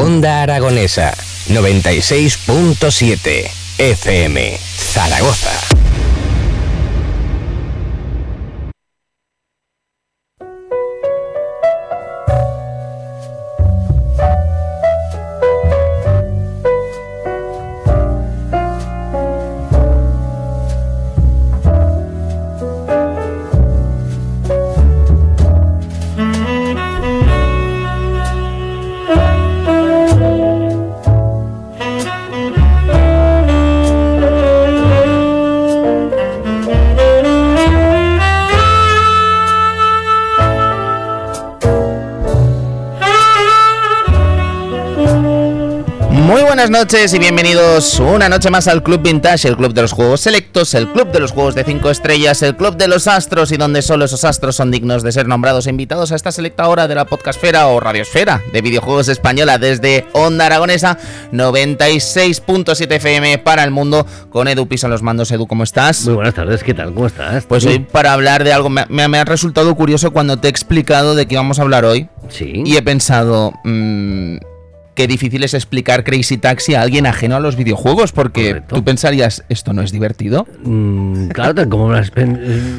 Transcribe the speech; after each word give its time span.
Onda 0.00 0.42
Aragonesa 0.42 1.14
96.7 1.48 3.50
FM 3.78 4.36
Zaragoza. 4.92 5.71
Noches 46.72 47.12
y 47.12 47.18
bienvenidos 47.18 48.00
una 48.00 48.30
noche 48.30 48.48
más 48.48 48.66
al 48.66 48.82
Club 48.82 49.02
Vintage, 49.02 49.46
el 49.46 49.58
club 49.58 49.74
de 49.74 49.82
los 49.82 49.92
juegos 49.92 50.22
selectos, 50.22 50.72
el 50.72 50.90
club 50.90 51.12
de 51.12 51.20
los 51.20 51.30
juegos 51.30 51.54
de 51.54 51.64
5 51.64 51.90
estrellas, 51.90 52.40
el 52.40 52.56
club 52.56 52.78
de 52.78 52.88
los 52.88 53.06
astros 53.08 53.52
y 53.52 53.58
donde 53.58 53.82
solo 53.82 54.06
esos 54.06 54.24
astros 54.24 54.56
son 54.56 54.70
dignos 54.70 55.02
de 55.02 55.12
ser 55.12 55.28
nombrados 55.28 55.66
e 55.66 55.70
invitados 55.70 56.12
a 56.12 56.16
esta 56.16 56.32
selecta 56.32 56.66
hora 56.68 56.88
de 56.88 56.94
la 56.94 57.04
podcastfera 57.04 57.66
o 57.66 57.78
radiosfera 57.78 58.40
de 58.54 58.62
videojuegos 58.62 59.08
española 59.08 59.58
desde 59.58 60.06
Onda 60.12 60.46
Aragonesa 60.46 60.96
96.7 61.32 62.90
FM 62.90 63.36
para 63.38 63.64
el 63.64 63.70
mundo 63.70 64.06
con 64.30 64.48
Edu 64.48 64.66
Piso 64.66 64.86
en 64.86 64.92
los 64.92 65.02
mandos. 65.02 65.30
Edu, 65.30 65.46
¿cómo 65.46 65.64
estás? 65.64 66.06
Muy 66.06 66.14
buenas 66.14 66.34
tardes, 66.34 66.64
¿qué 66.64 66.72
tal? 66.72 66.94
¿Cómo 66.94 67.06
estás? 67.06 67.44
Pues 67.44 67.66
hoy 67.66 67.80
para 67.80 68.14
hablar 68.14 68.44
de 68.44 68.52
algo, 68.54 68.70
me, 68.70 68.86
me, 68.88 69.18
ha 69.18 69.24
resultado 69.26 69.74
curioso 69.74 70.10
cuando 70.10 70.38
te 70.38 70.48
he 70.48 70.50
explicado 70.50 71.14
de 71.14 71.26
qué 71.26 71.36
vamos 71.36 71.58
a 71.58 71.62
hablar 71.62 71.84
hoy. 71.84 72.08
Sí. 72.30 72.62
Y 72.64 72.76
he 72.78 72.82
pensado... 72.82 73.52
Mmm, 73.62 74.38
qué 74.94 75.06
difícil 75.06 75.42
es 75.42 75.54
explicar 75.54 76.04
Crazy 76.04 76.36
Taxi 76.36 76.74
a 76.74 76.82
alguien 76.82 77.06
ajeno 77.06 77.36
a 77.36 77.40
los 77.40 77.56
videojuegos, 77.56 78.12
porque 78.12 78.62
tú 78.66 78.84
pensarías, 78.84 79.44
¿esto 79.48 79.72
no 79.72 79.82
es 79.82 79.92
divertido? 79.92 80.46
Mm, 80.64 81.28
claro, 81.28 81.68
como 81.68 81.90
lo 81.90 81.96
has 81.96 82.12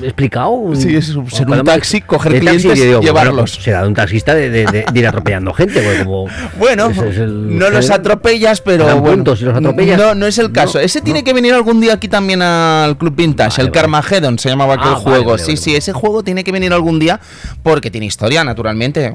explicado. 0.03 0.75
Sí, 0.75 0.95
es 0.95 1.17
ser 1.31 1.50
un 1.50 1.64
taxi, 1.64 2.02
coger 2.02 2.39
clientes 2.39 2.78
y 2.78 2.83
llevarlos. 3.02 3.53
Pues 3.53 3.64
será 3.64 3.88
un 3.88 3.94
taxista 3.94 4.36
de, 4.36 4.86
ir 4.94 5.08
atropellando 5.08 5.53
gente. 5.53 6.03
Como 6.03 6.28
bueno, 6.59 6.89
no 6.89 7.70
los 7.70 7.89
atropellas, 7.89 8.61
pero 8.61 9.00
bueno, 9.00 9.23
los 9.25 9.44
atropellas. 9.44 9.98
No, 9.98 10.16
no 10.16 10.27
es 10.27 10.38
el 10.38 10.52
caso. 10.52 10.80
ese 10.80 11.02
tiene 11.02 11.23
que 11.23 11.33
venir 11.33 11.53
algún 11.53 11.81
día 11.81 11.94
aquí 11.94 12.08
también 12.08 12.42
al 12.42 12.98
Club 12.98 13.16
Vintage, 13.16 13.61
el 13.61 13.72
Carmageddon 13.72 14.38
se 14.39 14.50
llamaba 14.50 14.75
aquel 14.75 14.94
ah, 14.94 14.95
juego. 14.95 15.38
sí, 15.38 15.58
sí, 15.58 15.75
ese 15.75 15.94
juego 15.94 16.23
tiene 16.23 16.44
que 16.44 16.52
venir 16.52 16.73
algún 16.73 17.00
día 17.00 17.20
porque 17.64 17.89
tiene 17.89 18.05
historia, 18.05 18.44
naturalmente. 18.44 19.14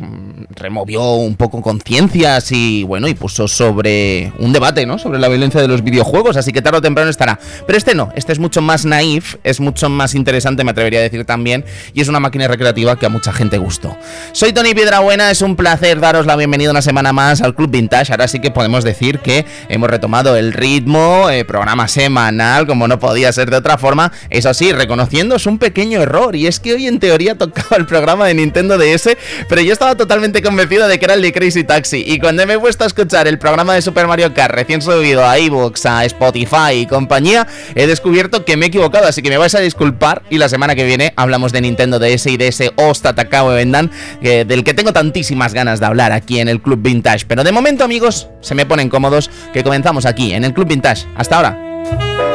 Removió 0.51 1.13
un 1.13 1.37
poco 1.37 1.63
conciencias 1.63 2.51
y 2.53 2.85
bueno, 2.89 3.07
y 3.07 3.15
puso 3.15 3.47
sobre 3.47 4.33
un 4.39 4.53
debate, 4.53 4.87
¿no? 4.87 4.99
Sobre 4.99 5.21
la 5.21 5.29
violencia 5.29 5.61
de 5.61 5.69
los 5.69 5.85
videojuegos, 5.85 6.37
así 6.37 6.53
que 6.53 6.63
tarde 6.63 6.79
o 6.79 6.83
temprano 6.83 7.11
estará. 7.11 7.39
Pero 7.67 7.79
este 7.79 7.95
no, 7.95 8.11
este 8.17 8.33
es 8.33 8.41
mucho 8.41 8.61
más 8.63 8.85
naif, 8.85 9.37
es 9.45 9.61
mucho 9.61 9.89
más 9.89 10.17
interesante, 10.17 10.65
me 10.65 10.73
atrevería 10.73 10.99
a 10.99 11.03
decir 11.03 11.25
también, 11.25 11.65
y 11.95 12.01
es 12.01 12.09
una 12.09 12.19
máquina 12.19 12.49
recreativa 12.49 12.99
que 12.99 13.07
a 13.07 13.09
mucha 13.09 13.33
gente 13.33 13.59
gustó. 13.59 13.97
Soy 14.33 14.53
Tony 14.53 14.75
Piedrabuena, 14.75 15.31
es 15.31 15.43
un 15.43 15.55
placer 15.55 16.01
daros 16.01 16.27
la 16.27 16.35
bienvenida 16.35 16.71
una 16.71 16.83
semana 16.83 17.13
más 17.13 17.43
al 17.43 17.55
Club 17.55 17.71
Vintage. 17.71 18.13
Ahora 18.13 18.27
sí 18.27 18.41
que 18.41 18.51
podemos 18.51 18.85
decir 18.85 19.21
que 19.21 19.45
hemos 19.69 19.91
retomado 19.91 20.37
el 20.37 20.53
ritmo, 20.53 21.29
eh, 21.31 21.45
programa 21.45 21.89
semanal, 21.89 22.67
como 22.67 22.89
no 22.89 22.99
podía 22.99 23.31
ser 23.33 23.51
de 23.51 23.59
otra 23.59 23.77
forma. 23.77 24.13
Eso 24.31 24.53
sí, 24.55 24.73
reconociendo 24.73 25.37
es 25.37 25.47
un 25.47 25.59
pequeño 25.59 26.01
error, 26.01 26.35
y 26.35 26.47
es 26.47 26.59
que 26.59 26.73
hoy 26.73 26.87
en 26.87 26.99
teoría 26.99 27.37
tocaba 27.37 27.77
el 27.77 27.87
programa 27.87 28.27
de 28.27 28.35
Nintendo 28.35 28.79
DS, 28.79 29.17
pero 29.49 29.61
yo 29.61 29.73
estaba 29.73 29.95
totalmente 29.95 30.43
convencido 30.43 30.89
de 30.89 30.99
que 30.99 31.05
era 31.05 31.15
el 31.15 31.23
de 31.23 31.33
Crazy 31.33 31.65
Taxi, 31.65 32.03
y 32.07 32.19
cuando 32.19 32.47
me 32.47 32.55
he 32.55 32.59
puesto 32.59 32.78
a 32.85 32.87
escuchar 32.87 33.27
el 33.27 33.39
programa 33.39 33.75
de 33.75 33.83
Super 33.83 34.07
Mario 34.07 34.33
Kart 34.35 34.55
recién 34.55 34.81
subido 34.83 35.27
a 35.27 35.39
iVoox, 35.39 35.87
a 35.87 36.05
Spotify 36.05 36.73
y 36.75 36.87
compañía, 36.87 37.47
he 37.75 37.87
descubierto 37.87 38.45
que 38.45 38.57
me 38.57 38.67
he 38.67 38.69
equivocado, 38.69 39.07
así 39.07 39.23
que 39.23 39.31
me 39.31 39.37
vais 39.37 39.55
a 39.55 39.61
disculpar 39.61 40.23
y 40.31 40.39
la 40.39 40.49
semana 40.49 40.75
que 40.75 40.85
viene 40.85 41.13
hablamos 41.17 41.53
de 41.53 41.61
Nintendo 41.61 41.99
DS 41.99 42.27
y 42.27 42.37
de 42.37 42.49
ese 42.49 42.73
Osta 42.77 43.15
Takao 43.15 43.49
Vendan, 43.49 43.91
del 44.21 44.65
que 44.65 44.75
tengo 44.75 44.93
tantísimas 44.93 45.55
ganas 45.55 45.81
de 45.81 45.87
hablar 45.87 46.13
aquí 46.13 46.41
en 46.41 46.49
el 46.49 46.61
Club 46.61 46.81
Vintage. 46.83 47.27
Pero 47.27 47.45
de 47.45 47.53
momento, 47.53 47.85
amigos, 47.85 48.29
se 48.41 48.55
me 48.55 48.67
ponen 48.67 48.89
cómodos 48.89 49.31
que 49.53 49.65
comenzamos 49.65 50.07
aquí 50.07 50.33
en 50.33 50.45
el 50.45 50.55
Club 50.55 50.69
Vintage. 50.69 51.07
Hasta 51.17 51.37
ahora. 51.37 52.28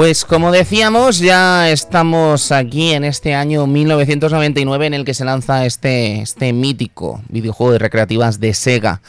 Pues 0.00 0.24
como 0.24 0.50
decíamos, 0.50 1.18
ya 1.18 1.68
estamos 1.68 2.52
aquí 2.52 2.92
en 2.94 3.04
este 3.04 3.34
año 3.34 3.66
1999 3.66 4.86
en 4.86 4.94
el 4.94 5.04
que 5.04 5.12
se 5.12 5.26
lanza 5.26 5.66
este, 5.66 6.22
este 6.22 6.54
mítico 6.54 7.20
videojuego 7.28 7.74
de 7.74 7.80
recreativas 7.80 8.40
de 8.40 8.54
Sega. 8.54 9.02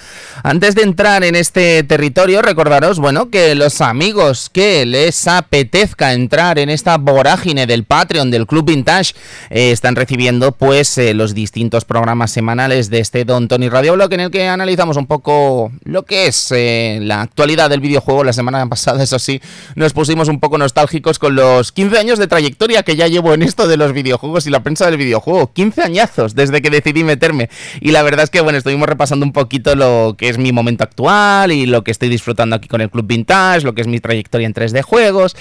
Antes 0.43 0.75
de 0.75 0.81
entrar 0.81 1.23
en 1.23 1.35
este 1.35 1.83
territorio, 1.83 2.41
recordaros, 2.41 2.99
bueno, 2.99 3.29
que 3.29 3.55
los 3.55 3.79
amigos 3.79 4.49
que 4.49 4.85
les 4.85 5.29
apetezca 5.29 6.11
entrar 6.11 6.59
en 6.59 6.69
esta 6.69 6.97
vorágine 6.97 7.67
del 7.67 7.85
Patreon 7.85 8.29
del 8.29 8.45
Club 8.45 8.65
Vintage 8.65 9.13
eh, 9.49 9.71
están 9.71 9.95
recibiendo 9.95 10.51
pues 10.51 10.97
eh, 10.97 11.13
los 11.13 11.33
distintos 11.33 11.85
programas 11.85 12.31
semanales 12.31 12.89
de 12.89 12.99
este 12.99 13.23
Don 13.23 13.47
Tony 13.47 13.69
Radio 13.69 13.93
en 14.11 14.19
el 14.19 14.29
que 14.29 14.49
analizamos 14.49 14.97
un 14.97 15.07
poco 15.07 15.71
lo 15.85 16.03
que 16.03 16.27
es 16.27 16.51
eh, 16.51 16.99
la 17.01 17.21
actualidad 17.21 17.69
del 17.69 17.79
videojuego. 17.79 18.25
La 18.25 18.33
semana 18.33 18.67
pasada, 18.67 19.01
eso 19.01 19.19
sí, 19.19 19.41
nos 19.75 19.93
pusimos 19.93 20.27
un 20.27 20.41
poco 20.41 20.57
nostálgicos 20.57 20.80
con 21.19 21.35
los 21.35 21.71
15 21.71 21.97
años 21.97 22.19
de 22.19 22.27
trayectoria 22.27 22.83
que 22.83 22.95
ya 22.95 23.07
llevo 23.07 23.33
en 23.33 23.43
esto 23.43 23.67
de 23.67 23.77
los 23.77 23.93
videojuegos 23.93 24.47
y 24.47 24.49
la 24.49 24.63
prensa 24.63 24.85
del 24.85 24.97
videojuego. 24.97 25.53
15 25.53 25.81
añazos 25.81 26.35
desde 26.35 26.61
que 26.61 26.69
decidí 26.69 27.03
meterme. 27.03 27.49
Y 27.79 27.91
la 27.91 28.03
verdad 28.03 28.23
es 28.23 28.29
que, 28.29 28.41
bueno, 28.41 28.57
estuvimos 28.57 28.87
repasando 28.87 29.25
un 29.25 29.31
poquito 29.31 29.75
lo 29.75 30.15
que 30.17 30.29
es 30.29 30.37
mi 30.37 30.51
momento 30.51 30.83
actual 30.83 31.51
y 31.51 31.65
lo 31.65 31.83
que 31.83 31.91
estoy 31.91 32.09
disfrutando 32.09 32.55
aquí 32.55 32.67
con 32.67 32.81
el 32.81 32.89
Club 32.89 33.05
Vintage, 33.07 33.61
lo 33.61 33.73
que 33.73 33.81
es 33.81 33.87
mi 33.87 33.99
trayectoria 33.99 34.47
en 34.47 34.53
3D 34.53 34.81
juegos. 34.81 35.35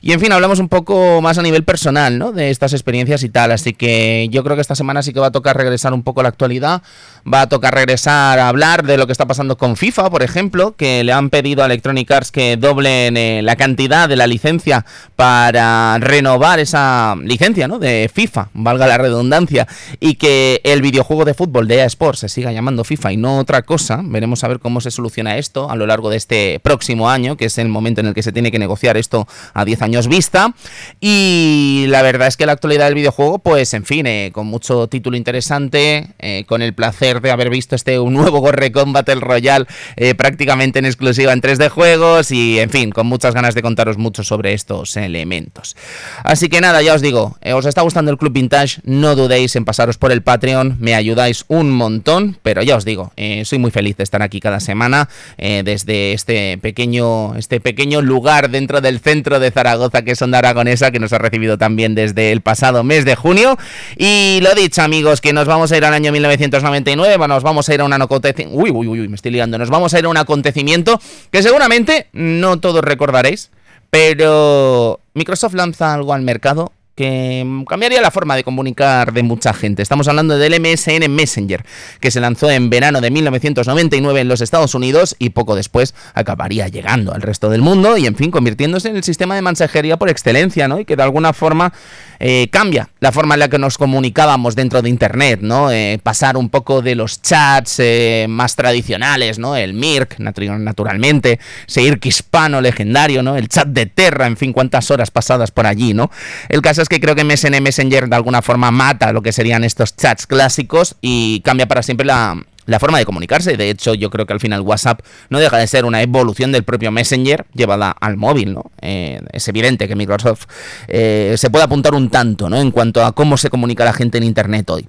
Y 0.00 0.12
en 0.12 0.20
fin, 0.20 0.32
hablamos 0.32 0.58
un 0.58 0.68
poco 0.68 1.20
más 1.20 1.38
a 1.38 1.42
nivel 1.42 1.64
personal, 1.64 2.18
¿no? 2.18 2.32
De 2.32 2.50
estas 2.50 2.72
experiencias 2.72 3.22
y 3.22 3.28
tal. 3.28 3.52
Así 3.52 3.72
que 3.72 4.28
yo 4.30 4.44
creo 4.44 4.56
que 4.56 4.62
esta 4.62 4.74
semana 4.74 5.02
sí 5.02 5.12
que 5.12 5.20
va 5.20 5.28
a 5.28 5.32
tocar 5.32 5.56
regresar 5.56 5.92
un 5.92 6.02
poco 6.02 6.20
a 6.20 6.22
la 6.22 6.28
actualidad. 6.28 6.82
Va 7.30 7.42
a 7.42 7.48
tocar 7.48 7.74
regresar 7.74 8.38
a 8.38 8.48
hablar 8.48 8.84
de 8.84 8.96
lo 8.96 9.06
que 9.06 9.12
está 9.12 9.26
pasando 9.26 9.56
con 9.56 9.76
FIFA, 9.76 10.10
por 10.10 10.22
ejemplo, 10.22 10.76
que 10.76 11.04
le 11.04 11.12
han 11.12 11.30
pedido 11.30 11.62
a 11.62 11.66
Electronic 11.66 12.10
Arts 12.10 12.30
que 12.30 12.56
doblen 12.56 13.16
eh, 13.16 13.42
la 13.42 13.56
cantidad 13.56 14.08
de 14.08 14.16
la 14.16 14.26
licencia 14.26 14.83
para 15.16 15.98
renovar 15.98 16.58
esa 16.60 17.16
licencia 17.22 17.68
¿no? 17.68 17.78
de 17.78 18.10
FIFA, 18.12 18.48
valga 18.54 18.86
la 18.86 18.98
redundancia, 18.98 19.66
y 20.00 20.14
que 20.14 20.60
el 20.64 20.82
videojuego 20.82 21.24
de 21.24 21.34
fútbol 21.34 21.68
de 21.68 21.76
EA 21.76 21.86
Sports 21.86 22.20
se 22.20 22.28
siga 22.28 22.52
llamando 22.52 22.84
FIFA 22.84 23.12
y 23.12 23.16
no 23.16 23.38
otra 23.38 23.62
cosa. 23.62 24.00
Veremos 24.04 24.44
a 24.44 24.48
ver 24.48 24.58
cómo 24.58 24.80
se 24.80 24.90
soluciona 24.90 25.38
esto 25.38 25.70
a 25.70 25.76
lo 25.76 25.86
largo 25.86 26.10
de 26.10 26.16
este 26.16 26.60
próximo 26.60 27.08
año, 27.08 27.36
que 27.36 27.46
es 27.46 27.58
el 27.58 27.68
momento 27.68 28.00
en 28.00 28.08
el 28.08 28.14
que 28.14 28.22
se 28.22 28.32
tiene 28.32 28.50
que 28.50 28.58
negociar 28.58 28.96
esto 28.96 29.26
a 29.52 29.64
10 29.64 29.82
años 29.82 30.08
vista. 30.08 30.54
Y 31.00 31.86
la 31.88 32.02
verdad 32.02 32.28
es 32.28 32.36
que 32.36 32.46
la 32.46 32.52
actualidad 32.52 32.86
del 32.86 32.94
videojuego, 32.94 33.38
pues 33.38 33.74
en 33.74 33.84
fin, 33.84 34.06
eh, 34.06 34.30
con 34.32 34.46
mucho 34.46 34.86
título 34.88 35.16
interesante, 35.16 36.08
eh, 36.18 36.44
con 36.46 36.62
el 36.62 36.74
placer 36.74 37.20
de 37.20 37.30
haber 37.30 37.50
visto 37.50 37.76
este 37.76 37.98
un 37.98 38.14
nuevo 38.14 38.40
Gorre 38.40 38.70
Battle 38.70 39.16
Royale 39.16 39.66
eh, 39.96 40.14
prácticamente 40.14 40.78
en 40.78 40.86
exclusiva 40.86 41.32
en 41.32 41.40
3D 41.40 41.68
juegos 41.68 42.30
y 42.30 42.58
en 42.58 42.70
fin, 42.70 42.90
con 42.90 43.06
muchas 43.06 43.34
ganas 43.34 43.54
de 43.54 43.62
contaros 43.62 43.98
mucho 43.98 44.24
sobre 44.24 44.52
esto 44.52 44.73
elementos. 44.96 45.76
Así 46.22 46.48
que 46.48 46.60
nada, 46.60 46.82
ya 46.82 46.94
os 46.94 47.02
digo, 47.02 47.36
eh, 47.40 47.52
os 47.52 47.66
está 47.66 47.82
gustando 47.82 48.10
el 48.10 48.18
Club 48.18 48.32
Vintage, 48.32 48.80
no 48.84 49.14
dudéis 49.14 49.56
en 49.56 49.64
pasaros 49.64 49.98
por 49.98 50.12
el 50.12 50.22
Patreon, 50.22 50.76
me 50.80 50.94
ayudáis 50.94 51.44
un 51.48 51.70
montón, 51.70 52.38
pero 52.42 52.62
ya 52.62 52.76
os 52.76 52.84
digo, 52.84 53.12
eh, 53.16 53.44
soy 53.44 53.58
muy 53.58 53.70
feliz 53.70 53.96
de 53.96 54.04
estar 54.04 54.22
aquí 54.22 54.40
cada 54.40 54.60
semana 54.60 55.08
eh, 55.38 55.62
desde 55.64 56.12
este 56.12 56.58
pequeño, 56.58 57.36
este 57.36 57.60
pequeño 57.60 58.02
lugar 58.02 58.50
dentro 58.50 58.80
del 58.80 59.00
centro 59.00 59.38
de 59.38 59.50
Zaragoza 59.50 60.02
que 60.02 60.12
es 60.12 60.22
Onda 60.22 60.38
Aragonesa, 60.38 60.90
que 60.90 60.98
nos 60.98 61.12
ha 61.12 61.18
recibido 61.18 61.58
también 61.58 61.94
desde 61.94 62.32
el 62.32 62.40
pasado 62.40 62.84
mes 62.84 63.04
de 63.04 63.14
junio. 63.14 63.58
Y 63.96 64.40
lo 64.42 64.54
dicho, 64.54 64.82
amigos, 64.82 65.20
que 65.20 65.32
nos 65.32 65.46
vamos 65.46 65.72
a 65.72 65.76
ir 65.76 65.84
al 65.84 65.94
año 65.94 66.12
1999, 66.12 67.28
nos 67.28 67.42
vamos 67.42 67.68
a 67.68 67.74
ir 67.74 67.80
a 67.80 67.84
un 67.84 67.92
acontecimiento. 67.92 68.56
Uy, 68.56 68.70
uy, 68.70 68.88
uy, 68.88 69.08
me 69.08 69.16
estoy 69.16 69.32
liando. 69.32 69.58
Nos 69.58 69.70
vamos 69.70 69.94
a 69.94 69.98
ir 69.98 70.04
a 70.04 70.08
un 70.08 70.16
acontecimiento 70.16 71.00
que 71.30 71.42
seguramente 71.42 72.08
no 72.12 72.58
todos 72.58 72.82
recordaréis, 72.82 73.50
pero 73.94 74.98
Microsoft 75.14 75.54
lanza 75.54 75.94
algo 75.94 76.12
al 76.14 76.22
mercado 76.22 76.72
que 76.96 77.46
cambiaría 77.68 78.00
la 78.00 78.10
forma 78.10 78.34
de 78.34 78.42
comunicar 78.42 79.12
de 79.12 79.22
mucha 79.22 79.54
gente. 79.54 79.82
Estamos 79.82 80.08
hablando 80.08 80.36
del 80.36 80.60
MSN 80.60 81.08
Messenger, 81.08 81.64
que 82.00 82.10
se 82.10 82.18
lanzó 82.18 82.50
en 82.50 82.70
verano 82.70 83.00
de 83.00 83.12
1999 83.12 84.20
en 84.20 84.28
los 84.28 84.40
Estados 84.40 84.74
Unidos 84.74 85.14
y 85.20 85.30
poco 85.30 85.54
después 85.54 85.94
acabaría 86.14 86.66
llegando 86.66 87.12
al 87.12 87.22
resto 87.22 87.50
del 87.50 87.62
mundo 87.62 87.96
y, 87.96 88.06
en 88.06 88.16
fin, 88.16 88.32
convirtiéndose 88.32 88.88
en 88.88 88.96
el 88.96 89.04
sistema 89.04 89.36
de 89.36 89.42
mensajería 89.42 89.96
por 89.96 90.08
excelencia, 90.08 90.66
¿no? 90.66 90.80
Y 90.80 90.84
que 90.84 90.96
de 90.96 91.04
alguna 91.04 91.32
forma 91.32 91.72
eh, 92.18 92.48
cambia 92.50 92.88
la 93.00 93.12
forma 93.12 93.34
en 93.34 93.40
la 93.40 93.48
que 93.48 93.58
nos 93.58 93.78
comunicábamos 93.78 94.56
dentro 94.56 94.82
de 94.82 94.88
Internet, 94.88 95.40
¿no? 95.42 95.70
Eh, 95.70 95.98
pasar 96.02 96.36
un 96.36 96.48
poco 96.48 96.82
de 96.82 96.94
los 96.94 97.20
chats 97.20 97.76
eh, 97.78 98.26
más 98.28 98.56
tradicionales, 98.56 99.38
¿no? 99.38 99.56
El 99.56 99.74
MIRC, 99.74 100.18
naturalmente, 100.18 101.38
seguir 101.66 101.98
hispano 102.02 102.60
legendario, 102.60 103.22
¿no? 103.22 103.36
El 103.36 103.48
chat 103.48 103.68
de 103.68 103.86
Terra, 103.86 104.26
en 104.26 104.36
fin, 104.36 104.52
cuántas 104.52 104.90
horas 104.90 105.10
pasadas 105.10 105.50
por 105.50 105.66
allí, 105.66 105.94
¿no? 105.94 106.10
El 106.48 106.62
caso 106.62 106.82
es 106.82 106.88
que 106.88 107.00
creo 107.00 107.14
que 107.14 107.24
MSN 107.24 107.62
Messenger 107.62 108.08
de 108.08 108.16
alguna 108.16 108.42
forma 108.42 108.70
mata 108.70 109.12
lo 109.12 109.22
que 109.22 109.32
serían 109.32 109.64
estos 109.64 109.96
chats 109.96 110.26
clásicos 110.26 110.96
y 111.00 111.40
cambia 111.40 111.66
para 111.66 111.82
siempre 111.82 112.06
la, 112.06 112.36
la 112.66 112.78
forma 112.78 112.98
de 112.98 113.04
comunicarse. 113.04 113.56
De 113.56 113.70
hecho, 113.70 113.94
yo 113.94 114.10
creo 114.10 114.26
que 114.26 114.32
al 114.32 114.40
final 114.40 114.60
WhatsApp 114.60 115.00
no 115.30 115.38
deja 115.38 115.58
de 115.58 115.66
ser 115.66 115.84
una 115.84 116.02
evolución 116.02 116.52
del 116.52 116.64
propio 116.64 116.90
Messenger 116.90 117.46
llevada 117.54 117.90
al 117.90 118.16
móvil, 118.16 118.54
¿no? 118.54 118.70
Eh, 118.80 119.20
es 119.32 119.46
evidente 119.48 119.88
que 119.88 119.96
Microsoft 119.96 120.46
eh, 120.88 121.34
se 121.36 121.50
puede 121.50 121.64
apuntar 121.64 121.94
un 121.94 122.10
tanto, 122.10 122.48
¿no? 122.48 122.60
En 122.60 122.70
cuanto 122.70 123.04
a 123.04 123.12
cómo 123.12 123.36
se 123.36 123.50
comunica 123.50 123.84
la 123.84 123.92
gente 123.92 124.18
en 124.18 124.24
Internet 124.24 124.68
hoy. 124.70 124.86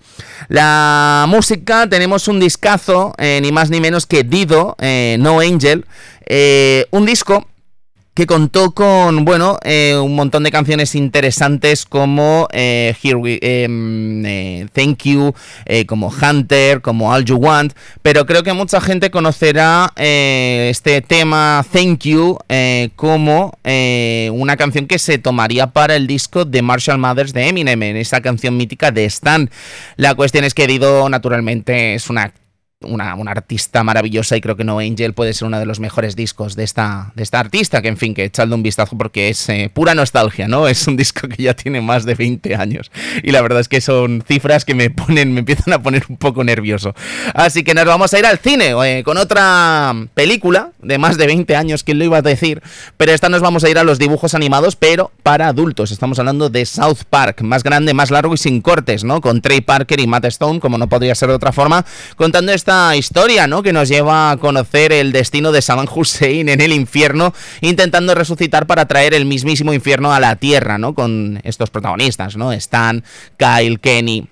La 0.47 1.25
música, 1.27 1.87
tenemos 1.89 2.27
un 2.27 2.39
discazo, 2.39 3.13
eh, 3.17 3.39
ni 3.41 3.51
más 3.51 3.69
ni 3.69 3.81
menos 3.81 4.05
que 4.05 4.23
Dido, 4.23 4.75
No 5.19 5.39
Angel, 5.39 5.85
un 6.91 7.05
disco 7.05 7.47
que 8.15 8.25
contó 8.25 8.71
con, 8.71 9.25
bueno, 9.25 9.59
eh, 9.63 9.97
un 10.01 10.15
montón 10.15 10.43
de 10.43 10.51
canciones 10.51 10.95
interesantes 10.95 11.85
como 11.85 12.47
eh, 12.53 12.95
em, 13.03 14.25
eh, 14.25 14.67
Thank 14.71 15.03
You, 15.03 15.33
como 15.85 16.07
Hunter, 16.09 16.81
como 16.81 17.11
All 17.11 17.25
You 17.25 17.35
Want, 17.35 17.73
pero 18.01 18.25
creo 18.25 18.41
que 18.41 18.53
mucha 18.53 18.79
gente 18.79 19.11
conocerá 19.11 19.91
este 19.97 21.01
tema 21.01 21.65
Thank 21.69 22.03
You 22.05 22.37
como 22.95 23.57
una 24.31 24.55
canción 24.55 24.87
que 24.87 24.97
se 24.97 25.17
tomaría 25.17 25.67
para 25.67 25.97
el 25.97 26.07
disco 26.07 26.45
de 26.45 26.61
Marshall 26.61 26.97
Mathers 26.97 27.33
de 27.33 27.49
Eminem, 27.49 27.83
en 27.83 27.97
esa 27.97 28.21
canción 28.21 28.55
mítica 28.55 28.91
de 28.91 29.03
Stan. 29.05 29.49
La 29.97 30.15
cuestión 30.15 30.45
es 30.45 30.53
que 30.53 30.67
Dido, 30.67 31.09
naturalmente, 31.09 31.95
es 31.95 32.09
una 32.09 32.31
una, 32.85 33.15
artista 33.25 33.83
maravillosa 33.83 34.37
y 34.37 34.41
creo 34.41 34.55
que 34.55 34.63
No 34.63 34.79
Angel 34.79 35.13
puede 35.13 35.33
ser 35.33 35.47
uno 35.47 35.59
de 35.59 35.65
los 35.65 35.79
mejores 35.79 36.15
discos 36.15 36.55
de 36.55 36.63
esta, 36.63 37.11
de 37.15 37.23
esta 37.23 37.39
artista, 37.39 37.81
que 37.81 37.87
en 37.87 37.97
fin, 37.97 38.13
que 38.13 38.23
echadle 38.23 38.55
un 38.55 38.63
vistazo 38.63 38.97
porque 38.97 39.29
es 39.29 39.49
eh, 39.49 39.69
pura 39.73 39.95
nostalgia, 39.95 40.47
¿no? 40.47 40.67
Es 40.75 40.87
un 40.87 40.97
disco 40.97 41.27
que 41.27 41.41
ya 41.41 41.53
tiene 41.53 41.81
más 41.81 42.05
de 42.05 42.15
20 42.15 42.55
años 42.55 42.91
y 43.23 43.31
la 43.31 43.41
verdad 43.41 43.61
es 43.61 43.67
que 43.67 43.81
son 43.81 44.23
cifras 44.27 44.65
que 44.65 44.75
me 44.75 44.89
ponen, 44.89 45.33
me 45.33 45.39
empiezan 45.39 45.73
a 45.73 45.81
poner 45.81 46.03
un 46.09 46.17
poco 46.17 46.43
nervioso. 46.43 46.93
Así 47.33 47.63
que 47.63 47.73
nos 47.73 47.85
vamos 47.85 48.13
a 48.13 48.19
ir 48.19 48.25
al 48.25 48.39
cine 48.39 48.73
eh, 48.85 49.03
con 49.03 49.17
otra 49.17 49.93
película 50.13 50.71
de 50.81 50.97
más 50.97 51.17
de 51.17 51.27
20 51.27 51.55
años, 51.55 51.83
¿quién 51.83 51.99
lo 51.99 52.05
iba 52.05 52.17
a 52.17 52.21
decir? 52.21 52.61
Pero 52.97 53.11
esta 53.11 53.29
nos 53.29 53.41
vamos 53.41 53.63
a 53.63 53.69
ir 53.69 53.77
a 53.77 53.83
los 53.83 53.99
dibujos 53.99 54.33
animados, 54.33 54.75
pero 54.75 55.11
para 55.23 55.47
adultos. 55.47 55.91
Estamos 55.91 56.19
hablando 56.19 56.49
de 56.49 56.65
South 56.65 57.03
Park, 57.09 57.41
más 57.41 57.63
grande, 57.63 57.93
más 57.93 58.11
largo 58.11 58.33
y 58.33 58.37
sin 58.37 58.61
cortes, 58.61 59.03
¿no? 59.03 59.21
Con 59.21 59.41
Trey 59.41 59.61
Parker 59.61 59.99
y 59.99 60.07
Matt 60.07 60.25
Stone, 60.25 60.59
como 60.59 60.77
no 60.77 60.87
podría 60.87 61.15
ser 61.15 61.29
de 61.29 61.35
otra 61.35 61.51
forma, 61.51 61.85
contando 62.15 62.51
esta 62.51 62.74
historia, 62.95 63.47
¿no? 63.47 63.63
Que 63.63 63.73
nos 63.73 63.89
lleva 63.89 64.31
a 64.31 64.37
conocer 64.37 64.91
el 64.91 65.11
destino 65.11 65.51
de 65.51 65.61
Saddam 65.61 65.87
Hussein 65.93 66.49
en 66.49 66.61
el 66.61 66.73
infierno, 66.73 67.33
intentando 67.61 68.15
resucitar 68.15 68.67
para 68.67 68.85
traer 68.85 69.13
el 69.13 69.25
mismísimo 69.25 69.73
infierno 69.73 70.13
a 70.13 70.19
la 70.19 70.35
tierra, 70.35 70.77
¿no? 70.77 70.93
Con 70.93 71.39
estos 71.43 71.69
protagonistas, 71.69 72.37
¿no? 72.37 72.51
Stan, 72.51 73.03
Kyle, 73.37 73.79
Kenny. 73.79 74.27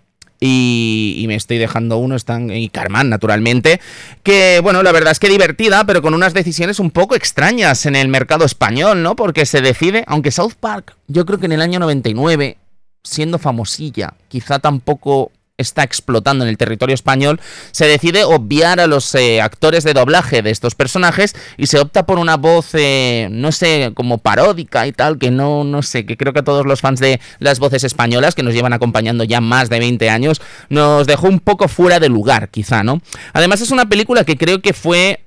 Y, 0.45 1.23
me 1.27 1.35
estoy 1.35 1.57
dejando 1.57 1.97
uno, 1.97 2.17
Stan 2.17 2.49
y 2.49 2.67
Carman, 2.67 3.09
naturalmente. 3.09 3.79
Que, 4.23 4.59
bueno, 4.61 4.83
la 4.83 4.91
verdad 4.91 5.13
es 5.13 5.19
que 5.19 5.29
divertida, 5.29 5.85
pero 5.85 6.01
con 6.01 6.13
unas 6.13 6.33
decisiones 6.33 6.79
un 6.79 6.91
poco 6.91 7.15
extrañas 7.15 7.85
en 7.85 7.95
el 7.95 8.09
mercado 8.09 8.43
español, 8.43 9.03
¿no? 9.03 9.15
Porque 9.15 9.45
se 9.45 9.61
decide, 9.61 10.03
aunque 10.05 10.31
South 10.31 10.55
Park, 10.59 10.97
yo 11.07 11.25
creo 11.25 11.39
que 11.39 11.45
en 11.45 11.53
el 11.53 11.61
año 11.61 11.79
99, 11.79 12.57
siendo 13.03 13.39
famosilla, 13.39 14.15
quizá 14.27 14.59
tampoco 14.59 15.31
está 15.59 15.83
explotando 15.83 16.43
en 16.43 16.49
el 16.49 16.57
territorio 16.57 16.95
español, 16.95 17.39
se 17.71 17.85
decide 17.85 18.23
obviar 18.23 18.79
a 18.79 18.87
los 18.87 19.13
eh, 19.13 19.39
actores 19.39 19.83
de 19.83 19.93
doblaje 19.93 20.41
de 20.41 20.49
estos 20.49 20.73
personajes 20.73 21.35
y 21.57 21.67
se 21.67 21.79
opta 21.79 22.07
por 22.07 22.17
una 22.17 22.37
voz, 22.37 22.69
eh, 22.73 23.27
no 23.29 23.51
sé, 23.51 23.91
como 23.93 24.17
paródica 24.17 24.87
y 24.87 24.91
tal, 24.93 25.19
que 25.19 25.29
no, 25.29 25.63
no 25.63 25.83
sé, 25.83 26.07
que 26.07 26.17
creo 26.17 26.33
que 26.33 26.39
a 26.39 26.43
todos 26.43 26.65
los 26.65 26.81
fans 26.81 26.99
de 26.99 27.21
las 27.37 27.59
voces 27.59 27.83
españolas, 27.83 28.33
que 28.33 28.41
nos 28.41 28.55
llevan 28.55 28.73
acompañando 28.73 29.23
ya 29.25 29.41
más 29.41 29.69
de 29.69 29.77
20 29.77 30.09
años, 30.09 30.41
nos 30.69 31.05
dejó 31.05 31.27
un 31.27 31.39
poco 31.39 31.67
fuera 31.67 31.99
de 31.99 32.09
lugar, 32.09 32.49
quizá, 32.49 32.83
¿no? 32.83 33.01
Además 33.33 33.61
es 33.61 33.69
una 33.69 33.87
película 33.87 34.23
que 34.23 34.37
creo 34.37 34.59
que 34.59 34.73
fue 34.73 35.23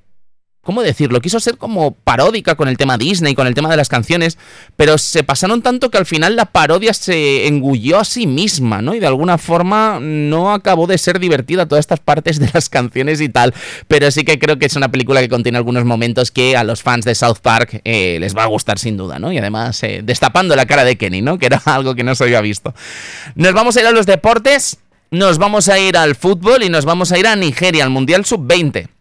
¿cómo 0.67 0.83
decirlo? 0.83 1.21
Quiso 1.21 1.41
ser 1.41 1.57
como 1.57 1.93
paródica 1.93 2.57
con 2.57 2.69
el 2.69 2.77
tema 2.77 2.99
Disney, 2.99 3.35
con 3.35 3.47
el 3.47 3.55
tema 3.55 3.71
de 3.71 3.77
las 3.77 3.89
canciones, 3.89 4.37
pero 4.77 4.99
se 4.99 5.23
pasaron 5.23 5.63
tanto 5.63 5.91
que 5.91 5.97
al 5.97 6.05
final 6.05 6.37
la 6.37 6.47
parodia 6.47 6.93
se 6.93 7.47
engulló 7.47 8.01
a 8.01 8.05
sí 8.05 8.27
misma, 8.27 8.83
¿no? 8.83 8.95
Y 8.95 9.01
de 9.01 9.07
alguna 9.07 9.39
forma 9.39 9.99
no 10.01 10.53
acabó 10.53 10.87
de 10.87 10.99
ser 10.99 11.21
divertida 11.21 11.67
todas 11.67 11.85
estas 11.85 12.01
partes 12.01 12.39
de 12.41 12.51
las 12.53 12.69
canciones 12.69 13.21
y 13.21 13.29
tal, 13.29 13.55
pero 13.89 14.11
sí 14.11 14.25
que 14.25 14.39
creo 14.39 14.59
que 14.59 14.67
es 14.67 14.77
una 14.77 14.91
película 14.91 15.21
que 15.21 15.29
contiene 15.29 15.57
algunos 15.57 15.85
momentos 15.85 16.31
que 16.31 16.57
a 16.57 16.65
los 16.65 16.83
fans 16.83 17.05
de 17.05 17.15
South 17.15 17.39
Park 17.41 17.81
eh, 17.85 18.19
les 18.21 18.37
va 18.37 18.43
a 18.43 18.47
gustar 18.47 18.79
sin 18.79 18.97
duda, 18.97 19.21
¿no? 19.21 19.33
Y 19.33 19.39
además 19.39 19.81
eh, 19.85 20.01
destapando 20.03 20.57
la 20.57 20.67
cara 20.67 20.85
de 20.85 20.97
Kenny, 20.97 21.23
¿no? 21.23 21.39
Que 21.39 21.47
era 21.47 21.63
algo 21.65 21.95
que 21.95 22.03
no 22.03 22.15
se 22.17 22.25
había 22.25 22.41
visto. 22.41 22.75
Nos 23.37 23.53
vamos 23.53 23.77
a 23.77 23.81
ir 23.81 23.87
a 23.87 23.93
los 23.93 24.05
deportes, 24.05 24.79
nos 25.13 25.39
vamos 25.39 25.69
a 25.69 25.79
ir 25.79 25.97
al 25.97 26.17
fútbol 26.17 26.65
y 26.65 26.69
nos 26.69 26.85
vamos 26.85 27.13
a 27.13 27.19
ir 27.19 27.29
a 27.29 27.37
Nigeria, 27.37 27.85
al 27.85 27.91
Mundial 27.91 28.25
Sub-20. 28.25 28.96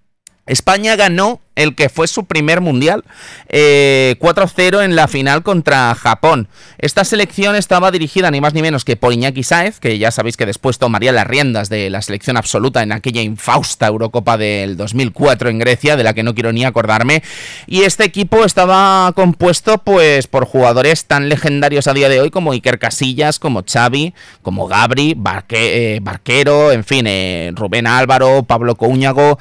España 0.45 0.95
ganó 0.95 1.41
el 1.55 1.75
que 1.75 1.89
fue 1.89 2.07
su 2.07 2.25
primer 2.25 2.61
mundial, 2.61 3.03
4-0 3.49 4.81
eh, 4.81 4.85
en 4.85 4.95
la 4.95 5.07
final 5.07 5.41
contra 5.43 5.95
Japón. 5.95 6.47
Esta 6.77 7.03
selección 7.05 7.55
estaba 7.55 7.91
dirigida 7.91 8.29
ni 8.29 8.41
más 8.41 8.53
ni 8.53 8.61
menos 8.61 8.83
que 8.83 8.97
por 8.97 9.13
Iñaki 9.13 9.43
Saez, 9.43 9.79
que 9.79 9.97
ya 9.97 10.11
sabéis 10.11 10.37
que 10.37 10.45
después 10.45 10.77
tomaría 10.77 11.11
las 11.11 11.27
riendas 11.27 11.69
de 11.69 11.89
la 11.89 12.01
selección 12.01 12.37
absoluta 12.37 12.83
en 12.83 12.91
aquella 12.91 13.21
infausta 13.21 13.87
Eurocopa 13.87 14.37
del 14.37 14.75
2004 14.75 15.49
en 15.49 15.59
Grecia, 15.59 15.95
de 15.95 16.03
la 16.03 16.13
que 16.13 16.23
no 16.23 16.33
quiero 16.33 16.51
ni 16.51 16.65
acordarme. 16.65 17.23
Y 17.67 17.83
este 17.83 18.03
equipo 18.03 18.43
estaba 18.43 19.11
compuesto 19.15 19.77
pues 19.77 20.27
por 20.27 20.45
jugadores 20.45 21.05
tan 21.05 21.29
legendarios 21.29 21.87
a 21.87 21.93
día 21.93 22.09
de 22.09 22.19
hoy 22.19 22.31
como 22.31 22.51
Iker 22.51 22.79
Casillas, 22.79 23.39
como 23.39 23.63
Xavi, 23.63 24.13
como 24.41 24.67
Gabri, 24.67 25.17
eh, 25.49 25.99
Barquero, 26.01 26.71
en 26.71 26.83
fin, 26.83 27.05
eh, 27.07 27.51
Rubén 27.55 27.87
Álvaro, 27.87 28.43
Pablo 28.43 28.75
Couñago, 28.75 29.39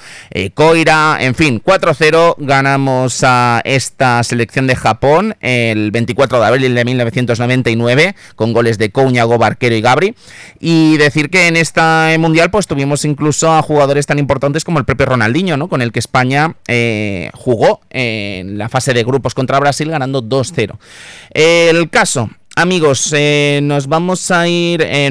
Coira, 0.55 0.94
en 1.19 1.35
fin, 1.35 1.61
4-0 1.65 2.37
ganamos 2.39 3.23
a 3.25 3.61
esta 3.65 4.23
selección 4.23 4.67
de 4.67 4.77
Japón 4.77 5.37
el 5.41 5.91
24 5.91 6.41
de 6.41 6.47
abril 6.47 6.75
de 6.75 6.85
1999 6.85 8.15
con 8.37 8.53
goles 8.53 8.79
de 8.79 8.91
Kouñago, 8.91 9.39
Barquero 9.39 9.75
y 9.75 9.81
Gabri. 9.81 10.15
Y 10.61 10.97
decir 10.97 11.31
que 11.31 11.49
en 11.49 11.57
esta 11.57 12.11
mundial 12.19 12.51
pues 12.51 12.67
tuvimos 12.67 13.05
incluso 13.05 13.53
a 13.53 13.63
jugadores 13.63 14.07
tan 14.07 14.19
importantes 14.19 14.65
como 14.65 14.79
el 14.79 14.85
propio 14.85 15.07
Ronaldinho, 15.07 15.57
¿no? 15.57 15.69
Con 15.69 15.83
el 15.83 15.91
que 15.91 15.99
España 15.99 16.55
eh, 16.69 17.31
jugó 17.35 17.81
en 17.91 18.59
la 18.59 18.69
fase 18.69 18.95
de 18.95 19.03
grupos 19.03 19.35
contra 19.35 19.59
Brasil 19.59 19.91
ganando 19.91 20.23
2-0. 20.23 20.79
El 21.31 21.91
caso 21.91 22.31
Amigos, 22.57 23.13
eh, 23.13 23.59
nos 23.65 23.89
vamos 23.89 24.31
a 24.31 24.47
ir, 24.47 24.81
eh, 24.83 25.11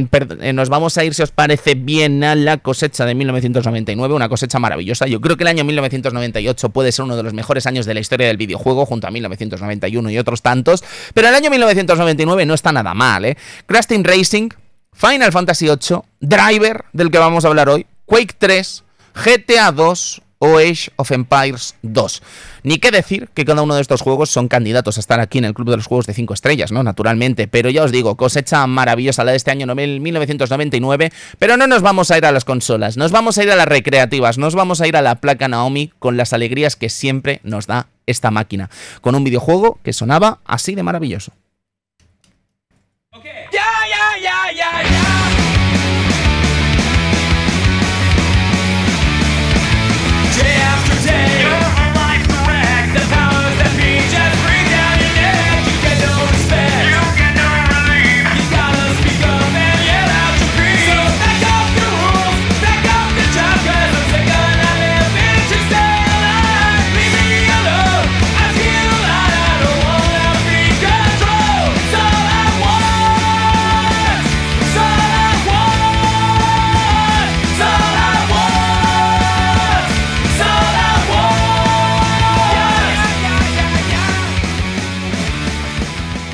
nos 0.54 0.70
vamos 0.70 0.98
a 0.98 1.04
ir, 1.04 1.14
si 1.14 1.24
os 1.24 1.32
parece 1.32 1.76
bien, 1.76 2.24
a 2.24 2.36
la 2.36 2.58
cosecha 2.60 3.06
de 3.06 3.16
1999, 3.16 4.14
una 4.14 4.30
cosecha 4.30 4.60
maravillosa. 4.60 5.08
Yo 5.08 5.20
creo 5.20 5.36
que 5.36 5.44
el 5.44 5.50
año 5.50 5.66
1998 5.66 6.70
puede 6.70 6.94
ser 6.94 7.04
uno 7.04 7.18
de 7.18 7.24
los 7.24 7.34
mejores 7.34 7.68
años 7.68 7.86
de 7.86 7.96
la 7.96 8.00
historia 8.00 8.28
del 8.28 8.38
videojuego, 8.38 8.86
junto 8.86 9.08
a 9.08 9.12
1991 9.12 10.10
y 10.10 10.18
otros 10.18 10.42
tantos, 10.42 10.86
pero 11.14 11.28
el 11.28 11.36
año 11.36 11.50
1999 11.50 12.46
no 12.46 12.54
está 12.54 12.72
nada 12.72 12.94
mal, 12.94 13.26
¿eh? 13.26 13.38
Crash 13.66 13.88
Racing, 13.90 14.48
Final 14.94 15.34
Fantasy 15.34 15.66
VIII, 15.66 16.00
Driver, 16.22 16.86
del 16.94 17.12
que 17.12 17.18
vamos 17.18 17.44
a 17.44 17.50
hablar 17.50 17.68
hoy, 17.68 17.86
Quake 18.06 18.36
3, 18.38 18.86
GTA 19.16 19.74
2, 19.74 20.22
o 20.46 20.58
Age 20.58 20.92
of 20.98 21.10
Empires 21.12 21.76
2. 21.84 22.22
Ni 22.64 22.78
qué 22.78 22.92
decir 22.92 23.30
que 23.34 23.46
cada 23.46 23.62
uno 23.62 23.76
de 23.76 23.82
estos 23.82 24.02
juegos 24.02 24.30
son 24.30 24.50
candidatos 24.50 24.98
a 24.98 25.00
estar 25.00 25.22
aquí 25.22 25.38
en 25.38 25.46
el 25.46 25.54
Club 25.54 25.70
de 25.70 25.78
los 25.78 25.88
Juegos 25.88 26.06
de 26.06 26.14
5 26.14 26.34
Estrellas, 26.34 26.74
¿no? 26.74 26.84
Naturalmente, 26.84 27.48
pero 27.48 27.70
ya 27.70 27.84
os 27.84 27.94
digo, 27.94 28.18
cosecha 28.18 28.68
maravillosa 28.68 29.24
la 29.24 29.32
de 29.32 29.38
este 29.38 29.52
año 29.52 29.74
1999, 29.74 31.14
pero 31.40 31.56
no 31.56 31.66
nos 31.66 31.82
vamos 31.82 32.12
a 32.12 32.18
ir 32.18 32.26
a 32.26 32.34
las 32.34 32.44
consolas, 32.44 32.98
nos 32.98 33.14
vamos 33.14 33.38
a 33.38 33.44
ir 33.44 33.52
a 33.52 33.56
las 33.56 33.68
recreativas, 33.68 34.38
nos 34.38 34.54
vamos 34.54 34.82
a 34.82 34.88
ir 34.88 34.98
a 34.98 35.02
la 35.02 35.16
placa 35.16 35.48
Naomi 35.48 35.94
con 35.98 36.18
las 36.18 36.34
alegrías 36.34 36.76
que 36.76 36.90
siempre 36.90 37.40
nos 37.44 37.66
da 37.66 37.88
esta 38.06 38.30
máquina, 38.30 38.70
con 39.00 39.16
un 39.16 39.24
videojuego 39.24 39.80
que 39.82 39.94
sonaba 39.94 40.40
así 40.44 40.76
de 40.76 40.84
maravilloso. 40.84 41.32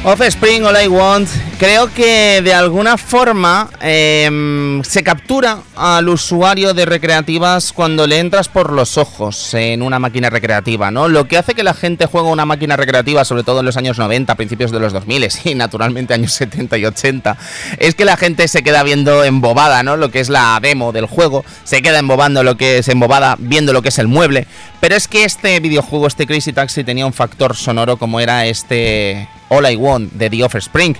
Offspring, 0.01 0.63
All 0.63 0.81
I 0.81 0.87
Want, 0.87 1.27
creo 1.59 1.93
que 1.93 2.41
de 2.41 2.53
alguna 2.53 2.97
forma 2.97 3.69
em, 3.81 4.81
se 4.81 5.03
captura 5.03 5.59
al 5.75 6.07
usuario 6.07 6.73
de 6.73 6.85
recreativas 6.85 7.73
cuando 7.73 8.07
le 8.07 8.19
entras 8.19 8.47
por 8.47 8.71
los 8.71 8.97
ojos 8.97 9.53
en 9.53 9.81
una 9.81 9.99
máquina 9.99 10.29
recreativa, 10.29 10.89
¿no? 10.89 11.09
Lo 11.09 11.27
que 11.27 11.37
hace 11.37 11.53
que 11.53 11.63
la 11.63 11.73
gente 11.73 12.05
juegue 12.05 12.29
una 12.29 12.45
máquina 12.45 12.77
recreativa, 12.77 13.25
sobre 13.25 13.43
todo 13.43 13.59
en 13.59 13.65
los 13.65 13.75
años 13.75 13.97
90, 13.97 14.35
principios 14.35 14.71
de 14.71 14.79
los 14.79 14.93
2000 14.93 15.27
y 15.43 15.55
naturalmente 15.55 16.13
años 16.13 16.31
70 16.31 16.77
y 16.77 16.85
80, 16.85 17.37
es 17.77 17.93
que 17.93 18.05
la 18.05 18.15
gente 18.15 18.47
se 18.47 18.63
queda 18.63 18.83
viendo 18.83 19.25
embobada, 19.25 19.83
¿no? 19.83 19.97
Lo 19.97 20.11
que 20.11 20.21
es 20.21 20.29
la 20.29 20.57
demo 20.61 20.93
del 20.93 21.07
juego, 21.07 21.43
se 21.65 21.81
queda 21.81 21.99
embobando 21.99 22.41
lo 22.43 22.55
que 22.55 22.77
es 22.77 22.87
embobada, 22.87 23.35
viendo 23.37 23.73
lo 23.73 23.81
que 23.81 23.89
es 23.89 23.99
el 23.99 24.07
mueble, 24.07 24.47
pero 24.79 24.95
es 24.95 25.09
que 25.09 25.25
este 25.25 25.59
videojuego, 25.59 26.07
este 26.07 26.25
Crazy 26.25 26.53
Taxi, 26.53 26.85
tenía 26.85 27.05
un 27.05 27.13
factor 27.13 27.53
sonoro 27.53 27.97
como 27.97 28.21
era 28.21 28.45
este 28.45 29.27
All 29.49 29.69
I 29.69 29.75
Want 29.75 29.88
de 29.97 30.29
The 30.29 30.43
Offspring. 30.43 30.95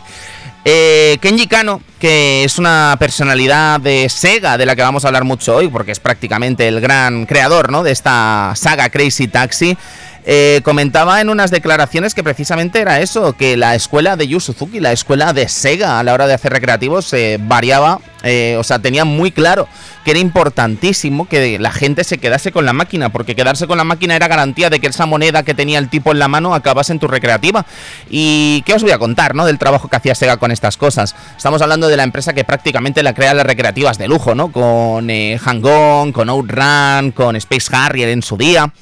Eh, 0.65 1.17
Kenji 1.21 1.47
Kano, 1.47 1.81
que 1.99 2.43
es 2.43 2.57
una 2.57 2.95
personalidad 2.99 3.79
de 3.79 4.09
Sega 4.09 4.57
de 4.57 4.65
la 4.65 4.75
que 4.75 4.81
vamos 4.81 5.05
a 5.05 5.07
hablar 5.07 5.23
mucho 5.23 5.55
hoy, 5.55 5.69
porque 5.69 5.91
es 5.91 5.99
prácticamente 5.99 6.67
el 6.67 6.81
gran 6.81 7.25
creador 7.25 7.71
¿no? 7.71 7.83
de 7.83 7.91
esta 7.91 8.53
saga 8.55 8.89
Crazy 8.89 9.27
Taxi, 9.27 9.77
eh, 10.25 10.59
comentaba 10.63 11.21
en 11.21 11.29
unas 11.29 11.49
declaraciones 11.49 12.13
que 12.13 12.23
precisamente 12.23 12.81
era 12.81 12.99
eso, 12.99 13.33
que 13.33 13.55
la 13.55 13.73
escuela 13.73 14.17
de 14.17 14.27
Yu 14.27 14.39
Suzuki, 14.39 14.79
la 14.79 14.91
escuela 14.91 15.31
de 15.31 15.47
Sega 15.47 15.97
a 15.97 16.03
la 16.03 16.13
hora 16.13 16.27
de 16.27 16.33
hacer 16.33 16.51
recreativos, 16.51 17.15
variaba, 17.39 17.99
eh, 18.23 18.57
o 18.59 18.63
sea, 18.63 18.79
tenía 18.79 19.05
muy 19.05 19.31
claro 19.31 19.67
era 20.11 20.19
importantísimo 20.19 21.27
que 21.27 21.59
la 21.59 21.71
gente 21.71 22.03
se 22.03 22.17
quedase 22.17 22.51
con 22.51 22.65
la 22.65 22.73
máquina, 22.73 23.09
porque 23.09 23.35
quedarse 23.35 23.67
con 23.67 23.77
la 23.77 23.83
máquina 23.83 24.15
era 24.15 24.27
garantía 24.27 24.69
de 24.69 24.79
que 24.79 24.87
esa 24.87 25.05
moneda 25.05 25.43
que 25.43 25.53
tenía 25.53 25.79
el 25.79 25.89
tipo 25.89 26.11
en 26.11 26.19
la 26.19 26.27
mano 26.27 26.53
acabase 26.53 26.91
en 26.91 26.99
tu 26.99 27.07
recreativa. 27.07 27.65
¿Y 28.09 28.63
qué 28.65 28.73
os 28.73 28.81
voy 28.81 28.91
a 28.91 28.99
contar, 28.99 29.35
no? 29.35 29.45
Del 29.45 29.57
trabajo 29.57 29.87
que 29.87 29.95
hacía 29.95 30.15
Sega 30.15 30.37
con 30.37 30.51
estas 30.51 30.77
cosas. 30.77 31.15
Estamos 31.35 31.61
hablando 31.61 31.87
de 31.87 31.97
la 31.97 32.03
empresa 32.03 32.33
que 32.33 32.43
prácticamente 32.43 33.03
la 33.03 33.13
crea 33.13 33.33
las 33.33 33.45
recreativas 33.45 33.97
de 33.97 34.07
lujo, 34.07 34.35
¿no? 34.35 34.51
Con 34.51 35.09
eh, 35.09 35.37
Hang-On, 35.39 36.11
con 36.11 36.29
Outrun, 36.29 37.11
con 37.11 37.35
Space 37.35 37.69
Harrier 37.75 38.09
en 38.09 38.21
su 38.21 38.37
día. 38.37 38.73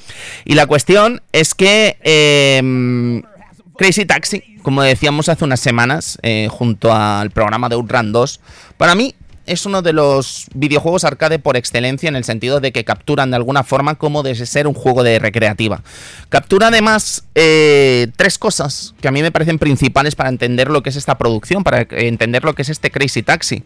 Y 0.44 0.54
la 0.54 0.66
cuestión 0.66 1.22
es 1.32 1.54
que... 1.54 1.96
Em, 2.02 3.22
Crazy 3.78 4.06
Taxi, 4.06 4.42
como 4.62 4.82
decíamos 4.82 5.28
hace 5.28 5.44
unas 5.44 5.60
semanas, 5.60 6.18
eh, 6.22 6.48
junto 6.50 6.92
al 6.92 7.30
programa 7.30 7.68
de 7.68 7.76
Outrun 7.76 8.10
2, 8.10 8.40
para 8.76 8.96
mí 8.96 9.14
es 9.48 9.66
uno 9.66 9.82
de 9.82 9.92
los 9.92 10.46
videojuegos 10.54 11.04
arcade 11.04 11.38
por 11.38 11.56
excelencia 11.56 12.08
en 12.08 12.16
el 12.16 12.24
sentido 12.24 12.60
de 12.60 12.70
que 12.72 12.84
capturan 12.84 13.30
de 13.30 13.36
alguna 13.36 13.64
forma 13.64 13.96
como 13.96 14.22
de 14.22 14.34
ser 14.34 14.66
un 14.66 14.74
juego 14.74 15.02
de 15.02 15.18
recreativa. 15.18 15.82
Captura 16.28 16.68
además 16.68 17.24
eh, 17.34 18.08
tres 18.16 18.38
cosas 18.38 18.94
que 19.00 19.08
a 19.08 19.10
mí 19.10 19.22
me 19.22 19.32
parecen 19.32 19.58
principales 19.58 20.14
para 20.14 20.28
entender 20.28 20.70
lo 20.70 20.82
que 20.82 20.90
es 20.90 20.96
esta 20.96 21.18
producción, 21.18 21.64
para 21.64 21.86
entender 21.90 22.44
lo 22.44 22.54
que 22.54 22.62
es 22.62 22.68
este 22.68 22.90
Crazy 22.90 23.22
Taxi. 23.22 23.64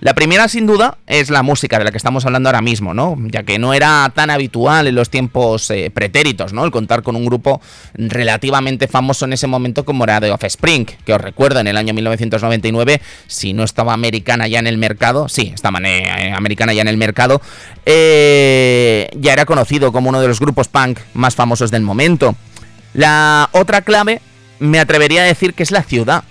La 0.00 0.14
primera, 0.14 0.48
sin 0.48 0.66
duda, 0.66 0.98
es 1.06 1.30
la 1.30 1.42
música 1.42 1.78
de 1.78 1.84
la 1.84 1.90
que 1.90 1.96
estamos 1.96 2.24
hablando 2.26 2.48
ahora 2.48 2.60
mismo, 2.60 2.94
¿no? 2.94 3.16
Ya 3.28 3.44
que 3.44 3.58
no 3.58 3.72
era 3.74 4.10
tan 4.14 4.30
habitual 4.30 4.86
en 4.86 4.94
los 4.94 5.10
tiempos 5.10 5.70
eh, 5.70 5.90
pretéritos, 5.94 6.52
¿no? 6.52 6.64
El 6.64 6.70
contar 6.70 7.02
con 7.02 7.16
un 7.16 7.24
grupo 7.24 7.60
relativamente 7.94 8.88
famoso 8.88 9.24
en 9.24 9.32
ese 9.32 9.46
momento 9.46 9.84
como 9.84 10.04
era 10.04 10.20
The 10.20 10.32
Offspring, 10.32 10.86
que 11.04 11.14
os 11.14 11.20
recuerdo 11.20 11.60
en 11.60 11.68
el 11.68 11.76
año 11.76 11.94
1999, 11.94 13.00
si 13.26 13.52
no 13.52 13.64
estaba 13.64 13.92
americana 13.92 14.48
ya 14.48 14.58
en 14.58 14.66
el 14.66 14.78
mercado, 14.78 15.28
sí, 15.28 15.52
esta 15.54 15.70
manera 15.70 16.36
americana 16.36 16.72
ya 16.72 16.82
en 16.82 16.88
el 16.88 16.96
mercado, 16.96 17.40
eh, 17.86 19.08
ya 19.16 19.32
era 19.32 19.44
conocido 19.44 19.92
como 19.92 20.08
uno 20.08 20.20
de 20.20 20.28
los 20.28 20.40
grupos 20.40 20.68
punk 20.68 20.98
más 21.14 21.34
famosos 21.34 21.70
del 21.70 21.82
momento. 21.82 22.34
La 22.94 23.48
otra 23.52 23.82
clave 23.82 24.20
me 24.58 24.78
atrevería 24.78 25.22
a 25.22 25.26
decir 25.26 25.54
que 25.54 25.62
es 25.62 25.70
la 25.70 25.82
ciudad 25.82 26.24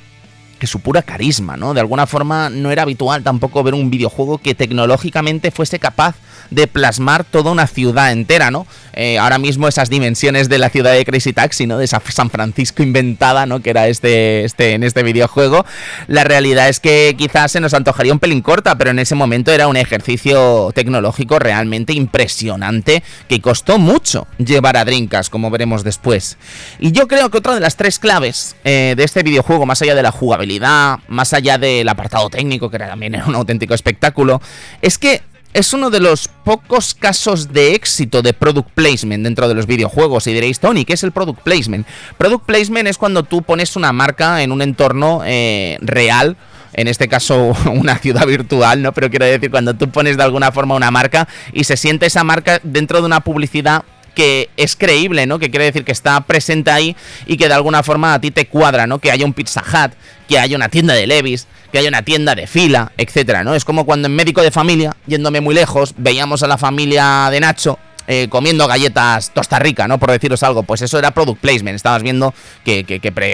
que 0.62 0.68
su 0.68 0.80
pura 0.80 1.02
carisma, 1.02 1.58
¿no? 1.58 1.74
De 1.74 1.80
alguna 1.80 2.06
forma 2.06 2.52
no 2.52 2.70
era 2.70 2.84
habitual 2.84 3.24
tampoco 3.24 3.64
ver 3.64 3.74
un 3.74 3.90
videojuego 3.90 4.38
que 4.38 4.54
tecnológicamente 4.54 5.50
fuese 5.50 5.80
capaz 5.80 6.14
de 6.52 6.68
plasmar 6.68 7.24
toda 7.24 7.52
una 7.52 7.66
ciudad 7.66 8.12
entera, 8.12 8.52
¿no? 8.52 8.68
Eh, 8.94 9.18
ahora 9.18 9.38
mismo 9.38 9.68
esas 9.68 9.90
dimensiones 9.90 10.50
de 10.50 10.58
la 10.58 10.70
ciudad 10.70 10.94
de 10.94 11.06
Crazy 11.06 11.34
Taxi, 11.34 11.66
¿no? 11.66 11.78
De 11.78 11.86
esa 11.86 12.02
San 12.10 12.30
Francisco 12.30 12.84
inventada, 12.84 13.46
¿no? 13.46 13.62
Que 13.62 13.70
era 13.70 13.88
este, 13.88 14.44
este, 14.44 14.74
en 14.74 14.84
este 14.84 15.02
videojuego. 15.02 15.66
La 16.08 16.24
realidad 16.24 16.68
es 16.70 16.80
que 16.80 17.16
quizás 17.18 17.54
se 17.54 17.62
nos 17.62 17.74
antojaría 17.74 18.12
un 18.12 18.20
pelín 18.20 18.42
corta, 18.42 18.78
pero 18.78 18.92
en 18.92 19.00
ese 19.00 19.16
momento 19.16 19.52
era 19.52 19.68
un 19.68 19.78
ejercicio 19.78 20.72
tecnológico 20.76 21.40
realmente 21.40 21.94
impresionante 21.94 23.02
que 23.28 23.42
costó 23.42 23.78
mucho 23.78 24.28
llevar 24.38 24.76
a 24.76 24.86
Drinkas, 24.86 25.30
como 25.30 25.50
veremos 25.50 25.84
después. 25.84 26.38
Y 26.80 26.92
yo 26.92 27.08
creo 27.08 27.30
que 27.30 27.38
otra 27.38 27.54
de 27.54 27.62
las 27.62 27.78
tres 27.78 27.98
claves 27.98 28.56
eh, 28.66 28.94
de 28.98 29.04
este 29.04 29.24
videojuego, 29.24 29.66
más 29.66 29.82
allá 29.82 29.96
de 29.96 30.04
la 30.04 30.12
jugabilidad, 30.12 31.00
más 31.08 31.34
allá 31.34 31.58
del 31.58 31.88
apartado 31.88 32.30
técnico, 32.30 32.70
que 32.70 32.78
también 32.78 33.16
era 33.16 33.26
un 33.26 33.36
auténtico 33.36 33.74
espectáculo, 33.74 34.42
es 34.82 34.98
que 34.98 35.22
es 35.54 35.74
uno 35.74 35.90
de 35.90 36.00
los 36.00 36.28
pocos 36.28 36.94
casos 36.94 37.52
de 37.52 37.76
éxito 37.76 38.22
de 38.22 38.34
product 38.34 38.70
placement 38.72 39.24
dentro 39.24 39.48
de 39.48 39.54
los 39.54 39.66
videojuegos. 39.66 40.28
Y 40.28 40.34
diréis, 40.34 40.60
Tony, 40.60 40.86
¿qué 40.86 40.94
es 40.94 41.04
el 41.04 41.12
product 41.12 41.42
placement? 41.42 41.86
Product 42.18 42.46
placement 42.46 42.88
es 42.88 42.98
cuando 42.98 43.24
tú 43.24 43.42
pones 43.42 43.76
una 43.76 43.92
marca 43.92 44.42
en 44.44 44.52
un 44.52 44.62
entorno 44.62 45.22
eh, 45.26 45.78
real 45.82 46.38
en 46.74 46.88
este 46.88 47.08
caso 47.08 47.54
una 47.66 47.98
ciudad 47.98 48.26
virtual, 48.26 48.82
¿no? 48.82 48.94
Pero 48.94 49.10
quiero 49.10 49.26
decir, 49.26 49.52
cuando 49.52 49.74
tú 49.74 49.90
pones 49.90 50.18
de 50.18 50.24
alguna 50.24 50.52
forma 50.52 50.76
una 50.76 50.92
marca 50.92 51.28
y 51.54 51.64
se 51.64 51.78
siente 51.78 52.06
esa 52.06 52.24
marca 52.24 52.60
dentro 52.64 53.00
de 53.00 53.06
una 53.06 53.22
publicidad 53.22 53.84
que 54.16 54.50
es 54.58 54.76
creíble, 54.76 55.26
¿no? 55.26 55.40
Que 55.40 55.50
quiere 55.50 55.66
decir 55.66 55.86
que 55.86 55.92
está 55.92 56.20
presente 56.22 56.70
ahí 56.72 56.96
y 57.26 57.38
que 57.38 57.48
de 57.48 57.54
alguna 57.54 57.82
forma 57.82 58.14
a 58.14 58.20
ti 58.20 58.32
te 58.32 58.48
cuadra, 58.48 58.86
¿no? 58.88 59.00
Que 59.00 59.12
haya 59.12 59.26
un 59.26 59.34
Pizza 59.34 59.62
Hut, 59.62 59.94
que 60.28 60.38
haya 60.38 60.56
una 60.56 60.70
tienda 60.70 60.94
de 60.94 61.08
Levis, 61.08 61.48
que 61.72 61.80
haya 61.80 61.90
una 61.90 62.04
tienda 62.04 62.36
de 62.36 62.48
fila, 62.48 62.92
etcétera, 62.98 63.44
¿no? 63.44 63.56
Es 63.56 63.66
como 63.66 63.86
cuando 63.86 64.08
en 64.08 64.16
médico 64.16 64.42
de 64.42 64.52
familia, 64.52 64.96
yéndome 65.08 65.42
muy 65.42 65.56
lejos, 65.56 65.94
veíamos 65.98 66.44
a 66.44 66.48
la 66.48 66.58
familia 66.58 67.30
de 67.32 67.40
Nacho 67.40 67.80
eh, 68.08 68.28
comiendo 68.30 68.68
galletas 68.68 69.32
Tosta 69.32 69.60
Rica, 69.60 69.88
¿no? 69.88 70.00
Por 70.00 70.12
deciros 70.12 70.42
algo, 70.44 70.64
pues 70.64 70.82
eso 70.82 70.98
era 70.98 71.12
product 71.12 71.40
placement. 71.40 71.76
Estabas 71.76 72.02
viendo 72.02 72.34
que, 72.66 72.84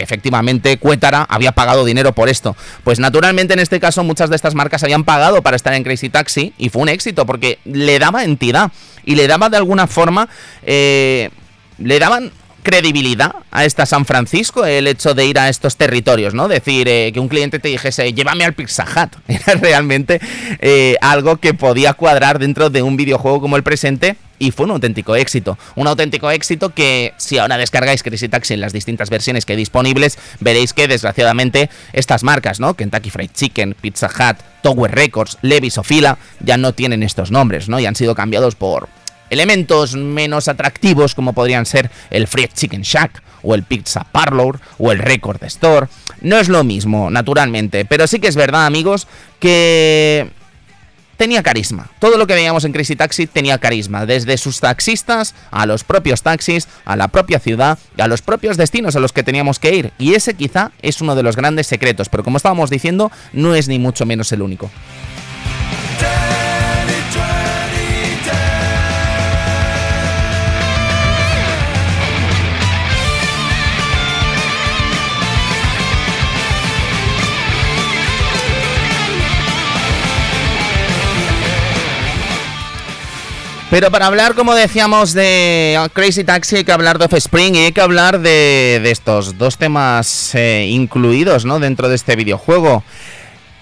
efectivamente 0.02 0.78
Cuétara 0.78 1.26
había 1.30 1.54
pagado 1.54 1.86
dinero 1.86 2.12
por 2.12 2.30
esto. 2.30 2.56
Pues 2.84 3.00
naturalmente 3.00 3.54
en 3.54 3.60
este 3.60 3.80
caso 3.80 4.04
muchas 4.04 4.30
de 4.30 4.36
estas 4.36 4.56
marcas 4.56 4.84
habían 4.84 5.04
pagado 5.04 5.42
para 5.42 5.56
estar 5.56 5.74
en 5.74 5.84
Crazy 5.84 6.10
Taxi 6.10 6.54
y 6.58 6.70
fue 6.70 6.82
un 6.82 6.90
éxito 6.90 7.26
porque 7.26 7.60
le 7.66 7.98
daba 7.98 8.24
entidad 8.24 8.72
y 9.06 9.16
le 9.16 9.28
daba 9.28 9.50
de 9.50 9.58
alguna 9.58 9.88
forma, 9.88 10.28
eh, 10.64 11.30
le 11.80 11.98
daban 11.98 12.32
credibilidad 12.68 13.34
a 13.50 13.64
esta 13.64 13.86
San 13.86 14.04
Francisco 14.04 14.66
el 14.66 14.88
hecho 14.88 15.14
de 15.14 15.26
ir 15.26 15.40
a 15.40 15.48
estos 15.48 15.78
territorios, 15.78 16.34
¿no? 16.34 16.50
Decir 16.50 16.90
eh, 16.90 17.12
que 17.14 17.20
un 17.22 17.30
cliente 17.30 17.60
te 17.60 17.70
dijese, 17.70 18.12
llévame 18.12 18.44
al 18.44 18.52
Pizza 18.52 18.84
Hut. 18.84 19.16
Era 19.30 19.54
realmente 19.54 20.20
eh, 20.60 20.98
algo 21.00 21.38
que 21.38 21.54
podía 21.54 21.94
cuadrar 21.94 22.40
dentro 22.40 22.70
de 22.70 22.82
un 22.82 22.98
videojuego 22.98 23.40
como 23.40 23.56
el 23.56 23.64
presente 23.64 24.18
y 24.38 24.52
fue 24.52 24.66
un 24.66 24.72
auténtico 24.72 25.16
éxito. 25.16 25.58
Un 25.76 25.88
auténtico 25.88 26.30
éxito 26.30 26.74
que 26.74 27.14
si 27.16 27.38
ahora 27.38 27.58
descargáis 27.58 28.04
Crazy 28.04 28.28
Taxi 28.28 28.56
en 28.56 28.60
las 28.60 28.74
distintas 28.74 29.10
versiones 29.10 29.46
que 29.46 29.54
hay 29.54 29.58
disponibles, 29.58 30.20
veréis 30.42 30.74
que 30.74 30.90
desgraciadamente 30.90 31.70
estas 31.94 32.24
marcas, 32.24 32.60
¿no? 32.60 32.74
Kentucky 32.74 33.10
Fried 33.10 33.32
Chicken, 33.34 33.78
Pizza 33.80 34.08
Hut, 34.08 34.40
Tower 34.62 34.94
Records, 34.94 35.38
Levis 35.42 35.78
o 35.78 35.84
Fila, 35.84 36.18
ya 36.42 36.58
no 36.58 36.74
tienen 36.74 37.02
estos 37.02 37.32
nombres, 37.32 37.70
¿no? 37.70 37.80
Y 37.80 37.86
han 37.86 37.96
sido 37.96 38.14
cambiados 38.14 38.56
por 38.56 38.90
elementos 39.30 39.96
menos 39.96 40.48
atractivos 40.48 41.16
como 41.16 41.34
podrían 41.34 41.66
ser 41.66 41.90
el 42.10 42.28
Fried 42.28 42.50
Chicken 42.54 42.82
Shack 42.82 43.24
o 43.44 43.56
el 43.56 43.64
Pizza 43.64 44.06
Parlor 44.12 44.60
o 44.78 44.92
el 44.92 45.00
Record 45.00 45.44
Store. 45.44 45.88
No 46.22 46.38
es 46.38 46.50
lo 46.50 46.64
mismo, 46.64 47.10
naturalmente, 47.10 47.86
pero 47.86 48.08
sí 48.08 48.20
que 48.20 48.28
es 48.28 48.36
verdad, 48.36 48.66
amigos, 48.66 49.08
que 49.40 50.32
tenía 51.18 51.44
carisma. 51.44 51.90
Todo 52.00 52.18
lo 52.18 52.28
que 52.28 52.36
veíamos 52.36 52.64
en 52.64 52.72
Crazy 52.72 52.96
Taxi 52.96 53.28
tenía 53.28 53.58
carisma, 53.58 54.06
desde 54.06 54.38
sus 54.38 54.60
taxistas 54.60 55.36
a 55.52 55.66
los 55.66 55.84
propios 55.84 56.22
taxis, 56.22 56.68
a 56.86 56.96
la 56.96 57.08
propia 57.10 57.40
ciudad, 57.40 57.78
a 57.98 58.08
los 58.08 58.22
propios 58.22 58.56
destinos 58.56 58.96
a 58.96 59.00
los 59.00 59.12
que 59.12 59.24
teníamos 59.24 59.60
que 59.60 59.76
ir. 59.76 59.92
Y 59.98 60.14
ese 60.14 60.36
quizá 60.36 60.72
es 60.82 61.02
uno 61.02 61.16
de 61.16 61.24
los 61.24 61.36
grandes 61.36 61.68
secretos, 61.68 62.10
pero 62.10 62.24
como 62.24 62.38
estábamos 62.38 62.70
diciendo, 62.70 63.12
no 63.34 63.56
es 63.56 63.68
ni 63.68 63.80
mucho 63.80 64.06
menos 64.06 64.32
el 64.32 64.42
único. 64.42 64.70
Pero 83.78 83.92
para 83.92 84.08
hablar, 84.08 84.34
como 84.34 84.56
decíamos, 84.56 85.14
de 85.14 85.80
Crazy 85.94 86.24
Taxi 86.24 86.56
hay 86.56 86.64
que 86.64 86.72
hablar 86.72 86.98
de 86.98 87.06
Offspring 87.06 87.54
y 87.54 87.60
hay 87.60 87.72
que 87.72 87.82
hablar 87.82 88.20
de, 88.22 88.82
estos 88.90 89.38
dos 89.38 89.60
temas 89.60 90.34
eh, 90.34 90.66
incluidos 90.68 91.46
¿no? 91.46 91.60
dentro 91.60 91.88
de 91.88 91.94
este 91.94 92.16
videojuego. 92.16 92.84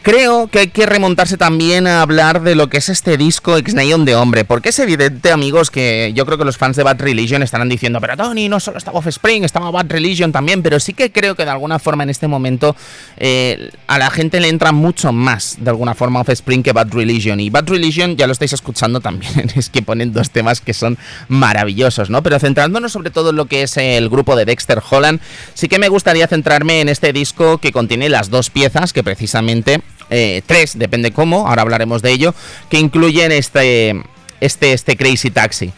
Creo 0.06 0.50
que 0.50 0.60
hay 0.60 0.68
que 0.68 0.86
remontarse 0.86 1.36
también 1.36 1.88
a 1.88 2.04
hablar 2.04 2.44
de 2.44 2.54
lo 2.54 2.70
que 2.70 2.78
es 2.78 2.90
este 2.90 3.18
disco 3.18 3.58
X-Neon 3.58 4.06
de 4.06 4.16
Hombre, 4.16 4.46
porque 4.46 4.70
es 4.70 4.78
evidente, 4.78 5.32
amigos, 5.32 5.72
que 5.72 6.12
yo 6.14 6.28
creo 6.28 6.38
que 6.38 6.46
los 6.46 6.60
fans 6.60 6.78
de 6.78 6.84
Bad 6.84 7.02
Religion 7.02 7.42
estarán 7.42 7.70
diciendo, 7.70 8.00
pero 8.00 8.16
Tony, 8.16 8.48
no 8.48 8.60
solo 8.60 8.78
estaba 8.78 9.00
Offspring, 9.00 9.44
estaba 9.44 9.72
Bad 9.72 9.88
Religion 9.90 10.32
también, 10.32 10.62
pero 10.62 10.80
sí 10.80 10.94
que 10.94 11.12
creo 11.12 11.34
que 11.34 11.44
de 11.44 11.50
alguna 11.50 11.80
forma 11.80 12.04
en 12.04 12.12
este 12.12 12.28
momento 12.28 12.76
eh, 13.18 13.72
a 13.88 13.98
la 13.98 14.12
gente 14.12 14.40
le 14.40 14.50
entra 14.50 14.72
mucho 14.72 15.12
más, 15.12 15.58
de 15.60 15.72
alguna 15.72 15.96
forma, 15.96 16.22
Offspring 16.22 16.62
que 16.62 16.72
Bad 16.72 16.94
Religion. 16.94 17.40
Y 17.40 17.50
Bad 17.50 17.68
Religion, 17.68 18.16
ya 18.16 18.28
lo 18.28 18.34
estáis 18.34 18.54
escuchando 18.54 19.02
también, 19.02 19.52
es 19.56 19.72
que 19.72 19.82
ponen 19.82 20.14
dos 20.14 20.30
temas 20.30 20.62
que 20.62 20.76
son 20.76 21.00
maravillosos, 21.30 22.12
¿no? 22.12 22.22
Pero 22.22 22.38
centrándonos 22.38 22.92
sobre 22.92 23.10
todo 23.10 23.32
en 23.32 23.38
lo 23.38 23.46
que 23.46 23.64
es 23.64 23.76
el 23.78 24.08
grupo 24.10 24.36
de 24.36 24.46
Dexter 24.46 24.84
Holland, 24.88 25.20
sí 25.56 25.68
que 25.68 25.80
me 25.80 25.90
gustaría 25.90 26.28
centrarme 26.28 26.82
en 26.82 26.90
este 26.90 27.12
disco 27.12 27.58
que 27.58 27.72
contiene 27.72 28.08
las 28.08 28.30
dos 28.30 28.52
piezas 28.52 28.94
que 28.94 29.04
precisamente 29.04 29.82
eh, 30.10 30.42
tres, 30.46 30.78
depende 30.78 31.12
cómo, 31.12 31.48
ahora 31.48 31.62
hablaremos 31.62 32.02
de 32.02 32.12
ello, 32.12 32.34
que 32.70 32.80
incluyen 32.80 33.32
este, 33.32 34.02
este, 34.42 34.74
este 34.74 34.98
Crazy 34.98 35.30
Taxi. 35.30 35.72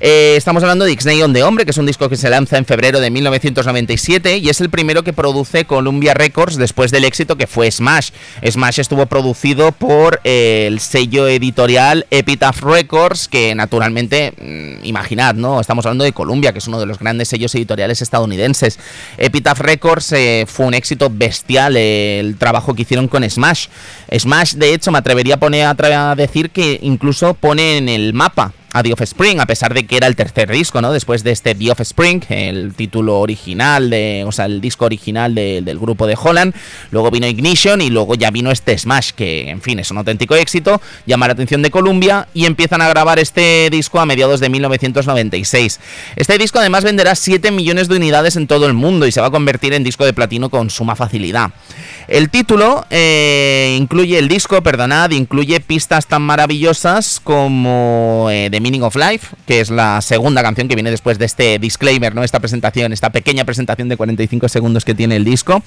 Eh, 0.00 0.34
estamos 0.36 0.62
hablando 0.62 0.84
de 0.84 0.92
X-Neon 0.92 1.32
de 1.32 1.42
Hombre, 1.42 1.64
que 1.64 1.72
es 1.72 1.76
un 1.76 1.86
disco 1.86 2.08
que 2.08 2.16
se 2.16 2.30
lanza 2.30 2.56
en 2.56 2.64
febrero 2.64 3.00
de 3.00 3.10
1997 3.10 4.38
y 4.38 4.48
es 4.48 4.60
el 4.60 4.70
primero 4.70 5.02
que 5.02 5.12
produce 5.12 5.64
Columbia 5.64 6.14
Records 6.14 6.56
después 6.56 6.92
del 6.92 7.04
éxito 7.04 7.34
que 7.36 7.48
fue 7.48 7.68
Smash. 7.68 8.10
Smash 8.48 8.78
estuvo 8.78 9.06
producido 9.06 9.72
por 9.72 10.20
eh, 10.22 10.66
el 10.68 10.78
sello 10.78 11.26
editorial 11.26 12.06
Epitaph 12.10 12.62
Records, 12.62 13.26
que 13.26 13.56
naturalmente, 13.56 14.34
mm, 14.40 14.84
imaginad, 14.86 15.34
¿no? 15.34 15.60
Estamos 15.60 15.84
hablando 15.84 16.04
de 16.04 16.12
Columbia, 16.12 16.52
que 16.52 16.60
es 16.60 16.68
uno 16.68 16.78
de 16.78 16.86
los 16.86 17.00
grandes 17.00 17.28
sellos 17.28 17.52
editoriales 17.56 18.00
estadounidenses. 18.00 18.78
Epitaph 19.16 19.58
Records 19.58 20.12
eh, 20.12 20.44
fue 20.46 20.66
un 20.66 20.74
éxito 20.74 21.10
bestial 21.12 21.76
el 21.76 22.36
trabajo 22.36 22.72
que 22.72 22.82
hicieron 22.82 23.08
con 23.08 23.28
Smash. 23.28 23.66
Smash, 24.16 24.54
de 24.54 24.74
hecho, 24.74 24.92
me 24.92 24.98
atrevería 24.98 25.38
a, 25.40 26.14
decir 26.14 26.50
que 26.50 26.78
incluso 26.82 27.34
pone 27.34 27.78
en 27.78 27.88
el 27.88 28.14
mapa 28.14 28.52
a 28.72 28.82
The 28.82 28.92
Offspring, 28.92 29.40
a 29.40 29.46
pesar 29.46 29.74
de 29.74 29.86
que 29.86 29.96
era 29.96 30.06
el 30.06 30.16
tercer 30.16 30.50
disco, 30.50 30.80
¿no? 30.80 30.92
Después 30.92 31.24
de 31.24 31.32
este 31.32 31.54
The 31.54 31.70
Offspring, 31.70 32.24
el 32.28 32.74
título 32.74 33.20
original, 33.20 33.90
de, 33.90 34.24
o 34.26 34.32
sea, 34.32 34.44
el 34.44 34.60
disco 34.60 34.84
original 34.84 35.34
del 35.34 35.78
grupo 35.78 36.06
de 36.06 36.16
Holland. 36.20 36.54
Luego 36.90 37.10
vino 37.10 37.26
Ignition 37.26 37.80
y 37.80 37.90
luego 37.90 38.14
ya 38.14 38.30
vino 38.30 38.50
este 38.50 38.76
Smash, 38.76 39.12
que 39.12 39.50
en 39.50 39.62
fin 39.62 39.78
es 39.78 39.90
un 39.90 39.98
auténtico 39.98 40.34
éxito, 40.34 40.80
llama 41.06 41.26
la 41.26 41.32
atención 41.32 41.62
de 41.62 41.70
Columbia 41.70 42.28
y 42.34 42.44
empiezan 42.44 42.82
a 42.82 42.88
grabar 42.88 43.18
este 43.18 43.68
disco 43.70 44.00
a 44.00 44.06
mediados 44.06 44.40
de 44.40 44.48
1996. 44.48 45.80
Este 46.16 46.38
disco 46.38 46.58
además 46.58 46.84
venderá 46.84 47.14
7 47.14 47.50
millones 47.50 47.88
de 47.88 47.96
unidades 47.96 48.36
en 48.36 48.46
todo 48.46 48.66
el 48.66 48.74
mundo 48.74 49.06
y 49.06 49.12
se 49.12 49.20
va 49.20 49.28
a 49.28 49.30
convertir 49.30 49.72
en 49.72 49.84
disco 49.84 50.04
de 50.04 50.12
platino 50.12 50.50
con 50.50 50.70
suma 50.70 50.96
facilidad. 50.96 51.50
El 52.08 52.30
título 52.30 52.86
eh, 52.90 53.76
incluye 53.78 54.18
el 54.18 54.28
disco, 54.28 54.62
perdonad, 54.62 55.10
incluye 55.10 55.60
pistas 55.60 56.06
tan 56.06 56.22
maravillosas 56.22 57.20
como 57.22 58.28
eh, 58.30 58.48
Meaning 58.60 58.82
of 58.82 58.96
Life, 58.96 59.34
que 59.46 59.60
es 59.60 59.70
la 59.70 60.00
segunda 60.00 60.42
canción 60.42 60.68
que 60.68 60.74
viene 60.74 60.90
después 60.90 61.18
de 61.18 61.26
este 61.26 61.58
disclaimer, 61.58 62.14
¿no? 62.14 62.24
Esta 62.24 62.40
presentación, 62.40 62.92
esta 62.92 63.10
pequeña 63.10 63.44
presentación 63.44 63.88
de 63.88 63.96
45 63.96 64.48
segundos 64.48 64.84
que 64.84 64.94
tiene 64.94 65.16
el 65.16 65.24
disco. 65.24 65.62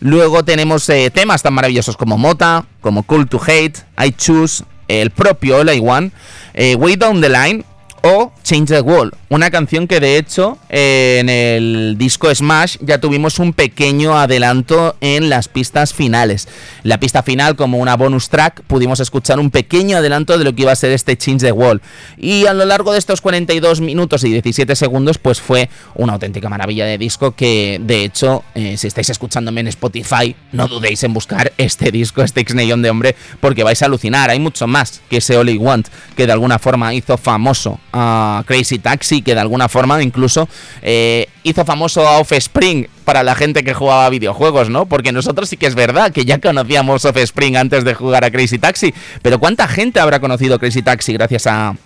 Luego 0.00 0.44
tenemos 0.44 0.88
eh, 0.88 1.10
temas 1.10 1.42
tan 1.42 1.54
maravillosos 1.54 1.96
como 1.96 2.18
Mota, 2.18 2.66
como 2.80 3.02
Cool 3.02 3.28
to 3.28 3.40
Hate, 3.42 3.74
I 4.04 4.12
Choose, 4.12 4.64
el 4.88 5.10
propio 5.10 5.58
All 5.58 5.74
I 5.74 5.80
Want, 5.80 6.12
Way 6.54 6.96
Down 6.96 7.20
the 7.20 7.28
Line 7.28 7.64
o 8.04 8.30
Change 8.42 8.66
the 8.66 8.80
World, 8.82 9.14
una 9.30 9.50
canción 9.50 9.88
que 9.88 9.98
de 9.98 10.18
hecho 10.18 10.58
en 10.68 11.30
el 11.30 11.96
disco 11.96 12.32
Smash 12.32 12.76
ya 12.82 13.00
tuvimos 13.00 13.38
un 13.38 13.54
pequeño 13.54 14.18
adelanto 14.18 14.94
en 15.00 15.30
las 15.30 15.48
pistas 15.48 15.94
finales. 15.94 16.46
La 16.82 17.00
pista 17.00 17.22
final 17.22 17.56
como 17.56 17.78
una 17.78 17.96
bonus 17.96 18.28
track 18.28 18.62
pudimos 18.66 19.00
escuchar 19.00 19.40
un 19.40 19.50
pequeño 19.50 19.96
adelanto 19.96 20.36
de 20.36 20.44
lo 20.44 20.54
que 20.54 20.62
iba 20.62 20.72
a 20.72 20.76
ser 20.76 20.92
este 20.92 21.16
Change 21.16 21.46
the 21.46 21.52
World. 21.52 21.80
Y 22.18 22.44
a 22.44 22.52
lo 22.52 22.66
largo 22.66 22.92
de 22.92 22.98
estos 22.98 23.22
42 23.22 23.80
minutos 23.80 24.22
y 24.24 24.30
17 24.30 24.76
segundos 24.76 25.16
pues 25.16 25.40
fue 25.40 25.70
una 25.94 26.12
auténtica 26.12 26.50
maravilla 26.50 26.84
de 26.84 26.98
disco 26.98 27.34
que 27.34 27.80
de 27.82 28.04
hecho 28.04 28.44
eh, 28.54 28.76
si 28.76 28.86
estáis 28.86 29.08
escuchándome 29.08 29.62
en 29.62 29.68
Spotify 29.68 30.36
no 30.52 30.68
dudéis 30.68 31.02
en 31.04 31.14
buscar 31.14 31.54
este 31.56 31.90
disco, 31.90 32.22
este 32.22 32.42
x 32.42 32.54
de 32.54 32.90
Hombre 32.90 33.16
porque 33.40 33.64
vais 33.64 33.80
a 33.82 33.86
alucinar. 33.86 34.28
Hay 34.28 34.40
mucho 34.40 34.66
más 34.66 35.00
que 35.08 35.16
ese 35.16 35.38
Only 35.38 35.56
Want 35.56 35.88
que 36.18 36.26
de 36.26 36.32
alguna 36.32 36.58
forma 36.58 36.92
hizo 36.92 37.16
famoso 37.16 37.80
a 37.96 38.42
Crazy 38.46 38.80
Taxi, 38.80 39.22
que 39.22 39.34
de 39.34 39.40
alguna 39.40 39.68
forma 39.68 40.02
incluso 40.02 40.48
eh, 40.82 41.28
hizo 41.44 41.64
famoso 41.64 42.06
a 42.06 42.18
Offspring 42.18 42.88
para 43.04 43.22
la 43.22 43.36
gente 43.36 43.62
que 43.62 43.72
jugaba 43.72 44.08
videojuegos, 44.10 44.68
¿no? 44.68 44.86
Porque 44.86 45.12
nosotros 45.12 45.48
sí 45.48 45.56
que 45.56 45.66
es 45.66 45.76
verdad 45.76 46.10
que 46.10 46.24
ya 46.24 46.40
conocíamos 46.40 47.04
Offspring 47.04 47.56
antes 47.56 47.84
de 47.84 47.94
jugar 47.94 48.24
a 48.24 48.32
Crazy 48.32 48.58
Taxi, 48.58 48.92
pero 49.22 49.38
¿cuánta 49.38 49.68
gente 49.68 50.00
habrá 50.00 50.18
conocido 50.18 50.58
Crazy 50.58 50.82
Taxi 50.82 51.12
gracias 51.12 51.46
a, 51.46 51.76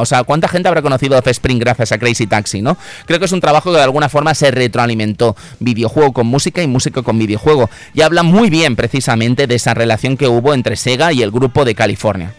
o 0.00 0.04
sea, 0.04 0.24
¿cuánta 0.24 0.46
gente 0.46 0.68
habrá 0.68 0.82
conocido 0.82 1.18
Offspring 1.18 1.58
gracias 1.58 1.92
a 1.92 1.98
Crazy 1.98 2.26
Taxi, 2.26 2.60
no? 2.60 2.76
Creo 3.06 3.18
que 3.18 3.24
es 3.24 3.32
un 3.32 3.40
trabajo 3.40 3.70
que 3.70 3.78
de 3.78 3.84
alguna 3.84 4.10
forma 4.10 4.34
se 4.34 4.50
retroalimentó, 4.50 5.36
videojuego 5.58 6.12
con 6.12 6.26
música 6.26 6.62
y 6.62 6.66
música 6.66 7.02
con 7.02 7.18
videojuego, 7.18 7.70
y 7.94 8.02
habla 8.02 8.22
muy 8.22 8.50
bien 8.50 8.76
precisamente 8.76 9.46
de 9.46 9.54
esa 9.54 9.72
relación 9.72 10.18
que 10.18 10.28
hubo 10.28 10.52
entre 10.52 10.76
Sega 10.76 11.14
y 11.14 11.22
el 11.22 11.30
grupo 11.30 11.64
de 11.64 11.74
California. 11.74 12.34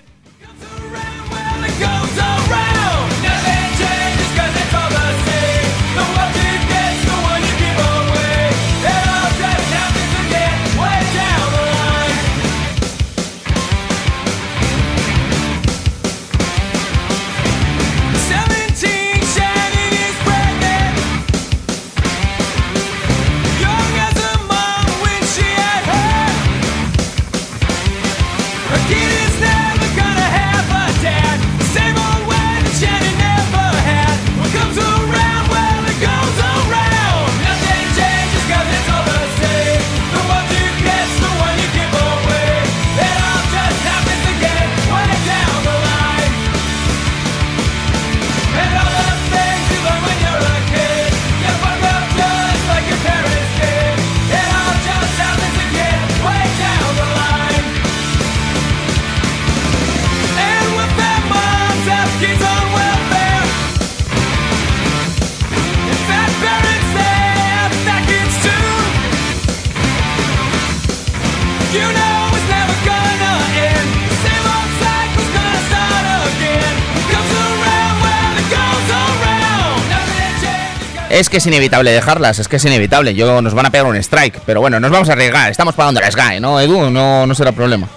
Es 81.22 81.30
que 81.30 81.38
es 81.38 81.46
inevitable 81.46 81.92
dejarlas, 81.92 82.40
es 82.40 82.48
que 82.48 82.56
es 82.56 82.66
inevitable. 82.66 83.14
Yo 83.14 83.44
nos 83.44 83.54
van 83.54 83.68
a 83.68 83.70
pegar 83.70 83.86
un 83.86 83.96
strike, 83.96 84.40
pero 84.44 84.60
bueno, 84.60 84.80
nos 84.80 84.90
vamos 84.90 85.08
a 85.08 85.12
arriesgar. 85.12 85.52
Estamos 85.52 85.76
pagando 85.76 86.02
la 86.02 86.10
Sky, 86.10 86.40
¿no, 86.40 86.60
Edu? 86.60 86.90
No, 86.90 87.28
no 87.28 87.36
será 87.36 87.52
problema. 87.52 87.88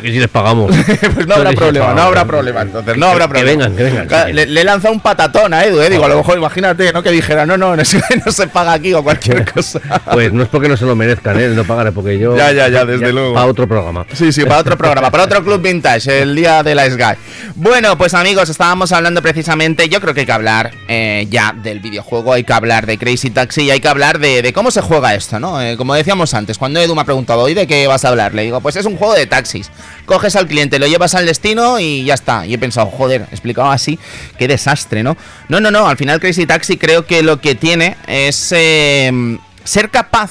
Que 0.00 0.08
si 0.12 0.18
les 0.18 0.28
pagamos. 0.28 0.74
pues 1.14 1.26
no 1.26 1.34
habrá 1.34 1.52
problema, 1.52 1.94
no 1.94 2.02
habrá 2.02 2.24
problema. 2.24 2.62
Entonces, 2.62 2.96
no 2.96 3.06
habrá 3.06 3.26
que 3.26 3.34
problema. 3.34 3.64
vengan, 3.64 3.76
que 3.76 3.82
vengan, 3.84 4.06
Claro. 4.06 4.32
Le, 4.32 4.46
le 4.46 4.60
he 4.60 4.64
lanzado 4.64 4.92
un 4.94 5.00
patatón 5.00 5.54
a 5.54 5.64
Edu, 5.64 5.80
eh. 5.80 5.90
Digo, 5.90 6.04
a 6.04 6.08
lo 6.08 6.16
mejor 6.16 6.38
imagínate, 6.38 6.92
¿no? 6.92 7.02
Que 7.02 7.10
dijera, 7.10 7.46
no, 7.46 7.56
no, 7.56 7.76
no 7.76 7.84
se, 7.84 8.00
no 8.26 8.32
se 8.32 8.46
paga 8.48 8.72
aquí 8.72 8.92
o 8.94 9.02
cualquier 9.02 9.44
cosa. 9.52 9.80
Pues 10.12 10.32
no 10.32 10.42
es 10.42 10.48
porque 10.48 10.68
no 10.68 10.76
se 10.76 10.84
lo 10.84 10.96
merezcan, 10.96 11.38
¿eh? 11.40 11.48
No 11.48 11.64
pagaré, 11.64 11.92
porque 11.92 12.18
yo. 12.18 12.36
Ya, 12.36 12.52
ya, 12.52 12.68
ya, 12.68 12.84
desde 12.84 13.12
luego. 13.12 13.34
Para 13.34 13.46
otro 13.46 13.66
programa. 13.68 14.06
Sí, 14.12 14.32
sí, 14.32 14.44
para 14.44 14.58
otro 14.58 14.76
programa, 14.76 15.10
para 15.10 15.24
otro 15.24 15.42
Club 15.44 15.60
Vintage, 15.62 16.22
el 16.22 16.34
día 16.34 16.62
de 16.62 16.74
la 16.74 16.88
Sky. 16.90 17.18
Bueno, 17.54 17.96
pues 17.98 18.14
amigos, 18.14 18.48
estábamos 18.48 18.92
hablando 18.92 19.22
precisamente, 19.22 19.88
yo 19.88 20.00
creo 20.00 20.14
que 20.14 20.20
hay 20.20 20.26
que 20.26 20.32
hablar 20.32 20.70
eh, 20.88 21.26
ya 21.30 21.52
del 21.52 21.80
videojuego, 21.80 22.32
hay 22.32 22.44
que 22.44 22.52
hablar 22.52 22.86
de 22.86 22.98
Crazy 22.98 23.30
Taxi 23.30 23.62
y 23.62 23.70
hay 23.70 23.80
que 23.80 23.88
hablar 23.88 24.18
de, 24.18 24.42
de 24.42 24.52
cómo 24.52 24.70
se 24.70 24.80
juega 24.80 25.14
esto, 25.14 25.38
¿no? 25.40 25.60
Eh, 25.60 25.76
como 25.76 25.94
decíamos 25.94 26.32
antes, 26.34 26.58
cuando 26.58 26.80
Edu 26.80 26.94
me 26.94 27.02
ha 27.02 27.04
preguntado, 27.04 27.40
¿hoy 27.42 27.54
de 27.54 27.66
qué 27.66 27.86
vas 27.86 28.04
a 28.04 28.08
hablar? 28.08 28.34
Le 28.34 28.42
digo, 28.42 28.60
pues 28.60 28.76
es 28.76 28.86
un 28.86 28.96
juego 28.96 29.14
de 29.14 29.26
taxis. 29.26 29.70
Coges 30.06 30.36
al 30.36 30.46
cliente, 30.46 30.78
lo 30.78 30.86
llevas 30.86 31.14
al 31.14 31.26
destino 31.26 31.78
y 31.78 32.04
ya 32.04 32.14
está. 32.14 32.46
Y 32.46 32.54
he 32.54 32.58
pensado, 32.58 32.86
joder, 32.86 33.26
explicado 33.30 33.70
así, 33.70 33.98
qué 34.38 34.48
desastre, 34.48 35.02
¿no? 35.02 35.16
No, 35.48 35.60
no, 35.60 35.70
no, 35.70 35.86
al 35.86 35.96
final 35.96 36.20
Crazy 36.20 36.46
Taxi 36.46 36.76
creo 36.76 37.06
que 37.06 37.22
lo 37.22 37.40
que 37.40 37.54
tiene 37.54 37.96
es 38.06 38.52
eh, 38.52 39.38
ser 39.64 39.90
capaz 39.90 40.30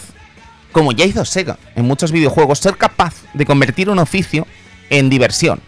como 0.72 0.92
ya 0.92 1.06
hizo 1.06 1.26
Sega 1.26 1.58
en 1.76 1.86
muchos 1.86 2.12
videojuegos, 2.12 2.60
ser 2.60 2.78
capaz 2.78 3.14
de 3.34 3.46
convertir 3.46 3.90
un 3.90 4.00
oficio 4.00 4.46
en 4.90 5.10
diversión. 5.10 5.62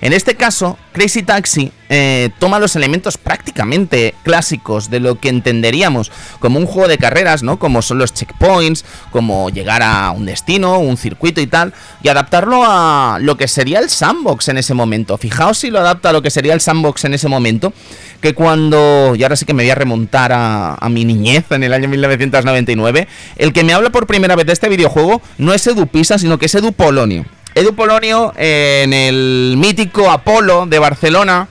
En 0.00 0.12
este 0.12 0.36
caso, 0.36 0.78
Crazy 0.92 1.22
Taxi 1.22 1.72
eh, 1.88 2.30
toma 2.38 2.58
los 2.58 2.76
elementos 2.76 3.18
prácticamente 3.18 4.14
clásicos 4.22 4.90
de 4.90 5.00
lo 5.00 5.18
que 5.18 5.28
entenderíamos 5.28 6.10
como 6.38 6.58
un 6.58 6.66
juego 6.66 6.88
de 6.88 6.98
carreras, 6.98 7.42
¿no? 7.42 7.58
Como 7.58 7.82
son 7.82 7.98
los 7.98 8.12
checkpoints, 8.14 8.84
como 9.10 9.50
llegar 9.50 9.82
a 9.82 10.10
un 10.10 10.26
destino, 10.26 10.78
un 10.78 10.96
circuito 10.96 11.40
y 11.40 11.46
tal, 11.46 11.72
y 12.02 12.08
adaptarlo 12.08 12.64
a 12.66 13.18
lo 13.20 13.36
que 13.36 13.48
sería 13.48 13.78
el 13.78 13.90
sandbox 13.90 14.48
en 14.48 14.58
ese 14.58 14.74
momento. 14.74 15.16
Fijaos 15.18 15.58
si 15.58 15.70
lo 15.70 15.78
adapta 15.78 16.10
a 16.10 16.12
lo 16.12 16.22
que 16.22 16.30
sería 16.30 16.54
el 16.54 16.60
sandbox 16.60 17.04
en 17.04 17.14
ese 17.14 17.28
momento, 17.28 17.72
que 18.20 18.34
cuando, 18.34 19.14
y 19.16 19.22
ahora 19.22 19.36
sí 19.36 19.44
que 19.44 19.54
me 19.54 19.62
voy 19.62 19.70
a 19.70 19.74
remontar 19.74 20.32
a, 20.32 20.74
a 20.74 20.88
mi 20.88 21.04
niñez 21.04 21.44
en 21.50 21.62
el 21.62 21.72
año 21.72 21.88
1999, 21.88 23.08
el 23.36 23.52
que 23.52 23.64
me 23.64 23.72
habla 23.72 23.90
por 23.90 24.06
primera 24.06 24.36
vez 24.36 24.46
de 24.46 24.52
este 24.52 24.68
videojuego 24.68 25.22
no 25.38 25.54
es 25.54 25.66
Edu 25.66 25.86
Pisa, 25.86 26.18
sino 26.18 26.38
que 26.38 26.46
es 26.46 26.54
Edu 26.54 26.72
Polonio. 26.72 27.24
Edu 27.54 27.74
Polonio 27.74 28.32
eh, 28.36 28.82
en 28.84 28.92
el 28.92 29.54
mítico 29.58 30.10
Apolo 30.10 30.66
de 30.66 30.78
Barcelona. 30.78 31.48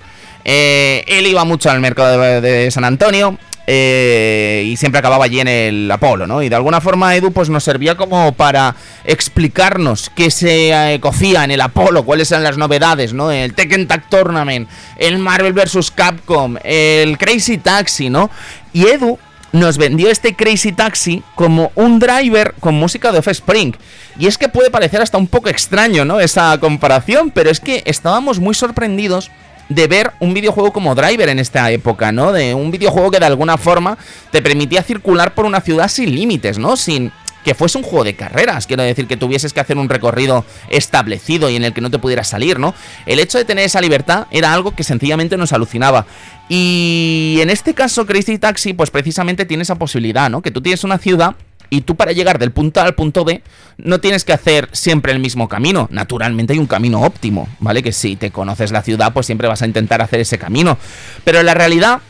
Eh, 0.49 1.03
él 1.07 1.27
iba 1.27 1.43
mucho 1.43 1.69
al 1.69 1.81
mercado 1.81 2.41
de, 2.41 2.71
San 2.71 2.85
Antonio. 2.85 3.37
eh, 3.69 4.63
y 4.65 4.77
siempre 4.77 4.99
acababa 4.99 5.25
allí 5.25 5.41
en 5.41 5.49
el 5.49 5.91
Apolo, 5.91 6.25
¿no? 6.25 6.41
Y 6.41 6.47
de 6.47 6.55
alguna 6.55 6.79
forma 6.79 7.13
Edu 7.17 7.33
pues 7.33 7.49
nos 7.49 7.65
servía 7.65 7.95
como 7.95 8.31
para 8.31 8.77
explicarnos 9.03 10.09
qué 10.15 10.31
se 10.31 10.93
eh, 10.93 11.01
cocía 11.01 11.43
en 11.43 11.51
el 11.51 11.59
Apolo, 11.59 12.05
cuáles 12.05 12.31
eran 12.31 12.45
las 12.45 12.57
novedades, 12.57 13.11
¿no? 13.11 13.29
El 13.29 13.53
Tekken 13.53 13.87
Tag 13.87 14.07
Tournament, 14.09 14.69
el 14.97 15.17
Marvel 15.17 15.51
vs. 15.51 15.91
Capcom, 15.91 16.55
el 16.63 17.17
Crazy 17.17 17.57
Taxi, 17.57 18.09
¿no? 18.09 18.29
Y 18.71 18.87
Edu 18.87 19.19
nos 19.51 19.77
vendió 19.77 20.09
este 20.09 20.33
Crazy 20.33 20.71
Taxi 20.71 21.23
como 21.35 21.73
un 21.75 21.99
driver 21.99 22.53
con 22.61 22.75
música 22.75 23.11
de 23.11 23.19
Offspring. 23.19 23.75
Y 24.17 24.27
es 24.27 24.37
que 24.37 24.47
puede 24.47 24.71
parecer 24.71 25.01
hasta 25.01 25.17
un 25.17 25.27
poco 25.27 25.49
extraño, 25.49 26.05
¿no? 26.05 26.21
Esa 26.21 26.57
comparación, 26.59 27.31
pero 27.31 27.49
es 27.49 27.59
que 27.59 27.83
estábamos 27.85 28.39
muy 28.39 28.55
sorprendidos 28.55 29.29
de 29.69 29.87
ver 29.87 30.13
un 30.19 30.33
videojuego 30.33 30.71
como 30.71 30.95
Driver 30.95 31.29
en 31.29 31.39
esta 31.39 31.69
época, 31.71 32.11
¿no? 32.11 32.31
De 32.31 32.53
un 32.53 32.71
videojuego 32.71 33.11
que 33.11 33.19
de 33.19 33.25
alguna 33.25 33.57
forma 33.57 33.97
te 34.31 34.41
permitía 34.41 34.83
circular 34.83 35.33
por 35.33 35.45
una 35.45 35.61
ciudad 35.61 35.87
sin 35.87 36.13
límites, 36.13 36.57
¿no? 36.57 36.77
Sin 36.77 37.11
que 37.43 37.55
fuese 37.55 37.77
un 37.77 37.83
juego 37.85 38.03
de 38.03 38.13
carreras, 38.13 38.67
quiero 38.67 38.83
decir 38.83 39.07
que 39.07 39.15
tuvieses 39.15 39.53
que 39.53 39.61
hacer 39.61 39.77
un 39.77 39.87
recorrido 39.87 40.43
establecido 40.69 41.49
y 41.49 41.55
en 41.55 41.63
el 41.63 41.71
que 41.71 41.79
no 41.79 41.89
te 41.89 41.97
pudieras 41.97 42.27
salir, 42.27 42.59
¿no? 42.59 42.75
El 43.05 43.19
hecho 43.19 43.37
de 43.37 43.45
tener 43.45 43.63
esa 43.63 43.79
libertad 43.79 44.27
era 44.31 44.51
algo 44.51 44.75
que 44.75 44.83
sencillamente 44.83 45.37
nos 45.37 45.53
alucinaba. 45.53 46.05
Y 46.49 47.37
en 47.41 47.49
este 47.49 47.73
caso 47.73 48.05
Crazy 48.05 48.37
Taxi 48.37 48.73
pues 48.73 48.91
precisamente 48.91 49.45
tiene 49.45 49.63
esa 49.63 49.75
posibilidad, 49.75 50.29
¿no? 50.29 50.41
Que 50.41 50.51
tú 50.51 50.61
tienes 50.61 50.83
una 50.83 50.97
ciudad 50.97 51.35
y 51.69 51.81
tú 51.81 51.95
para 51.95 52.11
llegar 52.11 52.39
del 52.39 52.51
punto 52.51 52.79
A 52.79 52.83
al 52.83 52.95
punto 52.95 53.25
B 53.25 53.41
no 53.77 53.99
tienes 53.99 54.25
que 54.25 54.33
hacer 54.33 54.69
siempre 54.71 55.11
el 55.11 55.19
mismo 55.19 55.47
camino. 55.47 55.87
Naturalmente 55.91 56.53
hay 56.53 56.59
un 56.59 56.67
camino 56.67 57.01
óptimo, 57.01 57.47
¿vale? 57.59 57.83
Que 57.83 57.91
si 57.91 58.15
te 58.15 58.31
conoces 58.31 58.71
la 58.71 58.81
ciudad 58.81 59.13
pues 59.13 59.25
siempre 59.25 59.47
vas 59.47 59.61
a 59.61 59.65
intentar 59.65 60.01
hacer 60.01 60.19
ese 60.19 60.37
camino. 60.37 60.77
Pero 61.23 61.43
la 61.43 61.53
realidad 61.53 62.01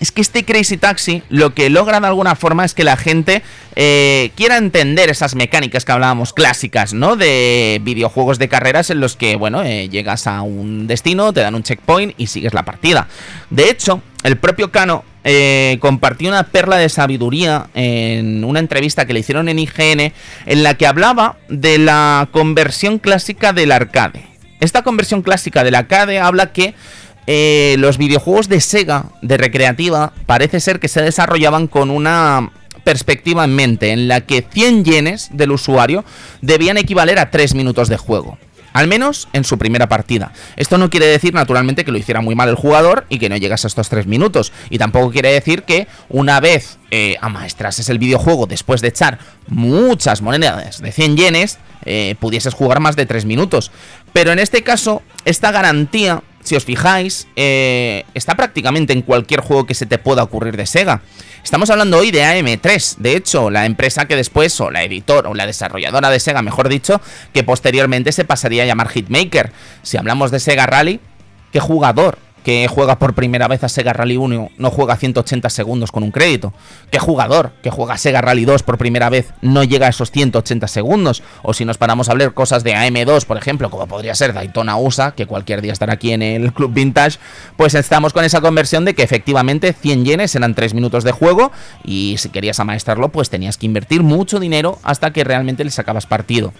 es 0.00 0.12
que 0.12 0.20
este 0.20 0.44
Crazy 0.44 0.76
Taxi 0.76 1.22
lo 1.30 1.54
que 1.54 1.70
logra 1.70 2.00
de 2.00 2.06
alguna 2.06 2.34
forma 2.36 2.64
es 2.64 2.74
que 2.74 2.84
la 2.84 2.96
gente 2.96 3.42
eh, 3.76 4.30
quiera 4.34 4.58
entender 4.58 5.08
esas 5.08 5.34
mecánicas 5.34 5.84
que 5.84 5.92
hablábamos 5.92 6.32
clásicas, 6.32 6.92
¿no? 6.92 7.16
De 7.16 7.80
videojuegos 7.82 8.38
de 8.38 8.48
carreras 8.48 8.90
en 8.90 9.00
los 9.00 9.16
que, 9.16 9.36
bueno, 9.36 9.62
eh, 9.62 9.88
llegas 9.88 10.26
a 10.26 10.42
un 10.42 10.86
destino, 10.86 11.32
te 11.32 11.40
dan 11.40 11.54
un 11.54 11.62
checkpoint 11.62 12.14
y 12.18 12.26
sigues 12.26 12.52
la 12.52 12.64
partida. 12.64 13.08
De 13.50 13.70
hecho, 13.70 14.02
el 14.22 14.36
propio 14.36 14.70
Kano 14.70 15.04
eh, 15.28 15.78
compartió 15.80 16.28
una 16.28 16.44
perla 16.44 16.76
de 16.76 16.88
sabiduría 16.88 17.66
en 17.74 18.44
una 18.44 18.60
entrevista 18.60 19.06
que 19.06 19.12
le 19.12 19.18
hicieron 19.18 19.48
en 19.48 19.58
IGN 19.58 20.12
en 20.46 20.62
la 20.62 20.74
que 20.74 20.86
hablaba 20.86 21.36
de 21.48 21.78
la 21.78 22.28
conversión 22.30 23.00
clásica 23.00 23.52
del 23.52 23.72
arcade. 23.72 24.24
Esta 24.60 24.82
conversión 24.82 25.22
clásica 25.22 25.64
del 25.64 25.74
arcade 25.74 26.20
habla 26.20 26.52
que 26.52 26.74
eh, 27.26 27.74
los 27.80 27.98
videojuegos 27.98 28.48
de 28.48 28.60
Sega, 28.60 29.06
de 29.20 29.36
recreativa, 29.36 30.12
parece 30.26 30.60
ser 30.60 30.78
que 30.78 30.86
se 30.86 31.02
desarrollaban 31.02 31.66
con 31.66 31.90
una 31.90 32.52
perspectiva 32.84 33.42
en 33.42 33.56
mente, 33.56 33.90
en 33.90 34.06
la 34.06 34.20
que 34.20 34.46
100 34.48 34.84
yenes 34.84 35.30
del 35.32 35.50
usuario 35.50 36.04
debían 36.40 36.76
equivaler 36.76 37.18
a 37.18 37.32
3 37.32 37.56
minutos 37.56 37.88
de 37.88 37.96
juego. 37.96 38.38
Al 38.76 38.88
menos 38.88 39.26
en 39.32 39.44
su 39.44 39.56
primera 39.56 39.88
partida. 39.88 40.32
Esto 40.56 40.76
no 40.76 40.90
quiere 40.90 41.06
decir, 41.06 41.32
naturalmente, 41.32 41.82
que 41.82 41.92
lo 41.92 41.96
hiciera 41.96 42.20
muy 42.20 42.34
mal 42.34 42.50
el 42.50 42.56
jugador 42.56 43.06
y 43.08 43.18
que 43.18 43.30
no 43.30 43.38
llegas 43.38 43.64
a 43.64 43.68
estos 43.68 43.88
3 43.88 44.06
minutos. 44.06 44.52
Y 44.68 44.76
tampoco 44.76 45.10
quiere 45.10 45.32
decir 45.32 45.62
que 45.62 45.88
una 46.10 46.40
vez 46.40 46.76
eh, 46.90 47.16
amaestrases 47.22 47.88
el 47.88 47.98
videojuego 47.98 48.46
después 48.46 48.82
de 48.82 48.88
echar 48.88 49.18
muchas 49.48 50.20
monedas 50.20 50.82
de 50.82 50.92
100 50.92 51.16
yenes, 51.16 51.58
eh, 51.86 52.16
pudieses 52.20 52.52
jugar 52.52 52.80
más 52.80 52.96
de 52.96 53.06
3 53.06 53.24
minutos. 53.24 53.72
Pero 54.12 54.30
en 54.30 54.38
este 54.38 54.62
caso, 54.62 55.00
esta 55.24 55.52
garantía 55.52 56.22
si 56.46 56.54
os 56.54 56.64
fijáis, 56.64 57.26
eh, 57.36 58.04
está 58.14 58.36
prácticamente 58.36 58.92
en 58.92 59.02
cualquier 59.02 59.40
juego 59.40 59.66
que 59.66 59.74
se 59.74 59.86
te 59.86 59.98
pueda 59.98 60.22
ocurrir 60.22 60.56
de 60.56 60.66
Sega. 60.66 61.02
Estamos 61.42 61.70
hablando 61.70 61.98
hoy 61.98 62.10
de 62.10 62.24
AM3, 62.24 62.96
de 62.98 63.16
hecho, 63.16 63.50
la 63.50 63.66
empresa 63.66 64.06
que 64.06 64.16
después, 64.16 64.60
o 64.60 64.70
la 64.70 64.84
editor, 64.84 65.26
o 65.26 65.34
la 65.34 65.46
desarrolladora 65.46 66.08
de 66.10 66.20
Sega, 66.20 66.42
mejor 66.42 66.68
dicho, 66.68 67.00
que 67.32 67.44
posteriormente 67.44 68.12
se 68.12 68.24
pasaría 68.24 68.62
a 68.62 68.66
llamar 68.66 68.88
Hitmaker. 68.88 69.52
Si 69.82 69.96
hablamos 69.96 70.30
de 70.30 70.40
Sega 70.40 70.66
Rally, 70.66 71.00
¿qué 71.52 71.60
jugador 71.60 72.18
que 72.46 72.68
juega 72.68 73.00
por 73.00 73.14
primera 73.14 73.48
vez 73.48 73.64
a 73.64 73.68
Sega 73.68 73.92
Rally 73.92 74.16
1 74.16 74.50
no 74.56 74.70
juega 74.70 74.94
180 74.94 75.50
segundos 75.50 75.90
con 75.90 76.04
un 76.04 76.12
crédito? 76.12 76.54
¿Qué 76.92 77.00
jugador 77.00 77.50
que 77.60 77.70
juega 77.70 77.94
a 77.94 77.98
Sega 77.98 78.20
Rally 78.20 78.44
2 78.44 78.62
por 78.62 78.78
primera 78.78 79.10
vez 79.10 79.32
no 79.42 79.64
llega 79.64 79.88
a 79.88 79.90
esos 79.90 80.12
180 80.12 80.68
segundos? 80.68 81.24
O 81.42 81.54
si 81.54 81.64
nos 81.64 81.76
paramos 81.76 82.08
a 82.08 82.12
hablar 82.12 82.34
cosas 82.34 82.62
de 82.62 82.72
AM2, 82.72 83.24
por 83.24 83.36
ejemplo, 83.36 83.68
como 83.68 83.88
podría 83.88 84.14
ser 84.14 84.32
Daytona 84.32 84.76
USA, 84.76 85.10
que 85.10 85.26
cualquier 85.26 85.60
día 85.60 85.72
estará 85.72 85.94
aquí 85.94 86.12
en 86.12 86.22
el 86.22 86.52
Club 86.52 86.72
Vintage, 86.72 87.18
pues 87.56 87.74
estamos 87.74 88.12
con 88.12 88.24
esa 88.24 88.40
conversión 88.40 88.84
de 88.84 88.94
que 88.94 89.02
efectivamente 89.02 89.72
100 89.72 90.04
yenes 90.04 90.36
eran 90.36 90.54
3 90.54 90.72
minutos 90.72 91.02
de 91.02 91.10
juego 91.10 91.50
y 91.82 92.14
si 92.18 92.28
querías 92.28 92.60
amaestrarlo, 92.60 93.08
pues 93.08 93.28
tenías 93.28 93.56
que 93.56 93.66
invertir 93.66 94.04
mucho 94.04 94.38
dinero 94.38 94.78
hasta 94.84 95.12
que 95.12 95.24
realmente 95.24 95.64
le 95.64 95.72
sacabas 95.72 96.06
partido. 96.06 96.52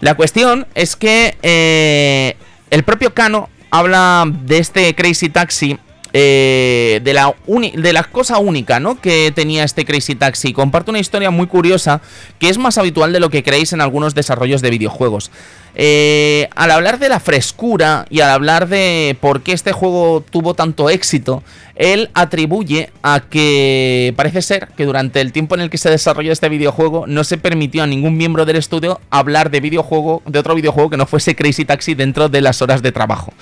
La 0.00 0.16
cuestión 0.16 0.66
es 0.74 0.96
que 0.96 1.36
eh, 1.42 2.36
el 2.70 2.82
propio 2.82 3.14
Kano 3.14 3.50
habla 3.72 4.30
de 4.44 4.58
este 4.58 4.94
Crazy 4.94 5.30
Taxi. 5.30 5.78
eh, 6.14 7.00
de, 7.02 7.14
la 7.14 7.34
de 7.46 8.04
cosa 8.12 8.38
única 8.38 8.78
¿no? 8.78 9.00
que 9.00 9.32
tenía 9.34 9.64
este 9.64 9.86
Crazy 9.86 10.14
Taxi. 10.14 10.52
Comparte 10.52 10.90
una 10.90 11.00
historia 11.00 11.30
muy 11.30 11.46
curiosa 11.46 12.02
que 12.38 12.50
es 12.50 12.58
más 12.58 12.76
habitual 12.76 13.14
de 13.14 13.20
lo 13.20 13.30
que 13.30 13.42
creéis 13.42 13.72
en 13.72 13.80
algunos 13.80 14.14
desarrollos 14.14 14.60
de 14.60 14.68
videojuegos. 14.68 15.30
Eh, 15.74 16.48
al 16.54 16.70
hablar 16.70 16.98
de 16.98 17.08
la 17.08 17.20
frescura 17.20 18.04
y 18.10 18.20
al 18.20 18.30
hablar 18.30 18.68
de 18.68 19.16
por 19.20 19.42
qué 19.42 19.52
este 19.52 19.72
juego 19.72 20.22
tuvo 20.30 20.54
tanto 20.54 20.90
éxito, 20.90 21.42
él 21.74 22.10
atribuye 22.14 22.90
a 23.02 23.20
que 23.20 24.12
parece 24.16 24.42
ser 24.42 24.68
que 24.76 24.84
durante 24.84 25.20
el 25.20 25.32
tiempo 25.32 25.54
en 25.54 25.62
el 25.62 25.70
que 25.70 25.78
se 25.78 25.90
desarrolló 25.90 26.32
este 26.32 26.48
videojuego 26.48 27.06
no 27.06 27.24
se 27.24 27.38
permitió 27.38 27.82
a 27.82 27.86
ningún 27.86 28.16
miembro 28.16 28.44
del 28.44 28.56
estudio 28.56 29.00
hablar 29.10 29.50
de 29.50 29.60
videojuego, 29.60 30.22
de 30.26 30.38
otro 30.38 30.54
videojuego 30.54 30.90
que 30.90 30.96
no 30.96 31.06
fuese 31.06 31.34
Crazy 31.34 31.64
Taxi 31.64 31.94
dentro 31.94 32.28
de 32.28 32.42
las 32.42 32.60
horas 32.60 32.82
de 32.82 32.92
trabajo. 32.92 33.32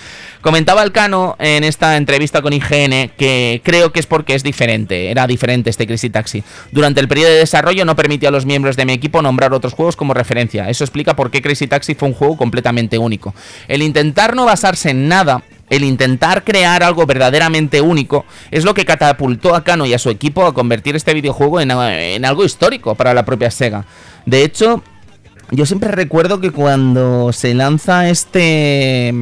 Comentaba 0.40 0.82
el 0.82 0.92
Cano 0.92 1.36
en 1.38 1.64
esta 1.64 1.96
entrevista 1.96 2.40
con 2.40 2.52
IGN 2.52 3.10
que 3.16 3.60
creo 3.64 3.92
que 3.92 4.00
es 4.00 4.06
porque 4.06 4.34
es 4.34 4.42
diferente, 4.42 5.10
era 5.10 5.26
diferente 5.26 5.68
este 5.68 5.86
Crazy 5.86 6.10
Taxi. 6.10 6.44
Durante 6.70 7.00
el 7.00 7.08
periodo 7.08 7.30
de 7.30 7.38
desarrollo 7.38 7.84
no 7.84 7.96
permitió 7.96 8.28
a 8.28 8.32
los 8.32 8.46
miembros 8.46 8.76
de 8.76 8.86
mi 8.86 8.92
equipo 8.92 9.22
nombrar 9.22 9.52
otros 9.52 9.74
juegos 9.74 9.96
como 9.96 10.14
referencia. 10.14 10.70
Eso 10.70 10.84
explica 10.84 11.16
por 11.16 11.30
qué 11.30 11.42
Crazy 11.42 11.66
Taxi 11.66 11.94
fue 11.94 12.08
un 12.08 12.14
juego 12.20 12.36
completamente 12.36 12.98
único. 12.98 13.34
El 13.66 13.82
intentar 13.82 14.36
no 14.36 14.44
basarse 14.44 14.90
en 14.90 15.08
nada 15.08 15.42
el 15.70 15.84
intentar 15.84 16.42
crear 16.44 16.82
algo 16.82 17.06
verdaderamente 17.06 17.80
único 17.80 18.24
es 18.50 18.64
lo 18.64 18.74
que 18.74 18.84
catapultó 18.84 19.54
a 19.54 19.62
Kano 19.62 19.86
y 19.86 19.94
a 19.94 20.00
su 20.00 20.10
equipo 20.10 20.44
a 20.44 20.52
convertir 20.52 20.96
este 20.96 21.14
videojuego 21.14 21.60
en, 21.60 21.70
en 21.70 22.24
algo 22.24 22.44
histórico 22.44 22.96
para 22.96 23.14
la 23.14 23.24
propia 23.24 23.52
Sega. 23.52 23.86
De 24.26 24.42
hecho, 24.42 24.82
yo 25.52 25.66
siempre 25.66 25.90
recuerdo 25.90 26.40
que 26.40 26.50
cuando 26.50 27.32
se 27.32 27.54
lanza 27.54 28.08
este. 28.08 29.12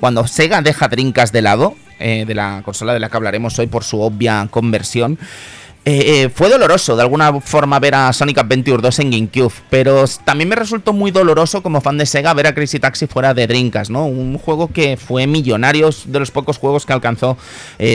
Cuando 0.00 0.26
Sega 0.26 0.62
deja 0.62 0.88
Drinkas 0.88 1.32
de 1.32 1.42
lado, 1.42 1.74
eh, 2.00 2.24
de 2.26 2.34
la 2.34 2.62
consola 2.64 2.94
de 2.94 3.00
la 3.00 3.08
que 3.08 3.16
hablaremos 3.16 3.58
hoy 3.58 3.66
por 3.66 3.84
su 3.84 4.00
obvia 4.00 4.46
conversión. 4.50 5.18
Eh, 5.90 6.24
eh, 6.24 6.28
fue 6.28 6.50
doloroso 6.50 6.96
de 6.96 7.00
alguna 7.00 7.40
forma 7.40 7.78
ver 7.78 7.94
a 7.94 8.12
Sonic 8.12 8.36
Adventure 8.36 8.82
2 8.82 8.98
en 8.98 9.10
GameCube, 9.10 9.54
pero 9.70 10.04
también 10.22 10.50
me 10.50 10.54
resultó 10.54 10.92
muy 10.92 11.10
doloroso 11.10 11.62
como 11.62 11.80
fan 11.80 11.96
de 11.96 12.04
Sega 12.04 12.34
ver 12.34 12.46
a 12.46 12.54
Crazy 12.54 12.78
Taxi 12.78 13.06
fuera 13.06 13.32
de 13.32 13.46
Drinkas, 13.46 13.88
¿no? 13.88 14.04
Un 14.04 14.36
juego 14.36 14.68
que 14.68 14.98
fue 14.98 15.26
millonario, 15.26 15.88
de 16.04 16.18
los 16.18 16.30
pocos 16.30 16.58
juegos 16.58 16.84
que 16.84 16.92
alcanzó, 16.92 17.38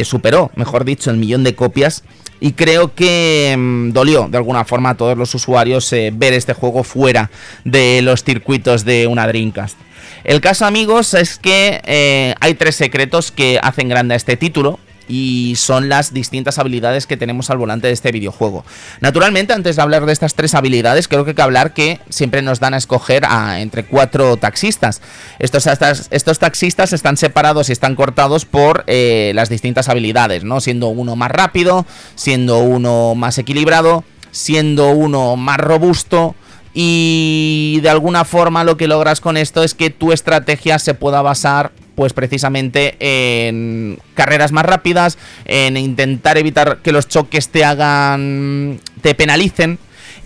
superó, 0.05 0.49
mejor 0.55 0.85
dicho, 0.85 1.11
el 1.11 1.17
millón 1.17 1.43
de 1.43 1.53
copias. 1.53 2.03
Y 2.39 2.53
creo 2.53 2.95
que 2.95 3.53
mm, 3.55 3.91
dolió 3.91 4.27
de 4.27 4.37
alguna 4.37 4.65
forma 4.65 4.89
a 4.89 4.97
todos 4.97 5.15
los 5.15 5.35
usuarios 5.35 5.91
ver 6.13 6.33
este 6.33 6.53
juego 6.53 6.83
fuera 6.83 7.29
de 7.63 8.01
los 8.01 8.23
circuitos 8.23 8.85
de 8.85 9.05
una 9.05 9.27
Dreamcast. 9.27 9.77
El 10.23 10.41
caso, 10.41 10.65
amigos, 10.65 11.13
es 11.13 11.37
que 11.37 11.79
eh, 11.85 12.33
hay 12.39 12.55
tres 12.55 12.75
secretos 12.75 13.31
que 13.31 13.59
hacen 13.61 13.87
grande 13.87 14.15
a 14.15 14.17
este 14.17 14.35
título 14.35 14.79
y 15.07 15.55
son 15.57 15.89
las 15.89 16.13
distintas 16.13 16.59
habilidades 16.59 17.07
que 17.07 17.17
tenemos 17.17 17.49
al 17.49 17.57
volante 17.57 17.87
de 17.87 17.93
este 17.93 18.11
videojuego. 18.11 18.65
Naturalmente, 19.01 19.53
antes 19.53 19.75
de 19.75 19.81
hablar 19.81 20.05
de 20.05 20.13
estas 20.13 20.35
tres 20.35 20.55
habilidades, 20.55 21.07
creo 21.07 21.23
que 21.23 21.31
hay 21.31 21.35
que 21.35 21.41
hablar 21.41 21.73
que 21.73 21.99
siempre 22.09 22.41
nos 22.41 22.59
dan 22.59 22.73
a 22.73 22.77
escoger 22.77 23.25
a, 23.25 23.61
entre 23.61 23.85
cuatro 23.85 24.37
taxistas. 24.37 25.01
Estos, 25.39 25.67
estos, 26.11 26.39
taxistas 26.39 26.93
están 26.93 27.17
separados 27.17 27.69
y 27.69 27.71
están 27.71 27.95
cortados 27.95 28.45
por 28.45 28.83
eh, 28.87 29.31
las 29.35 29.49
distintas 29.49 29.89
habilidades, 29.89 30.43
¿no? 30.43 30.61
Siendo 30.61 30.87
uno 30.87 31.15
más 31.15 31.31
rápido, 31.31 31.85
siendo 32.15 32.59
uno 32.59 33.15
más 33.15 33.37
equilibrado, 33.37 34.03
siendo 34.31 34.89
uno 34.89 35.35
más 35.35 35.57
robusto 35.57 36.35
y 36.73 37.79
de 37.81 37.89
alguna 37.89 38.25
forma 38.25 38.63
lo 38.63 38.77
que 38.77 38.87
logras 38.87 39.21
con 39.21 39.37
esto 39.37 39.63
es 39.63 39.73
que 39.73 39.89
tu 39.89 40.11
estrategia 40.11 40.79
se 40.79 40.93
pueda 40.93 41.21
basar 41.21 41.71
pues 41.95 42.13
precisamente 42.13 42.95
en 42.99 43.99
carreras 44.15 44.51
más 44.51 44.65
rápidas, 44.65 45.19
en 45.45 45.77
intentar 45.77 46.37
evitar 46.37 46.79
que 46.79 46.91
los 46.91 47.07
choques 47.07 47.49
te 47.49 47.63
hagan 47.63 48.79
te 49.01 49.13
penalicen 49.13 49.77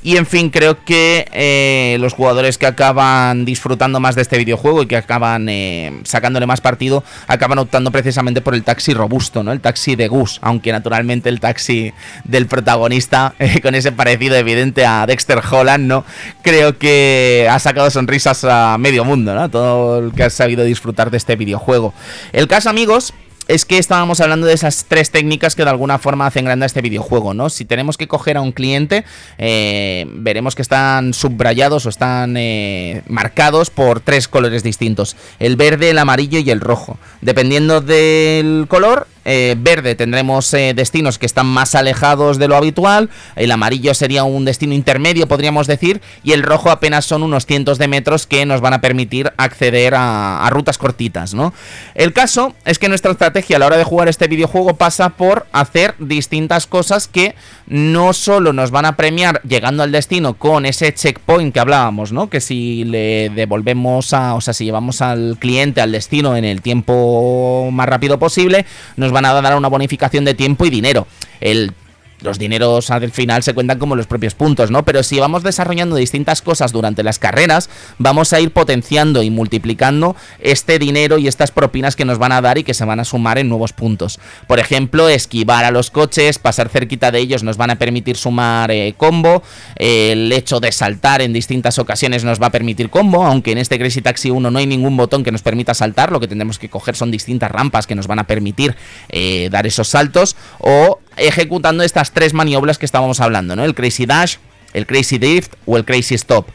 y 0.04 0.18
en 0.18 0.26
fin, 0.26 0.50
creo 0.50 0.84
que 0.86 1.28
eh, 1.34 1.98
los 2.00 2.14
jugadores 2.14 2.58
que 2.58 2.66
acaban 2.66 3.46
disfrutando 3.46 4.00
más 4.00 4.16
de 4.16 4.22
este 4.22 4.38
videojuego 4.38 4.84
y 4.84 4.88
que 4.88 4.96
acaban 4.96 5.50
eh, 5.50 6.00
sacándole 6.04 6.46
más 6.46 6.62
partido, 6.62 7.04
acaban 7.28 7.60
optando 7.60 7.92
precisamente 7.92 8.42
por 8.42 8.54
el 8.54 8.64
taxi 8.64 8.94
robusto, 8.94 9.44
¿no? 9.44 9.52
El 9.52 9.60
taxi 9.60 9.96
de 9.96 10.08
Gus, 10.08 10.40
aunque 10.42 10.72
naturalmente 10.72 11.30
el 11.30 11.40
taxi 11.40 11.94
del 12.24 12.48
protagonista, 12.48 13.34
eh, 13.40 13.60
con 13.62 13.76
ese 13.76 13.92
parecido 13.92 14.36
evidente 14.36 14.86
a 14.86 15.06
Dexter 15.06 15.42
Holland, 15.50 15.86
¿no? 15.86 16.06
Creo 16.42 16.78
que 16.78 17.48
ha 17.50 17.60
sacado 17.60 17.90
sonrisas 17.90 18.44
a 18.44 18.78
medio 18.78 19.04
mundo, 19.04 19.34
¿no? 19.36 19.50
Todo 19.50 20.00
el 20.00 20.14
que 20.14 20.24
ha 20.24 20.30
sabido 20.30 20.64
disfrutar 20.64 21.12
de 21.12 21.18
este 21.18 21.36
videojuego. 21.36 21.94
El 22.34 22.48
caso, 22.48 22.70
amigos, 22.70 23.14
es 23.48 23.66
que 23.66 23.78
estábamos 23.78 24.22
hablando 24.22 24.48
de 24.48 24.54
esas 24.54 24.86
tres 24.88 25.12
técnicas 25.12 25.56
que 25.56 25.64
de 25.64 25.70
alguna 25.70 26.00
forma 26.00 26.28
hacen 26.28 26.46
grande 26.46 26.66
a 26.66 26.68
este 26.68 26.82
videojuego, 26.82 27.34
¿no? 27.34 27.50
Si 27.50 27.66
tenemos 27.66 27.98
que 27.98 28.08
coger 28.08 28.38
a 28.38 28.42
un 28.42 28.52
cliente, 28.52 29.06
eh, 29.38 30.06
veremos 30.10 30.56
que 30.56 30.62
están 30.62 31.14
subrayados 31.14 31.86
o 31.86 31.90
están 31.90 32.36
eh, 32.38 33.04
marcados 33.08 33.70
por 33.70 34.00
tres 34.00 34.28
colores 34.28 34.64
distintos: 34.64 35.16
el 35.40 35.56
verde, 35.56 35.90
el 35.90 35.98
amarillo 35.98 36.40
y 36.40 36.50
el 36.50 36.62
rojo. 36.62 36.98
Dependiendo 37.22 37.82
del 37.82 38.66
color, 38.68 39.08
eh, 39.30 39.56
verde 39.60 39.94
tendremos 39.96 40.50
destinos 40.52 41.20
que 41.20 41.26
están 41.26 41.46
más 41.46 41.76
alejados 41.76 42.40
de 42.40 42.48
lo 42.48 42.56
habitual, 42.56 43.10
el 43.36 43.52
amarillo 43.52 43.94
sería 43.94 44.24
un 44.24 44.46
destino 44.46 44.74
intermedio, 44.74 45.28
podríamos 45.28 45.68
decir, 45.68 46.02
y 46.24 46.32
el 46.32 46.44
rojo 46.44 46.72
apenas 46.72 47.06
son 47.06 47.24
unos 47.24 47.46
cientos 47.46 47.78
de 47.78 47.90
metros 47.90 48.26
que 48.26 48.46
nos 48.46 48.62
van 48.62 48.74
a 48.74 48.82
permitir 48.82 49.34
acceder 49.38 49.94
a, 49.96 50.48
rutas 50.50 50.78
cortitas, 50.78 51.34
¿no? 51.34 51.54
El 51.94 52.14
caso 52.14 52.54
es 52.64 52.80
que 52.80 52.88
nuestra 52.88 53.12
estrategia 53.12 53.58
a 53.58 53.60
la 53.60 53.66
hora 53.66 53.78
de 53.78 53.84
jugar 53.84 54.08
este 54.08 54.28
videojuego 54.28 54.76
pasa 54.76 55.10
por 55.10 55.46
hacer 55.52 55.96
distintas 56.00 56.68
cosas 56.68 57.08
que 57.08 57.36
no 57.68 58.14
solo 58.14 58.54
nos 58.54 58.72
van 58.72 58.86
a 58.86 58.96
premiar 58.96 59.42
llegando 59.44 59.84
al 59.84 59.92
destino 59.92 60.36
con 60.36 60.66
ese 60.66 60.94
checkpoint 60.94 61.54
que 61.54 61.60
hablábamos, 61.60 62.14
¿no? 62.14 62.30
Que 62.30 62.40
si 62.40 62.86
le 62.86 63.30
devolvemos 63.30 64.14
a, 64.14 64.36
o 64.36 64.42
sea, 64.42 64.54
si 64.54 64.64
llevamos 64.64 65.02
al 65.02 65.38
cliente 65.38 65.82
al 65.82 65.92
destino 65.92 66.38
en 66.38 66.46
el 66.46 66.62
tiempo 66.62 67.70
más 67.72 67.90
rápido 67.90 68.20
posible, 68.20 68.66
nos 68.96 69.12
van 69.18 69.26
a 69.26 69.34
dar 69.42 69.58
una 69.58 69.68
bonificación 69.68 70.26
de 70.26 70.34
tiempo 70.34 70.66
y 70.66 70.70
dinero. 70.70 71.08
El 71.40 71.74
los 72.22 72.40
dineros 72.40 72.90
al 72.90 73.12
final 73.12 73.44
se 73.44 73.54
cuentan 73.54 73.80
como 73.80 73.96
los 73.96 74.08
propios 74.08 74.34
puntos, 74.34 74.72
¿no? 74.72 74.84
Pero 74.84 75.04
si 75.04 75.20
vamos 75.20 75.44
desarrollando 75.44 75.96
distintas 75.96 76.42
cosas 76.42 76.72
durante 76.72 77.04
las 77.04 77.20
carreras, 77.20 77.70
vamos 77.98 78.34
a 78.34 78.40
ir 78.40 78.52
potenciando 78.52 79.24
y 79.24 79.30
multiplicando 79.30 80.16
este 80.40 80.80
dinero 80.80 81.18
y 81.18 81.28
estas 81.28 81.52
propinas 81.52 81.96
que 81.96 82.06
nos 82.06 82.18
van 82.18 82.32
a 82.32 82.42
dar 82.42 82.58
y 82.58 82.64
que 82.64 82.74
se 82.74 82.86
van 82.86 83.00
a 83.00 83.06
sumar 83.06 83.38
en 83.38 83.50
nuevos 83.50 83.74
puntos. 83.74 84.20
Por 84.48 84.60
ejemplo, 84.60 85.10
esquivar 85.10 85.66
a 85.66 85.72
los 85.72 85.92
coches, 85.92 86.40
pasar 86.40 86.70
cerquita 86.70 87.12
de 87.12 87.20
ellos 87.20 87.44
nos 87.44 87.58
van 87.58 87.70
a 87.70 87.78
permitir 87.78 88.18
sumar 88.18 88.72
eh, 88.72 88.96
combo, 88.98 89.44
el 89.76 90.32
hecho 90.32 90.60
de 90.60 90.72
saltar 90.72 91.22
en 91.22 91.34
distintas 91.34 91.80
ocasiones 91.80 92.24
nos 92.24 92.42
va 92.42 92.48
a 92.48 92.52
permitir 92.52 92.90
combo, 92.90 93.26
aunque 93.26 93.52
en 93.52 93.58
este 93.60 93.78
Crazy 93.78 94.02
Taxi 94.02 94.30
1 94.30 94.50
no 94.50 94.60
hay 94.60 94.66
ningún 94.66 94.98
botón 94.98 95.24
que 95.24 95.32
nos 95.32 95.42
permita 95.42 95.74
saltar, 95.74 96.12
lo 96.12 96.20
que 96.20 96.28
tendremos 96.28 96.60
que 96.60 96.70
coger 96.70 96.96
son 96.96 97.12
distintas 97.12 97.52
rampas 97.52 97.88
que 97.88 97.96
nos 97.96 98.08
van 98.08 98.20
a 98.20 98.26
permitir 98.26 98.76
eh, 99.10 99.50
dar 99.52 99.68
esos 99.68 99.88
saltos 99.88 100.36
o 100.60 101.00
ejecutando 101.18 101.84
estas 101.84 102.12
tres 102.12 102.34
maniobras 102.34 102.78
que 102.78 102.86
estábamos 102.86 103.20
hablando, 103.20 103.56
¿no? 103.56 103.64
El 103.64 103.76
Crazy 103.76 104.06
Dash, 104.06 104.38
el 104.74 104.86
Crazy 104.86 105.18
Drift 105.18 105.54
o 105.66 105.78
el 105.78 105.86
Crazy 105.86 106.16
Stop. 106.16 106.48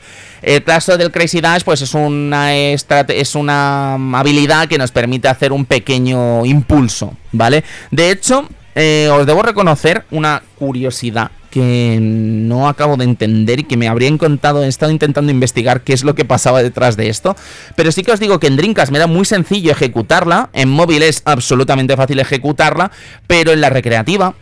El 0.42 0.64
caso 0.64 0.96
del 0.98 1.12
Crazy 1.12 1.40
Dash, 1.40 1.62
pues 1.62 1.82
es 1.82 1.94
una, 1.94 2.54
es 2.54 3.34
una 3.34 3.94
habilidad 3.94 4.68
que 4.68 4.78
nos 4.78 4.90
permite 4.90 5.28
hacer 5.28 5.52
un 5.52 5.66
pequeño 5.66 6.44
impulso, 6.44 7.16
¿vale? 7.30 7.62
De 7.90 8.10
hecho, 8.10 8.48
eh, 8.74 9.08
os 9.12 9.26
debo 9.26 9.42
reconocer 9.42 10.04
una 10.10 10.42
curiosidad 10.58 11.30
que 11.52 11.98
no 12.00 12.66
acabo 12.66 12.96
de 12.96 13.04
entender 13.04 13.60
y 13.60 13.64
que 13.64 13.76
me 13.76 13.86
habría 13.86 14.08
encantado, 14.08 14.64
he 14.64 14.68
estado 14.68 14.90
intentando 14.90 15.30
investigar 15.30 15.82
qué 15.82 15.92
es 15.92 16.02
lo 16.02 16.14
que 16.14 16.24
pasaba 16.24 16.62
detrás 16.62 16.96
de 16.96 17.10
esto, 17.10 17.36
pero 17.76 17.92
sí 17.92 18.02
que 18.02 18.12
os 18.12 18.20
digo 18.20 18.40
que 18.40 18.46
en 18.46 18.56
Drinkas 18.56 18.90
me 18.90 18.96
era 18.96 19.06
muy 19.06 19.26
sencillo 19.26 19.70
ejecutarla, 19.70 20.48
en 20.54 20.70
móvil 20.70 21.02
es 21.02 21.20
absolutamente 21.26 21.94
fácil 21.94 22.20
ejecutarla, 22.20 22.90
pero 23.26 23.52
en 23.52 23.60
la 23.60 23.68
recreativa 23.68 24.34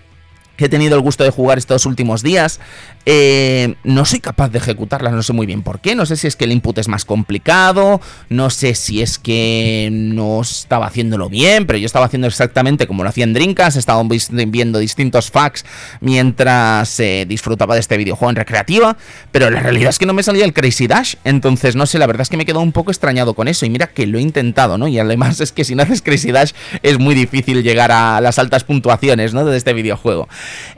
he 0.67 0.69
tenido 0.69 0.97
el 0.97 1.03
gusto 1.03 1.25
de 1.25 1.31
jugar 1.31 1.59
estos 1.59 1.87
últimos 1.87 2.23
días, 2.23 2.61
eh, 3.07 3.75
no 3.83 4.05
soy 4.05 4.21
capaz 4.21 4.51
de 4.51 4.59
ejecutarlas, 4.59 5.13
no 5.13 5.23
sé 5.23 5.33
muy 5.33 5.47
bien 5.47 5.63
por 5.63 5.81
qué, 5.81 5.95
no 5.95 6.07
sé 6.07 6.17
si 6.17 6.27
es 6.27 6.37
que 6.37 6.45
el 6.45 6.53
input 6.53 6.77
es 6.79 6.89
más 6.89 7.05
complicado, 7.05 8.01
no 8.29 8.51
sé 8.51 8.75
si 8.75 9.03
es 9.03 9.19
que 9.19 9.89
no 9.91 10.43
estaba 10.43 10.87
haciéndolo 10.87 11.29
bien, 11.29 11.67
pero 11.67 11.79
yo 11.79 11.87
estaba 11.87 12.07
haciendo 12.07 12.27
exactamente 12.29 12.87
como 12.87 13.03
lo 13.03 13.09
hacía 13.09 13.25
en 13.25 13.33
Drinkas, 13.33 13.77
estaba 13.77 14.03
viendo 14.29 14.79
distintos 14.79 15.31
facts 15.31 15.65
mientras 16.01 17.01
eh, 17.01 17.25
disfrutaba 17.27 17.75
de 17.75 17.81
este 17.81 17.97
videojuego 17.97 18.31
en 18.31 18.37
recreativa, 18.37 18.97
pero 19.33 19.51
la 19.51 19.61
realidad 19.61 19.91
es 19.91 19.99
que 19.99 20.07
no 20.07 20.13
me 20.13 20.23
salía 20.23 20.45
el 20.45 20.53
Crazy 20.53 20.87
Dash, 20.87 21.15
entonces 21.25 21.77
no 21.77 21.87
sé, 21.87 21.99
la 21.99 22.07
verdad 22.07 22.23
es 22.23 22.29
que 22.29 22.37
me 22.37 22.43
he 22.43 22.47
quedado 22.47 22.63
un 22.63 22.73
poco 22.73 22.91
extrañado 22.91 23.35
con 23.35 23.49
eso, 23.49 23.67
y 23.67 23.71
mira 23.71 23.87
que 23.87 24.07
lo 24.07 24.19
he 24.19 24.23
intentado, 24.23 24.79
¿no? 24.79 24.89
Y 24.89 24.99
además 24.99 25.41
es 25.41 25.53
que 25.53 25.65
si 25.65 25.75
no 25.75 25.83
haces 25.83 26.03
Crazy 26.03 26.33
Dash 26.33 26.53
es 26.83 26.99
muy 26.99 27.15
difícil 27.15 27.63
llegar 27.63 27.93
a 27.93 28.21
las 28.21 28.39
altas 28.39 28.65
puntuaciones, 28.65 29.35
¿no? 29.35 29.45
De 29.45 29.57
este 29.57 29.73
videojuego. 29.73 30.29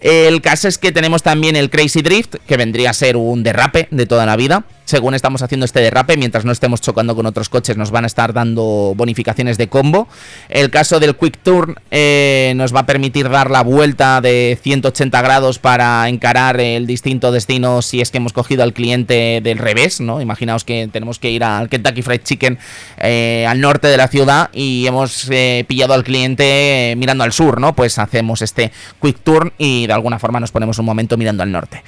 El 0.01 0.41
caso 0.41 0.69
es 0.69 0.79
que 0.79 0.93
tenemos 0.93 1.23
también 1.23 1.57
el 1.57 1.71
Crazy 1.71 2.03
Drift, 2.03 2.37
que 2.47 2.57
vendría 2.57 2.91
a 2.91 2.95
ser 2.95 3.17
un 3.17 3.43
derrape 3.43 3.89
de 3.91 4.07
toda 4.07 4.27
la 4.27 4.37
vida 4.37 4.65
según 4.93 5.15
estamos 5.15 5.41
haciendo 5.41 5.65
este 5.65 5.81
derrape, 5.81 6.19
mientras 6.19 6.45
no 6.45 6.53
estemos 6.53 6.83
chocando 6.83 7.17
con 7.17 7.25
otros 7.25 7.49
coches, 7.49 7.79
nos 7.79 7.91
van 7.91 8.05
a 8.05 8.07
estar 8.07 8.35
dando 8.35 8.93
bonificaciones 8.95 9.57
de 9.57 9.71
combo. 9.71 10.07
El 10.51 10.69
caso 10.69 11.01
del 11.01 11.17
Quick 11.17 11.39
Turn 11.43 11.77
eh, 11.91 12.53
nos 12.57 12.75
va 12.75 12.81
a 12.81 12.87
permitir 12.87 13.31
dar 13.31 13.51
la 13.51 13.63
vuelta 13.63 14.21
de 14.21 14.59
180 14.63 15.23
grados 15.23 15.59
para 15.59 16.07
encarar 16.11 16.61
el 16.61 16.87
distinto 16.87 17.33
destino 17.33 17.81
si 17.81 18.03
es 18.03 18.11
que 18.11 18.19
hemos 18.19 18.35
cogido 18.35 18.63
al 18.65 18.75
cliente 18.75 19.41
del 19.43 19.57
revés, 19.57 20.03
¿no? 20.03 20.21
Imaginaos 20.21 20.65
que 20.65 20.87
tenemos 20.93 21.19
que 21.19 21.31
ir 21.31 21.43
al 21.43 21.71
Kentucky 21.71 22.03
Fried 22.03 22.21
Chicken 22.23 22.59
eh, 22.99 23.47
al 23.49 23.63
norte 23.63 23.89
de 23.89 23.97
la 23.97 24.09
ciudad 24.09 24.51
y 24.53 24.87
hemos 24.87 25.27
eh, 25.31 25.65
pillado 25.67 25.95
al 25.95 26.05
cliente 26.05 26.93
mirando 26.99 27.25
al 27.25 27.33
sur, 27.33 27.63
¿no? 27.63 27.75
Pues 27.75 27.99
hacemos 27.99 28.43
este 28.43 28.73
Quick 29.01 29.21
Turn 29.25 29.55
y 29.57 29.87
de 29.87 29.95
alguna 29.95 30.19
forma 30.19 30.39
nos 30.39 30.51
ponemos 30.51 30.79
un 30.79 30.85
momento 30.85 31.17
mirando 31.17 31.43
al 31.43 31.51
norte. 31.51 31.83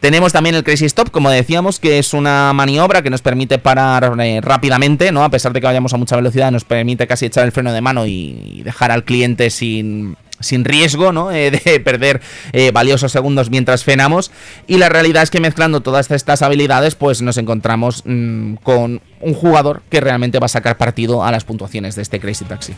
Tenemos 0.00 0.32
también 0.32 0.56
el 0.56 0.64
Crazy 0.64 0.86
Stop, 0.86 1.12
como 1.12 1.30
decíamos, 1.30 1.78
que 1.78 2.00
es 2.00 2.14
una 2.14 2.47
maniobra 2.52 3.02
que 3.02 3.10
nos 3.10 3.22
permite 3.22 3.58
parar 3.58 4.14
eh, 4.20 4.40
rápidamente, 4.40 5.12
¿no? 5.12 5.24
A 5.24 5.30
pesar 5.30 5.52
de 5.52 5.60
que 5.60 5.66
vayamos 5.66 5.92
a 5.94 5.96
mucha 5.96 6.16
velocidad, 6.16 6.50
nos 6.50 6.64
permite 6.64 7.06
casi 7.06 7.26
echar 7.26 7.44
el 7.44 7.52
freno 7.52 7.72
de 7.72 7.80
mano 7.80 8.06
y 8.06 8.62
dejar 8.64 8.90
al 8.90 9.04
cliente 9.04 9.50
sin 9.50 10.16
sin 10.40 10.64
riesgo 10.64 11.12
¿no? 11.12 11.30
Eh, 11.38 11.50
de 11.50 11.80
perder 11.80 12.20
eh, 12.52 12.72
valiosos 12.72 13.12
segundos 13.12 13.50
mientras 13.50 13.84
frenamos. 13.84 14.32
Y 14.66 14.78
la 14.78 14.88
realidad 14.88 15.22
es 15.22 15.30
que 15.30 15.40
mezclando 15.40 15.82
todas 15.82 16.10
estas 16.10 16.42
habilidades, 16.42 16.94
pues 16.94 17.22
nos 17.22 17.36
encontramos 17.36 18.02
mm, 18.04 18.54
con 18.62 19.00
un 19.20 19.34
jugador 19.34 19.82
que 19.88 20.00
realmente 20.00 20.38
va 20.38 20.46
a 20.46 20.48
sacar 20.48 20.76
partido 20.76 21.22
a 21.22 21.30
las 21.30 21.44
puntuaciones 21.44 21.94
de 21.94 22.02
este 22.02 22.18
Crazy 22.18 22.44
Taxi. 22.44 22.74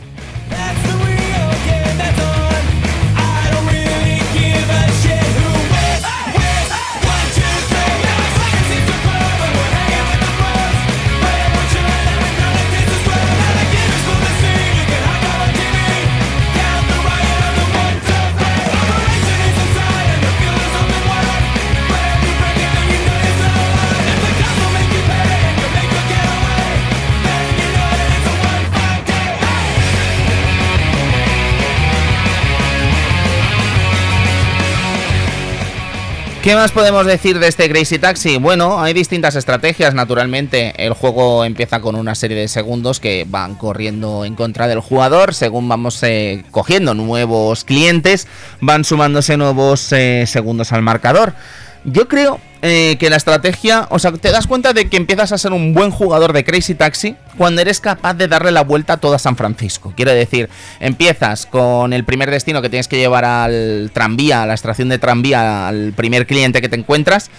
¿Qué 36.43 36.55
más 36.55 36.71
podemos 36.71 37.05
decir 37.05 37.37
de 37.37 37.47
este 37.47 37.69
Crazy 37.69 37.99
Taxi? 37.99 38.37
Bueno, 38.37 38.81
hay 38.81 38.93
distintas 38.93 39.35
estrategias, 39.35 39.93
naturalmente. 39.93 40.73
El 40.83 40.93
juego 40.93 41.45
empieza 41.45 41.81
con 41.81 41.95
una 41.95 42.15
serie 42.15 42.35
de 42.35 42.47
segundos 42.47 42.99
que 42.99 43.27
van 43.29 43.53
corriendo 43.53 44.25
en 44.25 44.33
contra 44.33 44.67
del 44.67 44.79
jugador. 44.79 45.35
Según 45.35 45.69
vamos 45.69 46.01
eh, 46.01 46.43
cogiendo 46.49 46.95
nuevos 46.95 47.63
clientes, 47.63 48.27
van 48.59 48.83
sumándose 48.83 49.37
nuevos 49.37 49.91
eh, 49.91 50.25
segundos 50.25 50.71
al 50.71 50.81
marcador. 50.81 51.35
Yo 51.83 52.07
creo 52.07 52.39
eh, 52.61 52.97
que 52.99 53.09
la 53.09 53.15
estrategia, 53.15 53.87
o 53.89 53.97
sea, 53.97 54.11
te 54.11 54.29
das 54.29 54.45
cuenta 54.45 54.71
de 54.73 54.87
que 54.87 54.97
empiezas 54.97 55.31
a 55.31 55.39
ser 55.39 55.51
un 55.51 55.73
buen 55.73 55.89
jugador 55.89 56.31
de 56.31 56.43
Crazy 56.43 56.75
Taxi 56.75 57.15
cuando 57.35 57.59
eres 57.59 57.81
capaz 57.81 58.13
de 58.13 58.27
darle 58.27 58.51
la 58.51 58.63
vuelta 58.63 58.93
a 58.93 58.97
toda 58.97 59.17
San 59.17 59.35
Francisco. 59.35 59.91
Quiero 59.95 60.11
decir, 60.11 60.47
empiezas 60.79 61.47
con 61.47 61.91
el 61.91 62.03
primer 62.03 62.29
destino 62.29 62.61
que 62.61 62.69
tienes 62.69 62.87
que 62.87 62.97
llevar 62.97 63.25
al 63.25 63.89
tranvía, 63.93 64.43
a 64.43 64.45
la 64.45 64.53
estación 64.53 64.89
de 64.89 64.99
tranvía, 64.99 65.67
al 65.67 65.93
primer 65.93 66.27
cliente 66.27 66.61
que 66.61 66.69
te 66.69 66.75
encuentras, 66.75 67.31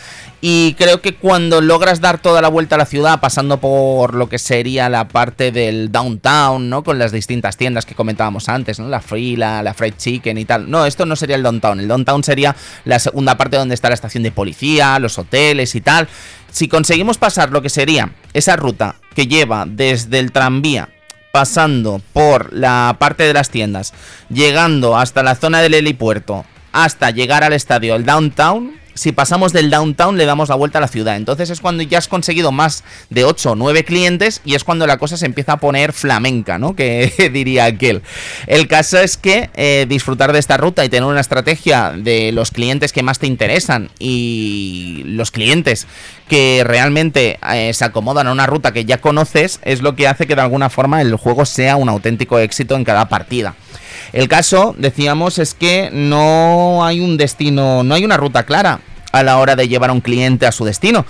y 0.45 0.75
creo 0.75 1.01
que 1.01 1.15
cuando 1.15 1.61
logras 1.61 2.01
dar 2.01 2.19
toda 2.19 2.43
la 2.43 2.49
vuelta 2.49 2.75
a 2.75 2.79
la 2.79 2.85
ciudad, 2.85 3.21
pasando 3.21 3.61
por 3.61 4.15
lo 4.15 4.29
que 4.29 4.41
sería 4.41 4.89
la 4.89 5.07
parte 5.07 5.53
del 5.53 5.93
downtown, 5.93 6.69
¿no? 6.69 6.83
Con 6.83 6.99
las 6.99 7.13
distintas 7.13 7.57
tiendas 7.57 7.87
que 7.87 7.95
comentábamos 7.95 8.49
antes, 8.49 8.81
¿no? 8.81 8.89
La 8.89 9.01
Free, 9.01 9.37
la, 9.37 9.63
la 9.63 9.73
Fried 9.73 9.95
Chicken 9.97 10.37
y 10.39 10.45
tal. 10.45 10.69
No, 10.69 10.85
esto 10.85 11.07
no 11.07 11.15
sería 11.15 11.37
el 11.37 11.45
downtown. 11.45 11.79
El 11.79 11.87
downtown 11.87 12.25
sería 12.25 12.57
la 12.85 12.99
segunda 12.99 13.37
parte 13.39 13.57
donde 13.57 13.77
está 13.77 13.89
la 13.89 13.95
estación 13.95 14.25
de 14.25 14.33
policía, 14.33 14.99
los 14.99 15.17
hoteles 15.17 15.77
y 15.77 15.81
tal. 15.81 16.09
Si 16.51 16.67
conseguimos 16.67 17.19
pasar 17.19 17.51
lo 17.51 17.63
que 17.63 17.71
sería 17.71 18.11
esa 18.35 18.57
ruta 18.57 18.97
que 19.15 19.29
lleva 19.29 19.65
desde 19.65 20.19
el 20.19 20.33
tranvía 20.33 20.89
pasando 21.31 22.03
por 22.13 22.53
la 22.53 22.97
parte 22.99 23.23
de 23.23 23.33
las 23.33 23.49
tiendas, 23.49 23.95
llegando 24.29 24.99
hasta 24.99 25.23
la 25.23 25.37
zona 25.37 25.63
del 25.63 25.75
helipuerto, 25.75 26.45
hasta 26.73 27.13
llegar 27.13 27.45
al 27.45 27.53
estadio, 27.53 27.95
el 27.95 28.05
downtown, 28.05 28.82
si 28.95 29.13
pasamos 29.13 29.53
del 29.53 29.71
downtown 29.71 30.17
le 30.17 30.27
damos 30.27 30.49
la 30.49 30.55
vuelta 30.55 30.79
a 30.79 30.81
la 30.81 30.89
ciudad. 30.89 31.17
Entonces 31.17 31.51
es 31.51 31.61
cuando 31.61 31.83
ya 31.83 31.99
has 31.99 32.09
conseguido 32.09 32.53
más 32.53 32.85
de 33.11 33.25
8 33.25 33.53
o 33.53 33.55
9 33.55 33.85
clientes 33.85 34.41
y 34.45 34.55
es 34.55 34.65
cuando 34.65 34.87
la 34.87 34.99
cosa 34.99 35.17
se 35.17 35.27
empieza 35.27 35.53
a 35.53 35.57
poner 35.59 35.93
flamenca, 35.93 36.59
¿no? 36.59 36.75
Que 36.77 37.31
diría 37.33 37.65
aquel. 37.65 38.03
El 38.47 38.69
caso 38.69 38.99
es 38.99 39.17
que 39.17 39.51
eh, 39.55 39.87
disfrutar 39.89 40.33
de 40.33 40.39
esta 40.39 40.57
ruta 40.57 40.85
y 40.85 40.89
tener 40.89 41.09
una 41.09 41.21
estrategia 41.21 41.93
de 41.97 42.33
los 42.33 42.51
clientes 42.51 42.93
que 42.93 43.03
más 43.03 43.19
te 43.19 43.27
interesan 43.27 43.91
y 43.99 45.03
los 45.07 45.31
clientes 45.31 45.87
que 46.33 46.65
realmente 46.65 47.39
eh, 47.53 47.75
se 47.75 47.85
acomodan 47.85 48.27
a 48.27 48.33
una 48.33 48.47
ruta 48.47 48.73
que 48.73 48.87
ya 48.87 49.03
conoces 49.03 49.61
es 49.65 49.83
lo 49.83 49.95
que 49.95 50.09
hace 50.09 50.27
que 50.27 50.35
de 50.35 50.41
alguna 50.41 50.71
forma 50.71 51.03
el 51.03 51.15
juego 51.17 51.45
sea 51.45 51.77
un 51.77 51.91
auténtico 51.91 52.39
éxito 52.39 52.75
en 52.75 52.85
cada 52.85 53.11
partida. 53.11 53.55
El 54.15 54.29
caso, 54.29 54.75
decíamos, 54.79 55.39
es 55.39 55.53
que 55.53 55.91
no 55.93 56.87
hay 56.87 57.01
un 57.01 57.19
destino, 57.19 57.83
no 57.83 57.95
hay 57.95 58.07
una 58.07 58.17
ruta 58.17 58.45
clara 58.45 58.81
a 59.13 59.23
la 59.23 59.39
hora 59.39 59.57
de 59.57 59.69
llevar 59.69 59.91
a 59.91 59.93
un 59.93 60.01
cliente 60.01 60.47
a 60.47 60.53
su 60.53 60.65
destino. 60.65 61.07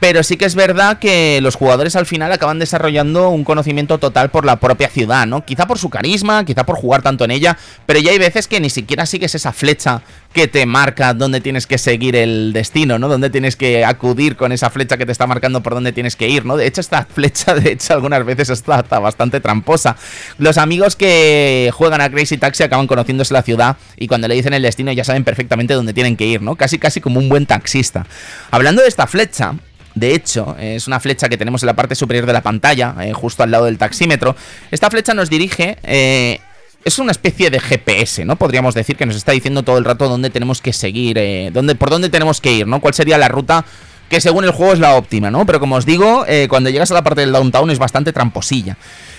Pero 0.00 0.22
sí 0.22 0.36
que 0.36 0.44
es 0.44 0.54
verdad 0.54 0.98
que 0.98 1.40
los 1.40 1.54
jugadores 1.54 1.96
al 1.96 2.06
final 2.06 2.30
acaban 2.30 2.58
desarrollando 2.58 3.30
un 3.30 3.44
conocimiento 3.44 3.98
total 3.98 4.30
por 4.30 4.44
la 4.44 4.56
propia 4.56 4.88
ciudad, 4.88 5.26
¿no? 5.26 5.44
Quizá 5.44 5.66
por 5.66 5.78
su 5.78 5.88
carisma, 5.88 6.44
quizá 6.44 6.66
por 6.66 6.76
jugar 6.76 7.02
tanto 7.02 7.24
en 7.24 7.30
ella, 7.30 7.56
pero 7.86 8.00
ya 8.00 8.10
hay 8.10 8.18
veces 8.18 8.48
que 8.48 8.60
ni 8.60 8.70
siquiera 8.70 9.06
sigues 9.06 9.34
esa 9.34 9.52
flecha 9.52 10.02
que 10.34 10.48
te 10.48 10.66
marca 10.66 11.14
dónde 11.14 11.40
tienes 11.40 11.66
que 11.66 11.78
seguir 11.78 12.16
el 12.16 12.52
destino, 12.52 12.98
¿no? 12.98 13.08
Dónde 13.08 13.30
tienes 13.30 13.54
que 13.54 13.84
acudir 13.84 14.36
con 14.36 14.50
esa 14.50 14.68
flecha 14.68 14.96
que 14.96 15.06
te 15.06 15.12
está 15.12 15.28
marcando 15.28 15.62
por 15.62 15.74
dónde 15.74 15.92
tienes 15.92 16.16
que 16.16 16.28
ir, 16.28 16.44
¿no? 16.44 16.56
De 16.56 16.66
hecho, 16.66 16.80
esta 16.80 17.04
flecha, 17.14 17.54
de 17.54 17.72
hecho, 17.72 17.94
algunas 17.94 18.24
veces 18.26 18.50
está, 18.50 18.80
está 18.80 18.98
bastante 18.98 19.40
tramposa. 19.40 19.96
Los 20.38 20.58
amigos 20.58 20.96
que 20.96 21.70
juegan 21.72 22.00
a 22.00 22.10
Crazy 22.10 22.36
Taxi 22.36 22.64
acaban 22.64 22.88
conociéndose 22.88 23.32
la 23.32 23.42
ciudad 23.42 23.76
y 23.96 24.08
cuando 24.08 24.26
le 24.26 24.34
dicen 24.34 24.52
el 24.54 24.62
destino 24.62 24.90
ya 24.92 25.04
saben 25.04 25.22
perfectamente 25.22 25.72
dónde 25.72 25.94
tienen 25.94 26.16
que 26.16 26.26
ir, 26.26 26.42
¿no? 26.42 26.56
Casi, 26.56 26.78
casi 26.78 27.00
como 27.00 27.20
un 27.20 27.28
buen 27.28 27.43
taxista. 27.46 28.06
Hablando 28.50 28.82
de 28.82 28.88
esta 28.88 29.06
flecha, 29.06 29.54
de 29.94 30.14
hecho, 30.14 30.56
es 30.58 30.86
una 30.86 31.00
flecha 31.00 31.28
que 31.28 31.36
tenemos 31.36 31.62
en 31.62 31.68
la 31.68 31.76
parte 31.76 31.94
superior 31.94 32.26
de 32.26 32.32
la 32.32 32.42
pantalla, 32.42 32.96
eh, 33.00 33.12
justo 33.12 33.42
al 33.42 33.50
lado 33.50 33.66
del 33.66 33.78
taxímetro. 33.78 34.34
Esta 34.70 34.90
flecha 34.90 35.14
nos 35.14 35.30
dirige 35.30 35.78
eh, 35.82 36.40
es 36.84 36.98
una 36.98 37.12
especie 37.12 37.50
de 37.50 37.60
GPS, 37.60 38.24
¿no? 38.24 38.36
Podríamos 38.36 38.74
decir 38.74 38.96
que 38.96 39.06
nos 39.06 39.16
está 39.16 39.32
diciendo 39.32 39.62
todo 39.62 39.78
el 39.78 39.84
rato 39.84 40.08
dónde 40.08 40.30
tenemos 40.30 40.60
que 40.60 40.72
seguir, 40.72 41.16
eh, 41.18 41.50
dónde, 41.52 41.74
por 41.74 41.90
dónde 41.90 42.10
tenemos 42.10 42.40
que 42.40 42.52
ir, 42.52 42.66
¿no? 42.66 42.80
¿Cuál 42.80 42.94
sería 42.94 43.16
la 43.18 43.28
ruta 43.28 43.64
que 44.10 44.20
según 44.20 44.44
el 44.44 44.50
juego 44.50 44.74
es 44.74 44.78
la 44.78 44.96
óptima, 44.96 45.30
¿no? 45.30 45.46
Pero 45.46 45.60
como 45.60 45.76
os 45.76 45.86
digo, 45.86 46.24
eh, 46.28 46.46
cuando 46.48 46.68
llegas 46.68 46.90
a 46.90 46.94
la 46.94 47.02
parte 47.02 47.22
del 47.22 47.32
downtown 47.32 47.70
es 47.70 47.78
bastante 47.78 48.12
tramposilla. 48.12 48.76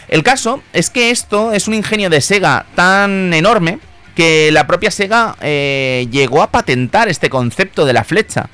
El 0.08 0.22
caso 0.22 0.62
es 0.74 0.92
que 0.92 1.10
esto 1.10 1.52
es 1.52 1.68
un 1.68 1.74
ingenio 1.74 2.12
de 2.12 2.22
Sega 2.22 2.68
tan 2.76 3.34
enorme 3.34 3.80
que 4.16 4.52
la 4.52 4.66
propia 4.66 4.92
Sega 4.92 5.36
eh, 5.42 6.08
llegó 6.12 6.42
a 6.42 6.52
patentar 6.52 7.10
este 7.10 7.30
concepto 7.30 7.86
de 7.86 7.94
la 7.94 8.04
flecha. 8.04 8.50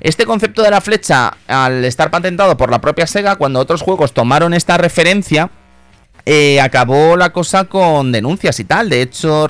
Este 0.00 0.26
concepto 0.26 0.62
de 0.62 0.70
la 0.70 0.80
flecha, 0.80 1.36
al 1.48 1.84
estar 1.84 2.10
patentado 2.10 2.56
por 2.56 2.70
la 2.70 2.80
propia 2.80 3.06
Sega, 3.06 3.36
cuando 3.36 3.58
otros 3.58 3.82
juegos 3.82 4.12
tomaron 4.12 4.54
esta 4.54 4.76
referencia, 4.76 5.50
eh, 6.24 6.60
acabó 6.60 7.16
la 7.16 7.30
cosa 7.30 7.64
con 7.64 8.12
denuncias 8.12 8.60
y 8.60 8.64
tal. 8.64 8.90
De 8.90 9.02
hecho, 9.02 9.48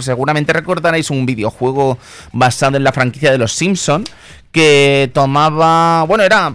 seguramente 0.00 0.52
recordaréis 0.52 1.10
un 1.10 1.26
videojuego 1.26 1.98
basado 2.32 2.76
en 2.76 2.84
la 2.84 2.92
franquicia 2.92 3.32
de 3.32 3.38
los 3.38 3.52
Simpson 3.52 4.04
que 4.52 5.10
tomaba, 5.14 6.04
bueno, 6.04 6.22
era 6.24 6.54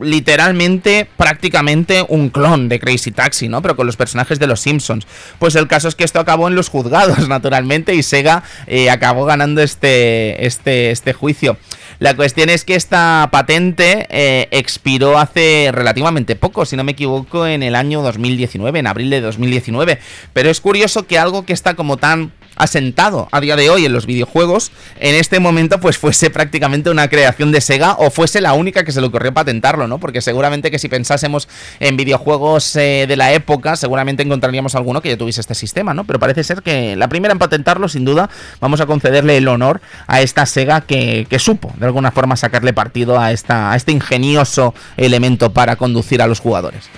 literalmente 0.00 1.08
prácticamente 1.16 2.04
un 2.08 2.30
clon 2.30 2.68
de 2.68 2.80
Crazy 2.80 3.10
Taxi, 3.10 3.48
¿no? 3.48 3.62
Pero 3.62 3.76
con 3.76 3.86
los 3.86 3.96
personajes 3.96 4.38
de 4.38 4.46
los 4.46 4.60
Simpsons. 4.60 5.06
Pues 5.38 5.54
el 5.54 5.68
caso 5.68 5.88
es 5.88 5.94
que 5.94 6.04
esto 6.04 6.20
acabó 6.20 6.48
en 6.48 6.54
los 6.54 6.68
juzgados, 6.68 7.28
naturalmente, 7.28 7.94
y 7.94 8.02
Sega 8.02 8.42
eh, 8.66 8.90
acabó 8.90 9.24
ganando 9.24 9.62
este, 9.62 10.46
este, 10.46 10.90
este 10.90 11.12
juicio. 11.12 11.56
La 11.98 12.16
cuestión 12.16 12.48
es 12.48 12.64
que 12.64 12.74
esta 12.74 13.28
patente 13.30 14.06
eh, 14.10 14.48
expiró 14.50 15.18
hace 15.18 15.70
relativamente 15.72 16.34
poco, 16.34 16.64
si 16.64 16.76
no 16.76 16.82
me 16.82 16.92
equivoco, 16.92 17.46
en 17.46 17.62
el 17.62 17.76
año 17.76 18.02
2019, 18.02 18.80
en 18.80 18.86
abril 18.88 19.10
de 19.10 19.20
2019. 19.20 19.98
Pero 20.32 20.50
es 20.50 20.60
curioso 20.60 21.06
que 21.06 21.18
algo 21.18 21.44
que 21.44 21.52
está 21.52 21.74
como 21.74 21.98
tan 21.98 22.32
asentado 22.56 23.28
a 23.32 23.40
día 23.40 23.56
de 23.56 23.70
hoy 23.70 23.84
en 23.84 23.92
los 23.92 24.06
videojuegos, 24.06 24.72
en 25.00 25.14
este 25.14 25.40
momento 25.40 25.80
pues 25.80 25.98
fuese 25.98 26.30
prácticamente 26.30 26.90
una 26.90 27.08
creación 27.08 27.52
de 27.52 27.60
Sega 27.60 27.92
o 27.98 28.10
fuese 28.10 28.40
la 28.40 28.52
única 28.52 28.84
que 28.84 28.92
se 28.92 29.00
le 29.00 29.06
ocurrió 29.06 29.32
patentarlo, 29.32 29.86
¿no? 29.88 29.98
Porque 29.98 30.20
seguramente 30.20 30.70
que 30.70 30.78
si 30.78 30.88
pensásemos 30.88 31.48
en 31.80 31.96
videojuegos 31.96 32.76
eh, 32.76 33.06
de 33.08 33.16
la 33.16 33.32
época, 33.32 33.76
seguramente 33.76 34.22
encontraríamos 34.22 34.74
alguno 34.74 35.00
que 35.00 35.08
ya 35.08 35.16
tuviese 35.16 35.40
este 35.40 35.54
sistema, 35.54 35.94
¿no? 35.94 36.04
Pero 36.04 36.18
parece 36.18 36.44
ser 36.44 36.62
que 36.62 36.96
la 36.96 37.08
primera 37.08 37.32
en 37.32 37.38
patentarlo, 37.38 37.88
sin 37.88 38.04
duda, 38.04 38.30
vamos 38.60 38.80
a 38.80 38.86
concederle 38.86 39.36
el 39.36 39.48
honor 39.48 39.80
a 40.06 40.20
esta 40.20 40.46
Sega 40.46 40.82
que, 40.82 41.26
supo 41.38 41.72
de 41.78 41.86
alguna 41.86 42.12
forma 42.12 42.36
sacarle 42.36 42.72
partido 42.72 43.18
a, 43.18 43.32
esta, 43.32 43.72
a 43.72 43.76
este 43.76 43.90
ingenioso 43.90 44.74
elemento 44.96 45.52
para 45.52 45.76
conducir 45.76 46.22
a 46.22 46.26
los 46.26 46.38
jugadores. 46.38 46.88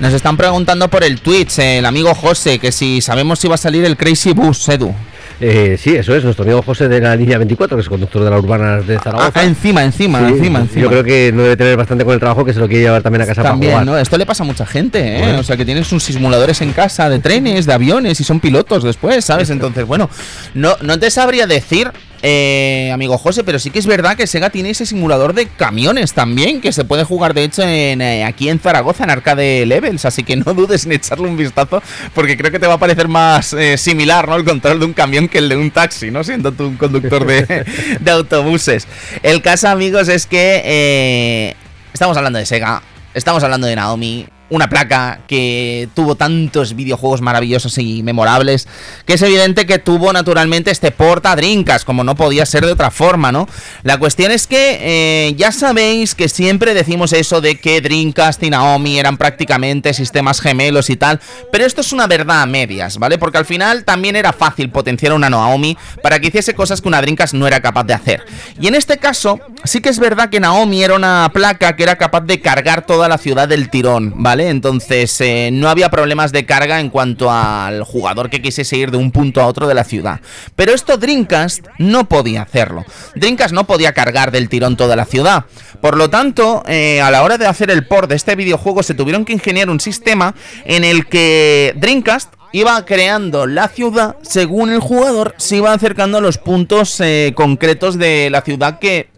Nos 0.00 0.12
están 0.12 0.36
preguntando 0.36 0.88
por 0.88 1.04
el 1.04 1.20
Twitch, 1.20 1.58
el 1.58 1.86
amigo 1.86 2.14
José, 2.14 2.58
que 2.58 2.70
si 2.70 3.00
sabemos 3.00 3.38
si 3.38 3.48
va 3.48 3.54
a 3.54 3.58
salir 3.58 3.84
el 3.84 3.96
Crazy 3.96 4.32
Bus, 4.34 4.68
Edu. 4.68 4.94
Eh, 5.40 5.76
sí, 5.78 5.94
eso 5.94 6.14
es, 6.14 6.24
nuestro 6.24 6.44
amigo 6.44 6.62
José 6.62 6.88
de 6.88 7.00
la 7.00 7.14
línea 7.16 7.36
24, 7.38 7.76
que 7.76 7.82
es 7.82 7.88
conductor 7.88 8.22
de 8.24 8.30
la 8.30 8.38
urbana 8.38 8.78
de 8.78 8.98
Zaragoza. 8.98 9.32
Ah, 9.34 9.44
encima, 9.44 9.84
encima, 9.84 10.18
Sí, 10.20 10.34
encima, 10.34 10.60
encima. 10.60 10.82
Yo 10.82 10.88
creo 10.88 11.04
que 11.04 11.30
no 11.32 11.42
debe 11.42 11.56
tener 11.56 11.76
bastante 11.76 12.04
con 12.04 12.14
el 12.14 12.20
trabajo 12.20 12.44
que 12.44 12.54
se 12.54 12.60
lo 12.60 12.68
quiere 12.68 12.84
llevar 12.84 13.02
también 13.02 13.22
a 13.22 13.26
casa 13.26 13.42
También, 13.42 13.72
para 13.72 13.84
¿no? 13.84 13.90
jugar. 13.92 14.02
Esto 14.02 14.16
le 14.18 14.24
pasa 14.26 14.44
a 14.44 14.46
mucha 14.46 14.64
gente, 14.66 15.16
¿eh? 15.16 15.18
Bueno. 15.20 15.40
O 15.40 15.42
sea, 15.42 15.56
que 15.56 15.64
tienen 15.64 15.84
sus 15.84 16.02
simuladores 16.04 16.60
en 16.62 16.72
casa 16.72 17.08
de 17.10 17.18
trenes, 17.18 17.66
de 17.66 17.72
aviones 17.72 18.18
y 18.20 18.24
son 18.24 18.40
pilotos 18.40 18.82
después, 18.82 19.24
¿sabes? 19.24 19.50
Entonces, 19.50 19.86
bueno, 19.86 20.08
no, 20.54 20.76
no 20.80 20.98
te 20.98 21.10
sabría 21.10 21.46
decir, 21.46 21.90
eh, 22.22 22.90
amigo 22.92 23.18
José, 23.18 23.44
pero 23.44 23.58
sí 23.58 23.70
que 23.70 23.78
es 23.78 23.86
verdad 23.86 24.16
que 24.16 24.26
Sega 24.26 24.50
tiene 24.50 24.70
ese 24.70 24.86
simulador 24.86 25.34
de 25.34 25.46
camiones 25.46 26.12
también, 26.12 26.60
que 26.60 26.72
se 26.72 26.84
puede 26.84 27.04
jugar, 27.04 27.34
de 27.34 27.44
hecho, 27.44 27.62
en, 27.62 28.00
eh, 28.00 28.24
aquí 28.24 28.48
en 28.48 28.58
Zaragoza, 28.58 29.04
en 29.04 29.10
Arcade 29.10 29.66
Levels, 29.66 30.04
así 30.04 30.24
que 30.24 30.36
no 30.36 30.54
dudes 30.54 30.86
en 30.86 30.92
echarle 30.92 31.28
un 31.28 31.36
vistazo, 31.36 31.82
porque 32.14 32.36
creo 32.36 32.50
que 32.50 32.58
te 32.58 32.66
va 32.66 32.74
a 32.74 32.78
parecer 32.78 33.08
más 33.08 33.52
eh, 33.52 33.78
similar, 33.78 34.28
¿no? 34.28 34.36
El 34.36 34.44
control 34.44 34.80
de 34.80 34.86
un 34.86 34.92
camión 34.92 35.28
que 35.28 35.38
el 35.38 35.48
de 35.48 35.56
un 35.56 35.70
taxi, 35.70 36.10
¿no? 36.10 36.24
Siendo 36.24 36.52
tú 36.52 36.66
un 36.68 36.76
conductor 36.76 37.26
de, 37.26 37.64
de 38.00 38.10
autobuses. 38.10 38.86
El 39.22 39.42
caso, 39.42 39.68
amigos, 39.68 40.08
es 40.08 40.26
que 40.26 40.62
eh, 40.64 41.54
estamos 41.92 42.16
hablando 42.16 42.38
de 42.38 42.46
Sega, 42.46 42.82
estamos 43.14 43.42
hablando 43.42 43.66
de 43.66 43.76
Naomi, 43.76 44.26
una 44.48 44.68
placa 44.68 45.20
que 45.26 45.88
tuvo 45.94 46.14
tantos 46.14 46.74
videojuegos 46.76 47.20
maravillosos 47.20 47.78
y 47.78 48.02
memorables, 48.02 48.68
que 49.04 49.14
es 49.14 49.22
evidente 49.22 49.66
que 49.66 49.78
tuvo 49.78 50.12
naturalmente 50.12 50.70
este 50.70 50.90
porta 50.92 51.34
Drinkas, 51.34 51.84
como 51.84 52.04
no 52.04 52.14
podía 52.14 52.46
ser 52.46 52.64
de 52.64 52.72
otra 52.72 52.90
forma, 52.90 53.32
¿no? 53.32 53.48
La 53.82 53.98
cuestión 53.98 54.30
es 54.30 54.46
que 54.46 54.78
eh, 54.80 55.34
ya 55.36 55.52
sabéis 55.52 56.14
que 56.14 56.28
siempre 56.28 56.74
decimos 56.74 57.12
eso 57.12 57.40
de 57.40 57.56
que 57.56 57.80
Dreamcast 57.80 58.42
y 58.42 58.50
Naomi 58.50 58.98
eran 58.98 59.16
prácticamente 59.16 59.94
sistemas 59.94 60.40
gemelos 60.40 60.90
y 60.90 60.96
tal, 60.96 61.20
pero 61.50 61.66
esto 61.66 61.80
es 61.80 61.92
una 61.92 62.06
verdad 62.06 62.42
a 62.42 62.46
medias, 62.46 62.98
¿vale? 62.98 63.18
Porque 63.18 63.38
al 63.38 63.46
final 63.46 63.84
también 63.84 64.16
era 64.16 64.32
fácil 64.32 64.70
potenciar 64.70 65.12
una 65.12 65.28
Naomi 65.28 65.76
para 66.02 66.20
que 66.20 66.28
hiciese 66.28 66.54
cosas 66.54 66.80
que 66.80 66.88
una 66.88 67.00
Dreamcast 67.00 67.34
no 67.34 67.46
era 67.46 67.60
capaz 67.60 67.84
de 67.84 67.94
hacer. 67.94 68.24
Y 68.60 68.68
en 68.68 68.74
este 68.74 68.98
caso, 68.98 69.40
sí 69.64 69.80
que 69.80 69.88
es 69.88 69.98
verdad 69.98 70.30
que 70.30 70.40
Naomi 70.40 70.84
era 70.84 70.94
una 70.94 71.30
placa 71.32 71.74
que 71.74 71.82
era 71.82 71.96
capaz 71.96 72.20
de 72.20 72.40
cargar 72.40 72.86
toda 72.86 73.08
la 73.08 73.18
ciudad 73.18 73.48
del 73.48 73.70
tirón, 73.70 74.12
¿vale? 74.16 74.35
Entonces 74.44 75.20
eh, 75.20 75.50
no 75.52 75.68
había 75.68 75.90
problemas 75.90 76.32
de 76.32 76.46
carga 76.46 76.80
en 76.80 76.90
cuanto 76.90 77.30
al 77.30 77.82
jugador 77.82 78.30
que 78.30 78.42
quisiese 78.42 78.76
ir 78.76 78.90
de 78.90 78.96
un 78.96 79.10
punto 79.10 79.40
a 79.40 79.46
otro 79.46 79.66
de 79.66 79.74
la 79.74 79.84
ciudad. 79.84 80.20
Pero 80.54 80.72
esto 80.72 80.96
Dreamcast 80.96 81.66
no 81.78 82.08
podía 82.08 82.42
hacerlo. 82.42 82.84
Dreamcast 83.14 83.54
no 83.54 83.66
podía 83.66 83.92
cargar 83.92 84.30
del 84.30 84.48
tirón 84.48 84.76
toda 84.76 84.96
la 84.96 85.04
ciudad. 85.04 85.44
Por 85.80 85.96
lo 85.96 86.10
tanto, 86.10 86.62
eh, 86.66 87.00
a 87.00 87.10
la 87.10 87.22
hora 87.22 87.38
de 87.38 87.46
hacer 87.46 87.70
el 87.70 87.86
port 87.86 88.08
de 88.08 88.16
este 88.16 88.36
videojuego 88.36 88.82
se 88.82 88.94
tuvieron 88.94 89.24
que 89.24 89.32
ingeniar 89.32 89.70
un 89.70 89.80
sistema 89.80 90.34
en 90.64 90.84
el 90.84 91.06
que 91.06 91.74
Dreamcast 91.76 92.34
iba 92.52 92.84
creando 92.84 93.46
la 93.46 93.68
ciudad 93.68 94.16
según 94.22 94.70
el 94.70 94.80
jugador 94.80 95.34
se 95.36 95.56
iba 95.56 95.72
acercando 95.72 96.18
a 96.18 96.20
los 96.20 96.38
puntos 96.38 97.00
eh, 97.00 97.32
concretos 97.34 97.98
de 97.98 98.30
la 98.30 98.40
ciudad 98.40 98.78
que 98.78 99.10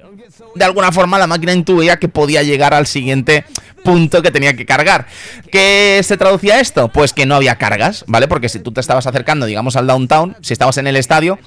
de 0.54 0.64
alguna 0.64 0.92
forma 0.92 1.18
la 1.18 1.26
máquina 1.26 1.52
intuía 1.52 1.98
que 1.98 2.08
podía 2.08 2.42
llegar 2.42 2.74
al 2.74 2.86
siguiente 2.86 3.44
punto 3.88 4.22
que 4.22 4.30
tenía 4.30 4.54
que 4.54 4.66
cargar. 4.66 5.06
¿Qué 5.50 6.00
se 6.04 6.16
traducía 6.16 6.60
esto? 6.60 6.88
Pues 6.88 7.12
que 7.12 7.26
no 7.26 7.34
había 7.34 7.56
cargas, 7.56 8.04
¿vale? 8.06 8.28
Porque 8.28 8.48
si 8.48 8.58
tú 8.60 8.72
te 8.72 8.80
estabas 8.80 9.06
acercando, 9.06 9.46
digamos, 9.46 9.76
al 9.76 9.86
downtown, 9.86 10.36
si 10.42 10.52
estabas 10.52 10.76
en 10.78 10.86
el 10.86 10.96
estadio, 10.96 11.38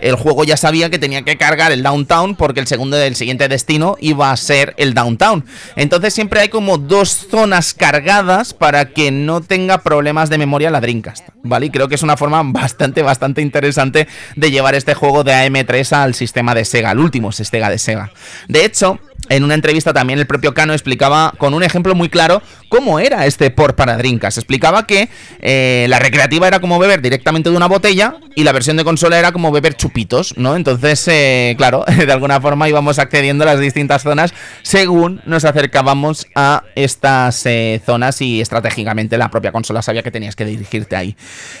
el 0.00 0.14
juego 0.14 0.44
ya 0.44 0.56
sabía 0.56 0.90
que 0.90 0.98
tenía 0.98 1.22
que 1.22 1.36
cargar 1.36 1.72
el 1.72 1.82
downtown 1.82 2.36
porque 2.36 2.60
el 2.60 2.66
segundo 2.66 2.96
del 2.96 3.16
siguiente 3.16 3.48
destino 3.48 3.96
iba 4.00 4.30
a 4.30 4.36
ser 4.36 4.74
el 4.78 4.94
downtown. 4.94 5.44
Entonces 5.76 6.14
siempre 6.14 6.40
hay 6.40 6.48
como 6.48 6.78
dos 6.78 7.26
zonas 7.30 7.74
cargadas 7.74 8.54
para 8.54 8.90
que 8.92 9.10
no 9.10 9.40
tenga 9.40 9.78
problemas 9.78 10.30
de 10.30 10.38
memoria 10.38 10.70
la 10.70 10.80
Dreamcast, 10.80 11.28
¿vale? 11.42 11.66
Y 11.66 11.70
creo 11.70 11.88
que 11.88 11.96
es 11.96 12.02
una 12.02 12.16
forma 12.16 12.42
bastante, 12.44 13.02
bastante 13.02 13.42
interesante 13.42 14.08
de 14.36 14.50
llevar 14.50 14.74
este 14.74 14.94
juego 14.94 15.24
de 15.24 15.32
AM3 15.32 15.92
al 15.92 16.14
sistema 16.14 16.54
de 16.54 16.64
Sega, 16.64 16.92
el 16.92 16.98
último 16.98 17.32
Sega 17.32 17.68
de 17.68 17.78
Sega. 17.78 18.10
De 18.50 18.64
hecho, 18.64 18.98
en 19.28 19.44
una 19.44 19.54
entrevista 19.54 19.92
también 19.92 20.18
el 20.18 20.26
propio 20.26 20.54
Cano 20.54 20.72
explicaba 20.72 21.32
con 21.38 21.54
un 21.54 21.62
ejemplo 21.62 21.94
muy 21.94 22.08
claro 22.08 22.42
cómo 22.68 22.98
era 22.98 23.26
este 23.26 23.50
port 23.50 23.76
para 23.76 23.96
Dreamcast. 23.96 24.38
Explicaba 24.38 24.86
que 24.86 25.08
eh, 25.40 25.86
la 25.88 26.00
recreativa 26.00 26.48
era 26.48 26.60
como 26.60 26.80
beber 26.80 27.00
directamente 27.00 27.48
de 27.48 27.56
una 27.56 27.68
botella 27.68 28.16
y 28.34 28.42
la 28.42 28.50
versión 28.50 28.76
de 28.76 28.82
consola 28.82 29.20
era 29.20 29.30
como 29.30 29.52
beber 29.52 29.74
chupitos, 29.74 30.36
¿no? 30.36 30.56
Entonces, 30.56 31.06
eh, 31.06 31.54
claro, 31.56 31.84
de 32.06 32.12
alguna 32.12 32.40
forma 32.40 32.68
íbamos 32.68 32.98
accediendo 32.98 33.44
a 33.44 33.46
las 33.46 33.60
distintas 33.60 34.02
zonas 34.02 34.34
según 34.62 35.20
nos 35.26 35.44
acercábamos 35.44 36.26
a 36.34 36.64
estas 36.74 37.46
eh, 37.46 37.80
zonas 37.86 38.20
y 38.20 38.40
estratégicamente 38.40 39.16
la 39.16 39.30
propia 39.30 39.52
consola 39.52 39.80
sabía 39.80 40.02
que 40.02 40.10
tenías 40.10 40.34
que 40.34 40.44
dirigirte 40.44 40.96
ahí. 40.96 41.16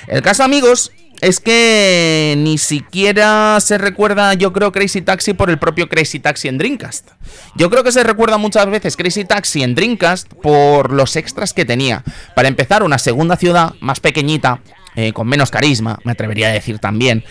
El 0.08 0.22
caso, 0.22 0.42
amigos, 0.42 0.90
es 1.20 1.40
que 1.40 2.34
ni 2.38 2.58
siquiera 2.58 3.58
se 3.60 3.78
recuerda, 3.78 4.34
yo 4.34 4.52
creo, 4.52 4.72
Crazy 4.72 5.02
Taxi 5.02 5.34
por 5.34 5.50
el 5.50 5.58
propio 5.58 5.88
Crazy 5.88 6.18
Taxi 6.18 6.48
en 6.48 6.58
Dreamcast. 6.58 7.10
Yo 7.56 7.70
creo 7.70 7.84
que 7.84 7.92
se 7.92 8.02
recuerda 8.02 8.38
muchas 8.38 8.66
veces 8.66 8.96
Crazy 8.96 9.24
Taxi 9.24 9.62
en 9.62 9.74
Dreamcast 9.74 10.32
por 10.34 10.92
los 10.92 11.16
extras 11.16 11.52
que 11.52 11.64
tenía. 11.64 12.02
Para 12.34 12.48
empezar, 12.48 12.82
una 12.82 12.98
segunda 12.98 13.36
ciudad 13.36 13.74
más 13.80 14.00
pequeñita, 14.00 14.60
eh, 14.96 15.12
con 15.12 15.28
menos 15.28 15.50
carisma, 15.50 15.98
me 16.04 16.12
atrevería 16.12 16.48
a 16.48 16.52
decir 16.52 16.78
también. 16.78 17.24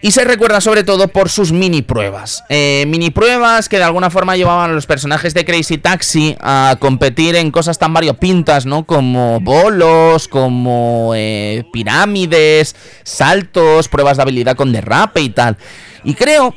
Y 0.00 0.12
se 0.12 0.24
recuerda 0.24 0.60
sobre 0.60 0.84
todo 0.84 1.08
por 1.08 1.28
sus 1.28 1.50
mini 1.50 1.82
pruebas. 1.82 2.44
Eh, 2.48 2.84
mini 2.86 3.10
pruebas 3.10 3.68
que 3.68 3.78
de 3.78 3.82
alguna 3.82 4.10
forma 4.10 4.36
llevaban 4.36 4.70
a 4.70 4.74
los 4.74 4.86
personajes 4.86 5.34
de 5.34 5.44
Crazy 5.44 5.78
Taxi 5.78 6.36
a 6.40 6.76
competir 6.78 7.34
en 7.34 7.50
cosas 7.50 7.78
tan 7.78 7.92
variopintas, 7.92 8.64
¿no? 8.64 8.86
Como 8.86 9.40
bolos, 9.40 10.28
como 10.28 11.12
eh, 11.16 11.64
pirámides, 11.72 12.76
saltos, 13.02 13.88
pruebas 13.88 14.18
de 14.18 14.22
habilidad 14.22 14.56
con 14.56 14.72
derrape 14.72 15.20
y 15.20 15.30
tal. 15.30 15.56
Y 16.04 16.14
creo 16.14 16.54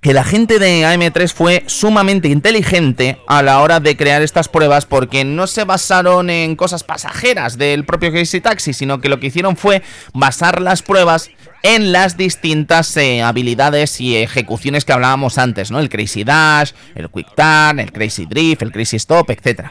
que 0.00 0.12
la 0.12 0.22
gente 0.22 0.58
de 0.58 0.84
AM3 0.84 1.32
fue 1.32 1.64
sumamente 1.66 2.28
inteligente 2.28 3.18
a 3.26 3.42
la 3.42 3.60
hora 3.60 3.80
de 3.80 3.96
crear 3.96 4.22
estas 4.22 4.48
pruebas 4.48 4.86
porque 4.86 5.24
no 5.24 5.46
se 5.48 5.64
basaron 5.64 6.30
en 6.30 6.54
cosas 6.54 6.84
pasajeras 6.84 7.58
del 7.58 7.84
propio 7.84 8.12
Crazy 8.12 8.40
Taxi, 8.40 8.72
sino 8.72 9.00
que 9.00 9.08
lo 9.08 9.18
que 9.18 9.26
hicieron 9.26 9.56
fue 9.56 9.82
basar 10.12 10.60
las 10.60 10.82
pruebas 10.82 11.30
en 11.64 11.90
las 11.90 12.16
distintas 12.16 12.96
eh, 12.96 13.22
habilidades 13.22 14.00
y 14.00 14.16
ejecuciones 14.16 14.84
que 14.84 14.92
hablábamos 14.92 15.36
antes, 15.36 15.72
¿no? 15.72 15.80
El 15.80 15.88
Crazy 15.88 16.22
Dash, 16.22 16.70
el 16.94 17.10
Quick 17.10 17.34
Turn, 17.34 17.80
el 17.80 17.92
Crazy 17.92 18.26
Drift, 18.26 18.62
el 18.62 18.70
Crazy 18.70 18.96
Stop, 18.96 19.30
etc. 19.30 19.70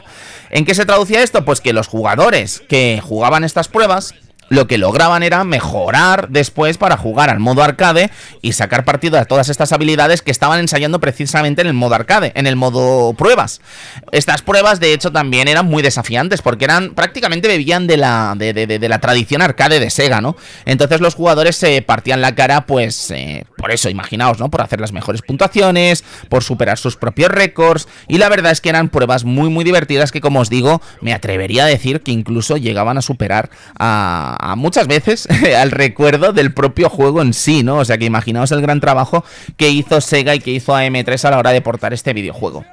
¿En 0.50 0.66
qué 0.66 0.74
se 0.74 0.84
traducía 0.84 1.22
esto? 1.22 1.46
Pues 1.46 1.62
que 1.62 1.72
los 1.72 1.88
jugadores 1.88 2.62
que 2.68 3.00
jugaban 3.02 3.44
estas 3.44 3.68
pruebas 3.68 4.14
lo 4.48 4.66
que 4.66 4.78
lograban 4.78 5.22
era 5.22 5.44
mejorar 5.44 6.28
después 6.28 6.78
para 6.78 6.96
jugar 6.96 7.30
al 7.30 7.38
modo 7.38 7.62
arcade 7.62 8.10
y 8.42 8.52
sacar 8.52 8.84
partido 8.84 9.18
de 9.18 9.24
todas 9.26 9.48
estas 9.48 9.72
habilidades 9.72 10.22
que 10.22 10.30
estaban 10.30 10.60
ensayando 10.60 11.00
precisamente 11.00 11.60
en 11.60 11.68
el 11.68 11.74
modo 11.74 11.94
arcade, 11.94 12.32
en 12.34 12.46
el 12.46 12.56
modo 12.56 13.12
pruebas. 13.14 13.60
Estas 14.12 14.42
pruebas, 14.42 14.80
de 14.80 14.92
hecho, 14.92 15.12
también 15.12 15.48
eran 15.48 15.66
muy 15.66 15.82
desafiantes 15.82 16.42
porque 16.42 16.64
eran 16.64 16.94
prácticamente 16.94 17.48
bebían 17.48 17.86
de 17.86 17.96
la, 17.96 18.34
de 18.36 18.88
la 18.88 18.98
tradición 19.00 19.42
arcade 19.42 19.80
de 19.80 19.90
Sega, 19.90 20.20
¿no? 20.20 20.36
Entonces 20.64 21.00
los 21.00 21.14
jugadores 21.14 21.56
se 21.56 21.82
partían 21.82 22.20
la 22.20 22.34
cara, 22.34 22.66
pues, 22.66 23.10
eh, 23.10 23.44
por 23.56 23.70
eso, 23.70 23.90
imaginaos, 23.90 24.38
¿no? 24.38 24.50
Por 24.50 24.62
hacer 24.62 24.80
las 24.80 24.92
mejores 24.92 25.22
puntuaciones, 25.22 26.04
por 26.28 26.42
superar 26.42 26.78
sus 26.78 26.96
propios 26.96 27.30
récords. 27.30 27.88
Y 28.06 28.18
la 28.18 28.28
verdad 28.28 28.52
es 28.52 28.60
que 28.60 28.68
eran 28.68 28.88
pruebas 28.88 29.24
muy, 29.24 29.48
muy 29.48 29.64
divertidas 29.64 30.12
que, 30.12 30.20
como 30.20 30.40
os 30.40 30.50
digo, 30.50 30.80
me 31.00 31.12
atrevería 31.12 31.64
a 31.64 31.66
decir 31.66 32.00
que 32.00 32.12
incluso 32.12 32.56
llegaban 32.56 32.98
a 32.98 33.02
superar 33.02 33.50
a, 33.78 34.37
a 34.38 34.56
muchas 34.56 34.86
veces 34.86 35.28
al 35.56 35.70
recuerdo 35.70 36.32
del 36.32 36.52
propio 36.52 36.88
juego 36.88 37.22
en 37.22 37.34
sí, 37.34 37.62
¿no? 37.62 37.76
O 37.76 37.84
sea 37.84 37.98
que 37.98 38.04
imaginaos 38.04 38.52
el 38.52 38.62
gran 38.62 38.80
trabajo 38.80 39.24
que 39.56 39.68
hizo 39.68 40.00
Sega 40.00 40.34
y 40.34 40.40
que 40.40 40.52
hizo 40.52 40.74
AM3 40.74 41.24
a 41.24 41.30
la 41.30 41.38
hora 41.38 41.50
de 41.50 41.60
portar 41.60 41.92
este 41.92 42.12
videojuego. 42.12 42.64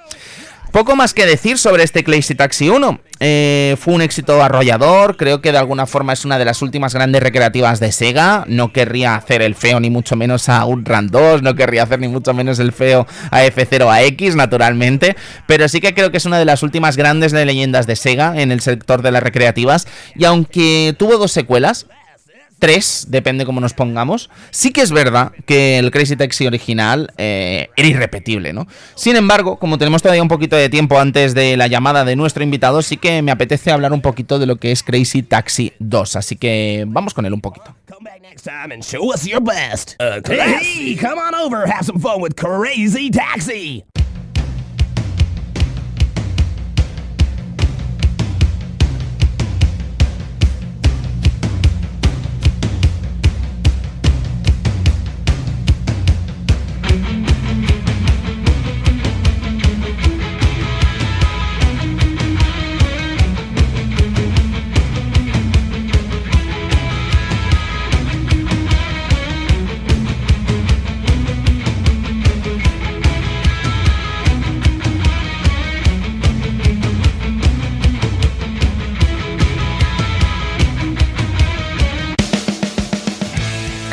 Poco 0.76 0.98
más 0.98 1.14
que 1.14 1.26
decir 1.26 1.58
sobre 1.58 1.84
este 1.84 2.04
Crazy 2.04 2.36
Taxi 2.36 2.68
1. 2.68 3.00
Eh, 3.22 3.78
fue 3.80 3.94
un 3.94 4.02
éxito 4.02 4.44
arrollador, 4.44 5.16
creo 5.16 5.40
que 5.40 5.54
de 5.54 5.58
alguna 5.58 5.86
forma 5.86 6.12
es 6.12 6.26
una 6.26 6.38
de 6.38 6.44
las 6.44 6.62
últimas 6.62 6.94
grandes 6.94 7.24
recreativas 7.24 7.80
de 7.80 7.94
Sega. 7.94 8.44
No 8.50 8.74
querría 8.74 9.16
hacer 9.16 9.42
el 9.42 9.56
feo 9.56 9.80
ni 9.80 9.90
mucho 9.90 10.18
menos 10.18 10.50
a 10.50 10.60
Outrun 10.64 11.08
2, 11.08 11.44
no 11.44 11.56
querría 11.56 11.84
hacer 11.84 12.02
ni 12.02 12.10
mucho 12.10 12.34
menos 12.34 12.60
el 12.60 12.74
feo 12.74 13.08
a 13.32 13.46
F0AX, 13.46 14.36
naturalmente. 14.36 15.16
Pero 15.48 15.70
sí 15.70 15.80
que 15.80 15.94
creo 15.94 16.12
que 16.12 16.18
es 16.18 16.26
una 16.26 16.40
de 16.40 16.44
las 16.44 16.62
últimas 16.62 16.98
grandes 16.98 17.32
leyendas 17.32 17.88
de 17.88 17.96
Sega 17.96 18.34
en 18.36 18.52
el 18.52 18.60
sector 18.60 19.02
de 19.02 19.12
las 19.12 19.24
recreativas. 19.24 19.88
Y 20.14 20.26
aunque 20.26 20.94
tuvo 21.00 21.18
dos 21.18 21.32
secuelas, 21.32 21.86
tres, 22.60 23.08
depende 23.10 23.46
cómo 23.46 23.62
nos 23.62 23.74
pongamos. 23.74 24.30
Sí 24.52 24.72
que 24.72 24.82
es 24.82 24.92
verdad 24.92 25.32
que 25.46 25.78
el 25.78 25.92
Crazy 25.92 26.16
Taxi 26.16 26.48
original 26.48 27.14
eh, 27.18 27.70
era 27.76 27.88
irrepetible, 27.88 28.54
¿no? 28.54 28.68
Sin 28.96 29.16
embargo, 29.16 29.58
como 29.58 29.78
tenemos 29.78 30.02
todavía 30.02 30.22
un 30.22 30.28
poquito 30.28 30.56
de 30.56 30.70
tiempo 30.70 31.00
antes 31.00 31.34
de 31.34 31.58
la 31.58 31.68
llamada 31.68 32.06
de 32.06 32.16
nuestro 32.16 32.44
invitado, 32.44 32.82
sí 32.82 32.98
que 32.98 33.22
me 33.22 33.32
apetece 33.32 33.72
hablar 33.72 33.94
un 33.94 34.02
poquito 34.02 34.40
de 34.40 34.46
lo 34.46 34.58
que 34.58 34.72
es 34.72 34.84
Crazy 34.84 35.24
Taxi 35.24 35.74
2. 35.80 36.16
Así 36.16 36.36
que 36.36 36.86
vamos 36.88 37.14
con 37.14 37.26
él 37.26 37.34
un 37.34 37.42
poquito. 37.42 37.76
Come 37.88 38.10
back 38.10 38.22
next 38.22 38.44
time 38.44 38.74
and 38.74 38.84
show 38.84 39.14
us 39.14 39.26
your 39.26 39.42
best. 39.42 39.96
hey, 40.00 40.98
come 41.00 41.20
on 41.20 41.36
over, 41.36 41.66
have 41.66 41.86
some 41.86 42.00
fun 42.00 42.22
with 42.22 42.36
Crazy 42.36 43.10
Taxi. 43.10 43.84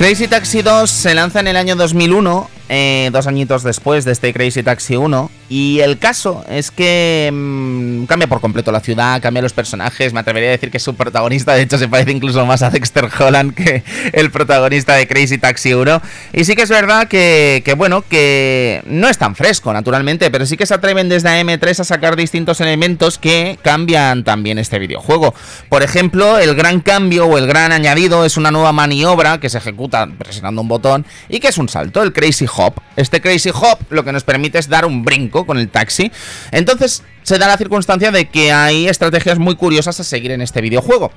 Crazy 0.02 0.26
Taxi 0.26 0.62
2 0.62 0.90
se 0.90 1.14
lanza 1.14 1.38
en 1.38 1.46
el 1.46 1.56
año 1.56 1.76
2001 1.76 2.50
eh, 2.68 3.10
dos 3.12 3.28
añitos 3.28 3.62
después 3.62 4.04
de 4.04 4.10
este 4.10 4.32
Crazy 4.32 4.64
Taxi 4.64 4.96
1. 4.96 5.30
Y 5.54 5.80
el 5.80 5.98
caso 5.98 6.46
es 6.48 6.70
que 6.70 7.28
mm, 7.30 8.04
cambia 8.04 8.26
por 8.26 8.40
completo 8.40 8.72
la 8.72 8.80
ciudad, 8.80 9.20
cambia 9.20 9.42
los 9.42 9.52
personajes. 9.52 10.14
Me 10.14 10.20
atrevería 10.20 10.48
a 10.48 10.52
decir 10.52 10.70
que 10.70 10.78
su 10.78 10.94
protagonista, 10.94 11.52
de 11.52 11.60
hecho, 11.60 11.76
se 11.76 11.88
parece 11.88 12.10
incluso 12.10 12.46
más 12.46 12.62
a 12.62 12.70
Dexter 12.70 13.10
Holland 13.18 13.52
que 13.52 13.82
el 14.14 14.30
protagonista 14.30 14.94
de 14.94 15.06
Crazy 15.06 15.36
Taxi 15.36 15.74
1. 15.74 16.00
Y 16.32 16.44
sí 16.44 16.56
que 16.56 16.62
es 16.62 16.70
verdad 16.70 17.06
que, 17.06 17.74
bueno, 17.76 18.00
que 18.00 18.80
no 18.86 19.10
es 19.10 19.18
tan 19.18 19.36
fresco, 19.36 19.74
naturalmente, 19.74 20.30
pero 20.30 20.46
sí 20.46 20.56
que 20.56 20.64
se 20.64 20.72
atreven 20.72 21.10
desde 21.10 21.28
AM3 21.28 21.80
a 21.80 21.84
sacar 21.84 22.16
distintos 22.16 22.62
elementos 22.62 23.18
que 23.18 23.58
cambian 23.60 24.24
también 24.24 24.56
este 24.58 24.78
videojuego. 24.78 25.34
Por 25.68 25.82
ejemplo, 25.82 26.38
el 26.38 26.54
gran 26.54 26.80
cambio 26.80 27.26
o 27.26 27.36
el 27.36 27.46
gran 27.46 27.72
añadido 27.72 28.24
es 28.24 28.38
una 28.38 28.52
nueva 28.52 28.72
maniobra 28.72 29.38
que 29.38 29.50
se 29.50 29.58
ejecuta 29.58 30.08
presionando 30.16 30.62
un 30.62 30.68
botón 30.68 31.04
y 31.28 31.40
que 31.40 31.48
es 31.48 31.58
un 31.58 31.68
salto, 31.68 32.02
el 32.02 32.14
Crazy 32.14 32.46
Hop 32.56 32.80
este 32.96 33.20
Crazy 33.22 33.50
Hop 33.50 33.78
lo 33.90 34.04
que 34.04 34.12
nos 34.12 34.24
permite 34.24 34.58
es 34.58 34.68
dar 34.68 34.84
un 34.84 35.02
brinco 35.02 35.41
con 35.46 35.58
el 35.58 35.68
taxi. 35.68 36.10
Entonces, 36.50 37.02
se 37.22 37.38
da 37.38 37.46
la 37.46 37.56
circunstancia 37.56 38.10
de 38.10 38.28
que 38.28 38.52
hay 38.52 38.88
estrategias 38.88 39.38
muy 39.38 39.56
curiosas 39.56 39.98
a 40.00 40.04
seguir 40.04 40.32
en 40.32 40.42
este 40.42 40.60
videojuego. 40.60 41.12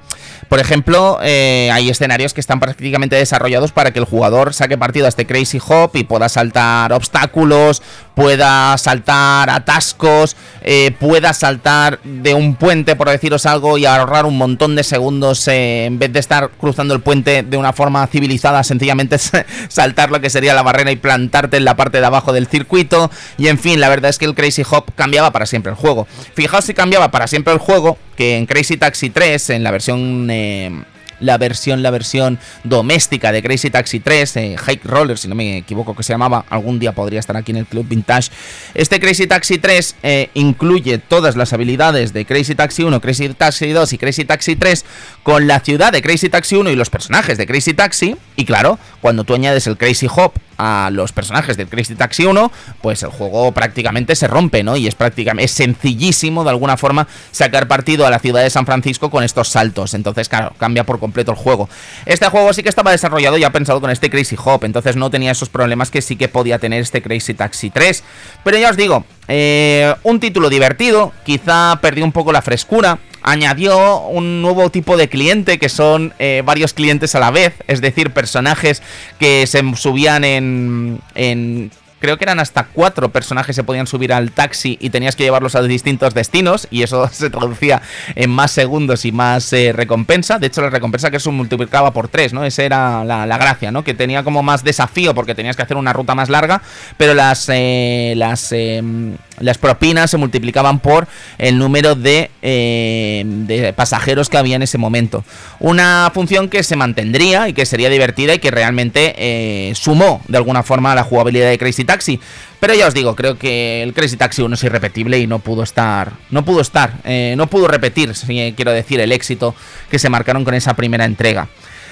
Por 0.49 0.60
ejemplo, 0.60 1.20
eh, 1.24 1.70
hay 1.74 1.89
escenarios 1.89 2.34
que 2.34 2.41
están 2.41 2.60
prácticamente 2.60 3.16
desarrollados 3.16 3.72
para 3.72 3.91
que 3.91 3.99
el 3.99 4.06
jugador 4.06 4.53
saque 4.53 4.78
partido 4.78 5.06
a 5.06 5.10
este 5.10 5.26
Crazy 5.26 5.60
Hop 5.68 5.91
y 5.95 6.03
pueda 6.03 6.30
saltar 6.30 6.93
obstáculos, 6.93 7.82
pueda 8.14 8.78
saltar 8.78 9.49
atascos, 9.49 10.36
eh, 10.62 10.91
pueda 10.99 11.34
saltar 11.34 11.99
de 12.03 12.34
un 12.34 12.56
puente, 12.56 12.95
por 12.95 13.10
deciros 13.10 13.45
algo, 13.45 13.78
y 13.78 13.86
ahorrar 13.86 14.26
un 14.26 14.38
montón 14.38 14.76
de 14.76 14.84
segundos 14.84 15.47
eh, 15.47 15.86
en 15.86 15.99
vez 15.99 16.14
de 16.14 16.20
estar 16.20 16.49
cruzando 16.51 16.93
el 16.93 17.01
puente 17.01 17.43
de 17.43 17.58
una 17.58 17.74
forma 17.74 18.06
civilizada, 18.08 18.64
sencillamente 18.64 19.18
saltar 19.70 20.12
lo 20.12 20.22
que 20.22 20.30
sería 20.30 20.53
la 20.53 20.64
barrera 20.64 20.91
y 20.91 20.95
plantarte 20.95 21.58
en 21.58 21.66
la 21.66 21.76
parte 21.76 21.99
de 21.99 22.06
abajo 22.06 22.34
del 22.34 22.47
circuito. 22.47 23.10
Y 23.38 23.47
en 23.47 23.58
fin, 23.58 23.80
la 23.80 23.89
verdad 23.89 24.10
es 24.10 24.18
que 24.18 24.26
el 24.26 24.36
Crazy 24.36 24.64
Hop 24.70 24.86
cambiaba 24.95 25.32
para 25.32 25.45
siempre 25.45 25.72
el 25.72 25.78
juego. 25.78 25.95
Fijaos 26.34 26.66
si 26.66 26.74
cambiaba 26.74 27.12
para 27.12 27.28
siempre 27.28 27.54
el 27.54 27.60
juego, 27.60 27.98
que 28.16 28.38
en 28.38 28.46
Crazy 28.46 28.78
Taxi 28.78 29.10
3, 29.10 29.52
en 29.52 29.64
la 29.64 29.72
versión... 29.72 30.28
Eh, 30.30 30.84
la 31.20 31.38
versión, 31.38 31.84
la 31.84 31.91
versión 31.91 32.39
doméstica 32.63 33.32
de 33.32 33.41
Crazy 33.41 33.70
Taxi 33.70 33.99
3, 33.99 34.38
eh, 34.38 34.55
Hike 34.57 34.88
Roller, 34.88 35.18
si 35.18 35.28
no 35.28 35.36
me 35.36 35.57
equivoco 35.57 35.95
que 35.95 36.03
se 36.03 36.13
llamaba, 36.13 36.45
algún 36.49 36.80
día 36.80 36.93
podría 36.93 37.20
estar 37.20 37.38
aquí 37.38 37.51
en 37.51 37.57
el 37.57 37.66
Club 37.66 37.88
Vintage. 37.88 38.32
Este 38.74 38.99
Crazy 38.99 39.28
Taxi 39.28 39.57
3 39.57 39.95
eh, 40.03 40.30
incluye 40.34 40.97
todas 40.97 41.36
las 41.36 41.53
habilidades 41.53 42.13
de 42.13 42.26
Crazy 42.26 42.55
Taxi 42.55 42.84
1, 42.84 43.01
Crazy 43.01 43.30
Taxi 43.30 43.72
2 43.72 43.93
y 43.93 43.97
Crazy 43.97 44.26
Taxi 44.26 44.55
3 44.55 44.86
con 45.24 45.47
la 45.47 45.59
ciudad 45.59 45.91
de 45.91 46.01
Crazy 46.01 46.30
Taxi 46.30 46.55
1 46.55 46.70
y 46.70 46.76
los 46.76 46.89
personajes 46.89 47.38
de 47.38 47.45
Crazy 47.47 47.74
Taxi. 47.74 48.16
Y 48.36 48.45
claro, 48.45 48.78
cuando 49.01 49.24
tú 49.24 49.34
añades 49.34 49.68
el 49.68 49.78
Crazy 49.78 50.07
Hop 50.16 50.34
a 50.57 50.89
los 50.91 51.11
personajes 51.11 51.57
del 51.57 51.68
Crazy 51.68 51.95
Taxi 51.95 52.26
1, 52.26 52.51
pues 52.82 53.03
el 53.03 53.09
juego 53.09 53.51
prácticamente 53.51 54.16
se 54.16 54.28
rompe, 54.28 54.63
¿no? 54.63 54.78
Y 54.78 54.88
es 54.88 54.95
prácticamente 54.95 55.45
es 55.45 55.51
sencillísimo 55.51 56.43
de 56.43 56.49
alguna 56.49 56.78
forma 56.78 57.07
sacar 57.32 57.68
partido 57.68 58.05
a 58.05 58.09
la 58.09 58.20
ciudad 58.20 58.41
de 58.41 58.49
San 58.49 58.66
Francisco 58.66 59.09
con 59.09 59.24
estos 59.24 59.49
saltos. 59.49 59.93
Entonces, 59.93 60.30
claro, 60.30 60.53
cambia 60.57 60.86
por 60.86 60.99
completo 61.06 61.32
el 61.32 61.38
juego. 61.38 61.70
Este 62.08 62.26
juego 62.26 62.51
sí 62.51 62.64
que 62.64 62.70
estaba 62.70 62.89
desarrollado 62.89 63.38
ya 63.38 63.51
pensado 63.51 63.80
con 63.80 63.91
este 63.91 64.10
Crazy 64.10 64.36
Hop, 64.43 64.64
entonces 64.64 64.95
no 64.95 65.12
tenía 65.12 65.32
esos 65.32 65.49
problemas 65.49 65.91
que 65.91 66.01
sí 66.01 66.16
que 66.16 66.28
podía 66.28 66.58
tener 66.58 66.82
este 66.82 67.03
Crazy 67.03 67.36
Taxi 67.36 67.70
3. 67.70 68.03
Pero 68.43 68.58
ya 68.58 68.72
os 68.72 68.78
digo, 68.78 69.06
eh, 69.28 69.93
un 70.01 70.20
título 70.20 70.49
divertido, 70.49 71.14
quizá 71.24 71.78
perdió 71.80 72.03
un 72.03 72.12
poco 72.12 72.32
la 72.32 72.41
frescura, 72.41 72.97
añadió 73.22 73.99
un 73.99 74.41
nuevo 74.41 74.72
tipo 74.72 74.97
de 74.97 75.10
cliente 75.10 75.60
que 75.60 75.70
son 75.70 76.14
eh, 76.18 76.41
varios 76.43 76.74
clientes 76.74 77.14
a 77.14 77.20
la 77.20 77.30
vez, 77.30 77.53
es 77.68 77.82
decir, 77.82 78.12
personajes 78.12 78.82
que 79.20 79.45
se 79.45 79.62
subían 79.76 80.24
en, 80.24 81.01
en 81.14 81.72
creo 82.00 82.18
que 82.18 82.26
eran 82.26 82.39
hasta 82.39 82.66
cuatro 82.66 83.10
personajes 83.10 83.56
se 83.56 83.64
podían 83.64 83.88
subir 83.88 84.14
al 84.14 84.32
taxi 84.32 84.78
y 84.80 84.89
tenías 84.89 85.16
que 85.16 85.24
llevarlos 85.24 85.56
a 85.56 85.62
distintos 85.62 86.14
destinos 86.14 86.68
y 86.72 86.84
eso 86.84 87.08
se 87.12 87.30
traducía 87.30 87.82
en 88.16 88.30
más 88.30 88.52
segundos 88.52 89.06
y 89.06 89.12
más 89.12 89.52
eh, 89.54 89.74
recompensa. 89.74 90.39
De 90.39 90.48
hecho, 90.48 90.62
la 90.62 90.70
recompensa 90.70 91.12
que 91.12 91.18
eso 91.18 91.32
multiplicaba 91.32 91.91
por 91.91 92.08
tres, 92.08 92.34
¿no? 92.34 92.43
Esa 92.43 92.64
era 92.64 93.04
la, 93.04 93.38
gracia, 93.38 93.72
¿no? 93.72 93.84
Que 93.84 93.93
tenía 93.93 94.24
como 94.24 94.43
más 94.43 94.64
desafío 94.64 95.14
porque 95.14 95.36
tenías 95.36 95.56
que 95.56 95.64
hacer 95.64 95.78
una 95.78 95.93
ruta 95.93 96.16
más 96.16 96.30
larga, 96.30 96.62
pero 96.98 97.14
las, 97.14 97.50
eh, 97.50 98.14
las, 98.16 98.52
em, 98.52 99.18
las 99.39 99.57
propinas 99.57 100.11
se 100.11 100.17
multiplicaban 100.17 100.79
por 100.79 101.07
el 101.38 101.57
número 101.57 101.95
de, 101.95 102.31
em, 102.41 103.47
de 103.47 103.73
pasajeros 103.73 104.29
que 104.29 104.38
había 104.38 104.55
en 104.55 104.63
ese 104.63 104.77
momento. 104.77 105.23
Una 105.59 106.11
función 106.13 106.49
que 106.49 106.63
se 106.63 106.75
mantendría 106.75 107.49
y 107.49 107.53
que 107.53 107.65
sería 107.65 107.89
divertida 107.89 108.33
y 108.33 108.39
que 108.39 108.51
realmente 108.51 109.15
eh, 109.17 109.73
sumó 109.75 110.21
de 110.27 110.38
alguna 110.38 110.63
forma 110.63 110.91
a 110.91 110.95
la 110.95 111.03
jugabilidad 111.03 111.49
de 111.49 111.57
Crazy 111.57 111.83
Taxi 111.83 112.19
pero 112.65 112.73
ya 112.73 112.88
os 112.88 112.95
digo, 112.95 113.15
creo 113.15 113.38
que 113.38 113.83
el 113.83 113.93
Crazy 113.93 114.17
Taxi 114.17 114.41
1 114.41 114.55
es 114.55 114.63
irrepetible 114.63 115.19
y 115.19 115.27
no 115.27 115.38
pudo 115.38 115.61
estar, 115.61 116.13
no 116.31 116.43
pudo 116.43 116.61
estar, 116.61 116.93
eh, 117.03 117.36
no 117.38 117.45
pudo 117.45 117.67
repetir, 117.67 118.11
quiero 118.55 118.71
decir, 118.71 118.99
el 118.99 119.11
éxito 119.11 119.53
que 119.89 119.99
se 119.99 120.09
marcaron 120.09 120.43
con 120.43 120.55
esa 120.55 120.73
primera 120.73 121.05
entrega. 121.05 121.47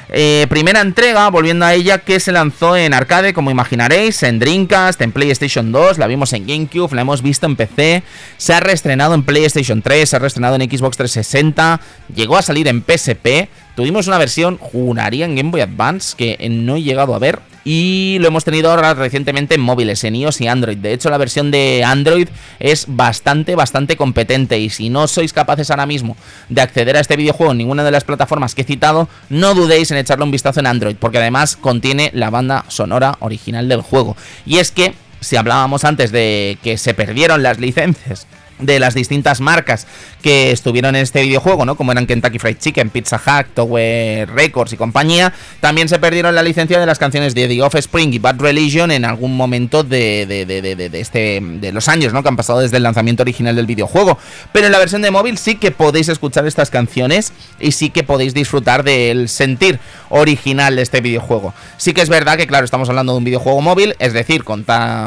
Eh, 0.10 0.45
primera 0.49 0.82
entrega, 0.82 1.30
volviendo 1.30 1.66
a 1.66 1.74
ella, 1.74 1.99
que 1.99 2.20
se 2.20 2.32
lanzó 2.32 2.76
en 2.76 2.93
arcade, 2.93 3.34
como 3.34 3.51
imaginaréis, 3.51 4.22
en 4.24 4.39
Dreamcast, 4.39 5.01
en 5.01 5.12
PlayStation 5.12 5.72
2, 5.72 5.97
la 5.97 6.08
vimos 6.08 6.34
en 6.34 6.45
GameCube, 6.45 6.93
la 6.93 7.01
hemos 7.01 7.22
visto 7.22 7.45
en 7.45 7.56
PC, 7.56 8.04
se 8.38 8.54
ha 8.54 8.60
reestrenado 8.60 9.16
en 9.16 9.24
PlayStation 9.24 9.82
3, 9.82 10.10
se 10.10 10.16
ha 10.16 10.20
reestrenado 10.20 10.56
en 10.56 10.70
Xbox 10.70 10.97
360, 10.97 11.80
llegó 12.14 12.38
a 12.38 12.41
salir 12.41 12.68
en 12.68 12.84
PSP, 12.84 13.49
tuvimos 13.76 14.08
una 14.08 14.18
versión, 14.18 14.58
juraría, 14.58 15.26
en 15.26 15.36
Game 15.36 15.51
Boy 15.51 15.62
Advance, 15.62 16.16
que 16.18 16.38
no 16.49 16.76
he 16.76 16.84
llegado 16.84 17.16
a 17.16 17.20
ver, 17.20 17.39
y 17.66 18.18
lo 18.20 18.28
hemos 18.28 18.43
tenido 18.43 18.70
ahora 18.70 18.93
recientemente 18.93 19.55
en 19.55 19.61
móviles, 19.61 20.03
en 20.03 20.16
iOS 20.16 20.41
y 20.41 20.47
Android. 20.47 20.78
De 20.78 20.93
hecho, 20.93 21.09
la 21.09 21.18
versión 21.18 21.51
de 21.51 21.84
Android 21.86 22.28
es 22.59 22.86
bastante, 22.88 23.55
bastante 23.55 23.97
competente 23.97 24.59
y 24.59 24.70
si 24.70 24.89
no 24.89 25.07
sois 25.07 25.34
capaces 25.34 25.70
ahora 25.72 25.86
mismo 25.86 26.18
de 26.49 26.61
acceder 26.61 26.97
a 26.97 26.99
este 26.99 27.16
videojuego 27.16 27.51
en 27.51 27.59
ninguna 27.59 27.84
de 27.84 27.91
las 27.91 28.03
plataformas 28.03 28.55
que 28.55 28.61
he 28.61 28.66
citado, 28.66 29.07
no 29.30 29.53
dudéis 29.53 29.91
en 29.91 29.97
echarle 29.97 30.26
un 30.26 30.32
vistazo 30.32 30.59
en 30.59 30.68
Android, 30.68 30.95
porque 30.99 31.18
además 31.18 31.55
contiene 31.55 32.11
la 32.14 32.30
banda 32.30 32.66
sonora 32.68 33.18
original 33.20 33.70
del 33.70 33.82
juego. 33.82 34.18
Y 34.45 34.57
es 34.57 34.72
que, 34.72 34.93
si 35.22 35.36
hablábamos 35.36 35.86
antes 35.86 36.11
de 36.11 36.57
que 36.64 36.78
se 36.78 36.93
perdieron 36.93 37.43
las 37.43 37.59
licencias 37.59 38.28
de 38.60 38.80
las 38.80 38.93
distintas 38.93 39.41
marcas 39.41 39.88
que 40.22 40.51
estuvieron 40.51 40.95
en 40.95 41.01
este 41.01 41.22
videojuego, 41.22 41.66
¿no? 41.66 41.76
Como 41.76 41.91
eran 41.91 42.06
Kentucky 42.06 42.39
Fried 42.39 42.58
Chicken, 42.58 42.89
Pizza 42.89 43.18
Hut, 43.18 43.47
Tower 43.54 44.30
Records 44.30 44.74
y 44.74 44.78
compañía. 44.78 45.34
También 45.60 45.89
se 45.89 45.99
perdieron 45.99 46.34
la 46.34 46.43
licencia 46.43 46.80
de 46.80 46.86
las 46.86 46.97
canciones 46.97 47.36
de 47.36 47.47
The 47.47 47.62
Offspring 47.62 48.14
y 48.14 48.20
Bad 48.20 48.39
Religion 48.39 48.91
en 48.91 49.06
algún 49.06 49.36
momento 49.36 49.84
de, 49.84 50.26
de, 50.26 50.45
de, 50.45 50.99
este, 50.99 51.39
de 51.41 51.72
los 51.72 51.89
años, 51.89 52.14
¿no? 52.14 52.24
Que 52.24 52.30
han 52.30 52.38
pasado 52.38 52.60
desde 52.60 52.78
el 52.78 52.84
lanzamiento 52.84 53.24
original 53.24 53.56
del 53.56 53.66
videojuego. 53.66 54.18
Pero 54.51 54.68
en 54.68 54.72
la 54.72 54.80
versión 54.80 55.01
de 55.01 55.12
móvil 55.12 55.38
sí 55.38 55.56
que 55.56 55.72
podéis 55.72 56.10
escuchar 56.10 56.47
estas 56.47 56.70
canciones 56.70 57.34
y 57.60 57.74
sí 57.74 57.89
que 57.89 58.04
podéis 58.04 58.34
disfrutar 58.34 58.84
del 58.84 59.30
sentir 59.30 59.80
original 60.10 60.76
de 60.76 60.82
este 60.84 61.01
videojuego. 61.01 61.54
Sí 61.78 61.93
que 61.93 62.01
es 62.01 62.10
verdad 62.10 62.38
que, 62.38 62.47
claro, 62.47 62.66
estamos 62.66 62.88
hablando 62.88 63.14
de 63.14 63.18
un 63.18 63.24
videojuego 63.24 63.62
móvil, 63.62 63.95
es 63.99 64.14
decir, 64.14 64.43
con, 64.43 64.64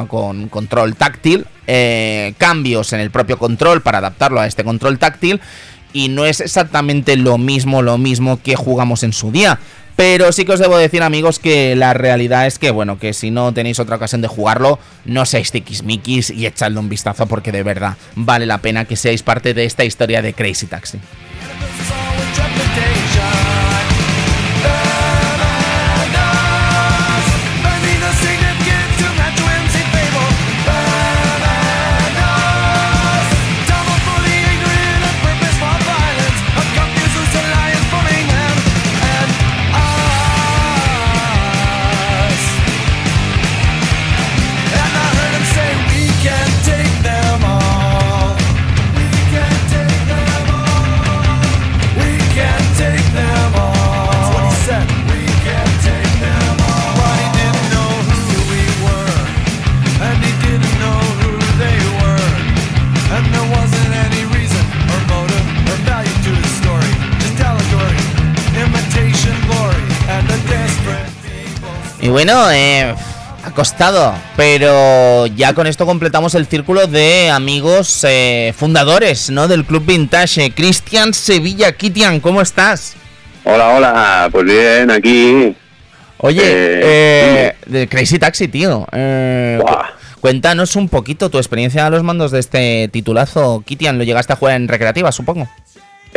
con 0.08 0.48
control 0.48 0.96
táctil, 0.96 1.46
eh, 1.66 2.34
cambios 2.38 2.92
en 2.92 3.00
el 3.00 3.10
propio 3.10 3.38
control 3.38 3.82
para 3.82 3.98
adaptarlo 3.98 4.40
a 4.40 4.46
este 4.46 4.64
control 4.64 4.98
táctil 4.98 5.40
y 5.92 6.08
no 6.08 6.26
es 6.26 6.40
exactamente 6.40 7.16
lo 7.16 7.38
mismo, 7.38 7.82
lo 7.82 7.98
mismo 7.98 8.40
que 8.42 8.56
jugamos 8.56 9.02
en 9.02 9.12
su 9.12 9.32
día. 9.32 9.58
Pero 9.96 10.30
sí 10.30 10.44
que 10.44 10.52
os 10.52 10.60
debo 10.60 10.76
decir, 10.76 11.02
amigos, 11.02 11.38
que 11.38 11.74
la 11.74 11.94
realidad 11.94 12.46
es 12.46 12.58
que, 12.58 12.70
bueno, 12.70 12.98
que 12.98 13.14
si 13.14 13.30
no 13.30 13.54
tenéis 13.54 13.80
otra 13.80 13.96
ocasión 13.96 14.20
de 14.20 14.28
jugarlo, 14.28 14.78
no 15.06 15.24
seáis 15.24 15.50
tiquismiquis 15.50 16.28
y 16.28 16.44
echadle 16.44 16.78
un 16.78 16.90
vistazo 16.90 17.26
porque 17.26 17.50
de 17.50 17.62
verdad 17.62 17.96
vale 18.14 18.44
la 18.44 18.58
pena 18.58 18.84
que 18.84 18.96
seáis 18.96 19.22
parte 19.22 19.54
de 19.54 19.64
esta 19.64 19.84
historia 19.84 20.20
de 20.20 20.34
Crazy 20.34 20.66
Taxi. 20.66 20.98
Bueno, 72.16 72.50
eh, 72.50 72.94
ha 73.44 73.50
costado, 73.50 74.14
pero 74.38 75.26
ya 75.26 75.52
con 75.52 75.66
esto 75.66 75.84
completamos 75.84 76.34
el 76.34 76.46
círculo 76.46 76.86
de 76.86 77.28
amigos 77.28 78.06
eh, 78.08 78.54
fundadores, 78.56 79.28
¿no? 79.28 79.48
Del 79.48 79.66
Club 79.66 79.84
Vintage. 79.84 80.50
Cristian 80.52 81.12
Sevilla, 81.12 81.72
Kitian, 81.72 82.20
¿cómo 82.20 82.40
estás? 82.40 82.94
Hola, 83.44 83.68
hola, 83.68 84.28
pues 84.32 84.46
bien, 84.46 84.90
aquí. 84.90 85.54
Oye, 86.16 86.40
Eh, 86.42 86.80
eh, 86.84 87.56
de 87.66 87.86
Crazy 87.86 88.18
Taxi, 88.18 88.48
tío. 88.48 88.86
eh, 88.92 89.60
cuéntanos 90.22 90.74
un 90.74 90.88
poquito 90.88 91.28
tu 91.28 91.36
experiencia 91.36 91.84
a 91.84 91.90
los 91.90 92.02
mandos 92.02 92.30
de 92.30 92.38
este 92.38 92.88
titulazo. 92.90 93.62
Kitian, 93.66 93.98
lo 93.98 94.04
llegaste 94.04 94.32
a 94.32 94.36
jugar 94.36 94.56
en 94.56 94.68
recreativa, 94.68 95.12
supongo. 95.12 95.50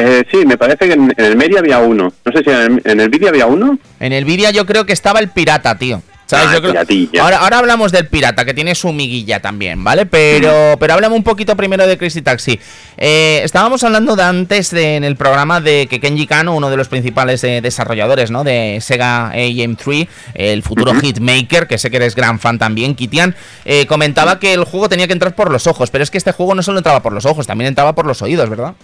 Eh, 0.02 0.24
sí, 0.32 0.46
me 0.46 0.58
parece 0.58 0.88
que 0.88 0.94
en, 0.94 1.14
en 1.18 1.26
el 1.26 1.36
medio 1.36 1.60
había 1.60 1.80
uno. 1.80 2.14
No 2.26 2.32
sé 2.32 2.42
si 2.44 2.50
en 2.50 2.56
el, 2.56 2.82
en 2.86 3.00
el 3.02 3.10
vídeo 3.10 3.28
había 3.30 3.46
uno. 3.48 3.78
En 4.00 4.14
el 4.14 4.24
vídeo 4.24 4.50
yo 4.52 4.66
creo 4.66 4.86
que 4.86 4.94
estaba 4.94 5.20
el 5.20 5.30
pirata, 5.30 5.78
tío. 5.78 6.02
¿Sabes? 6.26 6.46
Ah, 6.46 6.52
creo- 6.62 7.40
ahora 7.40 7.58
hablamos 7.58 7.92
del 7.92 8.06
pirata, 8.08 8.46
que 8.46 8.54
tiene 8.54 8.76
su 8.76 8.94
miguilla 8.94 9.40
también, 9.40 9.84
¿vale? 9.84 10.06
Pero, 10.06 10.78
pero 10.80 10.94
háblame 10.94 11.16
un 11.16 11.24
poquito 11.24 11.58
primero 11.58 11.88
de 11.88 11.98
Crazy 11.98 12.22
Taxi. 12.22 12.60
Eh, 12.98 13.42
estábamos 13.44 13.84
hablando 13.84 14.16
de 14.16 14.22
antes 14.22 14.70
de- 14.70 14.96
en 14.98 15.04
el 15.04 15.16
programa 15.16 15.60
de 15.60 15.88
que 15.90 16.00
Kenji 16.00 16.28
Kano, 16.28 16.56
uno 16.56 16.70
de 16.70 16.78
los 16.78 16.88
principales 16.88 17.44
eh, 17.46 17.62
desarrolladores, 17.64 18.30
¿no? 18.30 18.44
De 18.44 18.78
Sega 18.80 19.32
AM3, 19.34 20.08
el 20.36 20.62
futuro 20.62 20.94
hitmaker, 20.94 21.66
que 21.66 21.80
sé 21.80 21.90
que 21.90 21.98
eres 21.98 22.14
gran 22.14 22.40
fan 22.40 22.60
también, 22.60 22.94
Kitian, 22.94 23.36
eh, 23.66 23.88
comentaba 23.88 24.38
que 24.40 24.54
el 24.54 24.66
juego 24.66 24.88
tenía 24.88 25.08
que 25.08 25.14
entrar 25.14 25.34
por 25.34 25.52
los 25.52 25.66
ojos, 25.66 25.90
pero 25.90 26.04
es 26.04 26.12
que 26.12 26.20
este 26.20 26.32
juego 26.32 26.54
no 26.54 26.62
solo 26.62 26.78
entraba 26.78 27.02
por 27.02 27.12
los 27.12 27.26
ojos, 27.26 27.48
también 27.48 27.70
entraba 27.70 27.96
por 27.96 28.06
los 28.06 28.22
oídos, 28.22 28.48
¿verdad? 28.52 28.76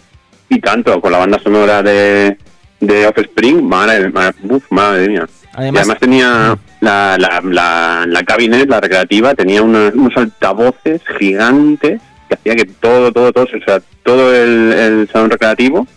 Y 0.49 0.59
tanto, 0.59 0.99
con 1.01 1.11
la 1.11 1.17
banda 1.19 1.39
sonora 1.39 1.81
de, 1.81 2.37
de 2.79 3.07
Offspring, 3.07 3.63
madre, 3.67 4.09
madre, 4.09 4.35
uf, 4.43 4.63
madre 4.69 5.07
mía. 5.09 5.27
Además- 5.53 5.73
y 5.75 5.79
además 5.79 5.99
tenía 5.99 6.57
la, 6.81 7.17
la, 7.17 7.41
la, 7.43 8.05
la 8.07 8.23
cabinet, 8.23 8.67
la 8.69 8.81
recreativa, 8.81 9.33
tenía 9.33 9.61
unos, 9.61 9.93
unos 9.93 10.15
altavoces 10.17 11.01
gigantes 11.17 12.01
que 12.27 12.33
hacía 12.35 12.55
que 12.55 12.65
todo, 12.65 13.11
todo, 13.11 13.31
todo, 13.31 13.45
o 13.45 13.65
sea, 13.65 13.81
todo 14.03 14.33
el, 14.35 14.73
el 14.73 15.09
salón 15.11 15.29
recreativo 15.29 15.87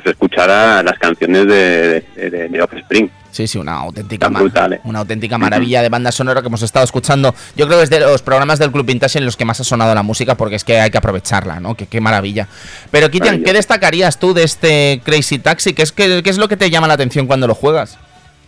pues 0.00 0.14
escuchara 0.14 0.82
las 0.82 0.98
canciones 0.98 1.46
de, 1.46 2.04
de, 2.14 2.30
de, 2.30 2.48
de 2.48 2.62
Offspring. 2.62 3.10
Sí, 3.30 3.46
sí, 3.46 3.58
una 3.58 3.74
auténtica, 3.74 4.28
brutal, 4.28 4.74
eh. 4.74 4.80
una 4.84 5.00
auténtica 5.00 5.36
maravilla 5.36 5.82
de 5.82 5.88
banda 5.88 6.12
sonora 6.12 6.40
que 6.40 6.48
hemos 6.48 6.62
estado 6.62 6.84
escuchando. 6.84 7.34
Yo 7.54 7.66
creo 7.66 7.78
que 7.78 7.84
es 7.84 7.90
de 7.90 8.00
los 8.00 8.22
programas 8.22 8.58
del 8.58 8.72
Club 8.72 8.86
Vintage 8.86 9.18
en 9.18 9.24
los 9.24 9.36
que 9.36 9.44
más 9.44 9.60
ha 9.60 9.64
sonado 9.64 9.94
la 9.94 10.02
música 10.02 10.36
porque 10.36 10.56
es 10.56 10.64
que 10.64 10.80
hay 10.80 10.90
que 10.90 10.98
aprovecharla, 10.98 11.60
¿no? 11.60 11.74
Que 11.74 11.86
qué 11.86 12.00
maravilla. 12.00 12.46
Pero 12.90 13.10
Kitian, 13.10 13.42
¿qué 13.42 13.52
destacarías 13.52 14.18
tú 14.18 14.32
de 14.32 14.44
este 14.44 15.00
Crazy 15.04 15.38
Taxi? 15.38 15.74
¿Qué 15.74 15.82
es, 15.82 15.92
qué, 15.92 16.22
qué 16.22 16.30
es 16.30 16.38
lo 16.38 16.48
que 16.48 16.56
te 16.56 16.70
llama 16.70 16.88
la 16.88 16.94
atención 16.94 17.26
cuando 17.26 17.46
lo 17.46 17.54
juegas? 17.54 17.98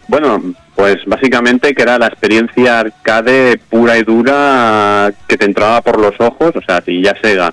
Bueno, 0.07 0.43
pues 0.75 1.05
básicamente 1.07 1.75
que 1.75 1.83
era 1.83 1.99
la 1.99 2.07
experiencia 2.07 2.81
arcade 2.81 3.59
pura 3.69 3.99
y 3.99 4.05
dura 4.05 5.13
que 5.27 5.37
te 5.37 5.45
entraba 5.45 5.83
por 5.83 5.99
los 5.99 6.15
ojos, 6.19 6.53
o 6.57 6.63
sea, 6.63 6.81
si 6.81 7.03
ya 7.03 7.15
Sega 7.21 7.53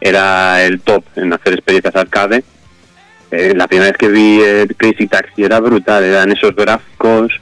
era 0.00 0.62
el 0.64 0.80
top 0.80 1.02
en 1.16 1.32
hacer 1.32 1.54
experiencias 1.54 1.96
arcade, 1.96 2.44
eh, 3.30 3.52
la 3.56 3.66
primera 3.66 3.90
vez 3.90 3.98
que 3.98 4.08
vi 4.08 4.40
el 4.40 4.74
Crazy 4.76 5.06
Taxi 5.06 5.44
era 5.44 5.60
brutal, 5.60 6.04
eran 6.04 6.32
esos 6.32 6.54
gráficos 6.54 7.32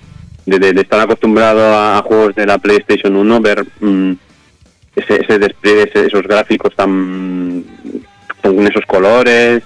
de, 0.44 0.70
estar 0.80 1.00
acostumbrado 1.00 1.60
a, 1.74 1.98
a 1.98 2.02
juegos 2.02 2.34
de 2.34 2.46
la 2.46 2.58
PlayStation 2.58 3.16
1, 3.16 3.40
ver 3.40 3.64
mm, 3.80 4.12
ese, 4.96 5.22
ese 5.22 5.38
despliegue, 5.38 5.82
ese- 5.84 6.06
esos 6.06 6.22
gráficos 6.22 6.74
tan 6.74 7.64
con 8.42 8.66
esos 8.66 8.84
colores, 8.86 9.62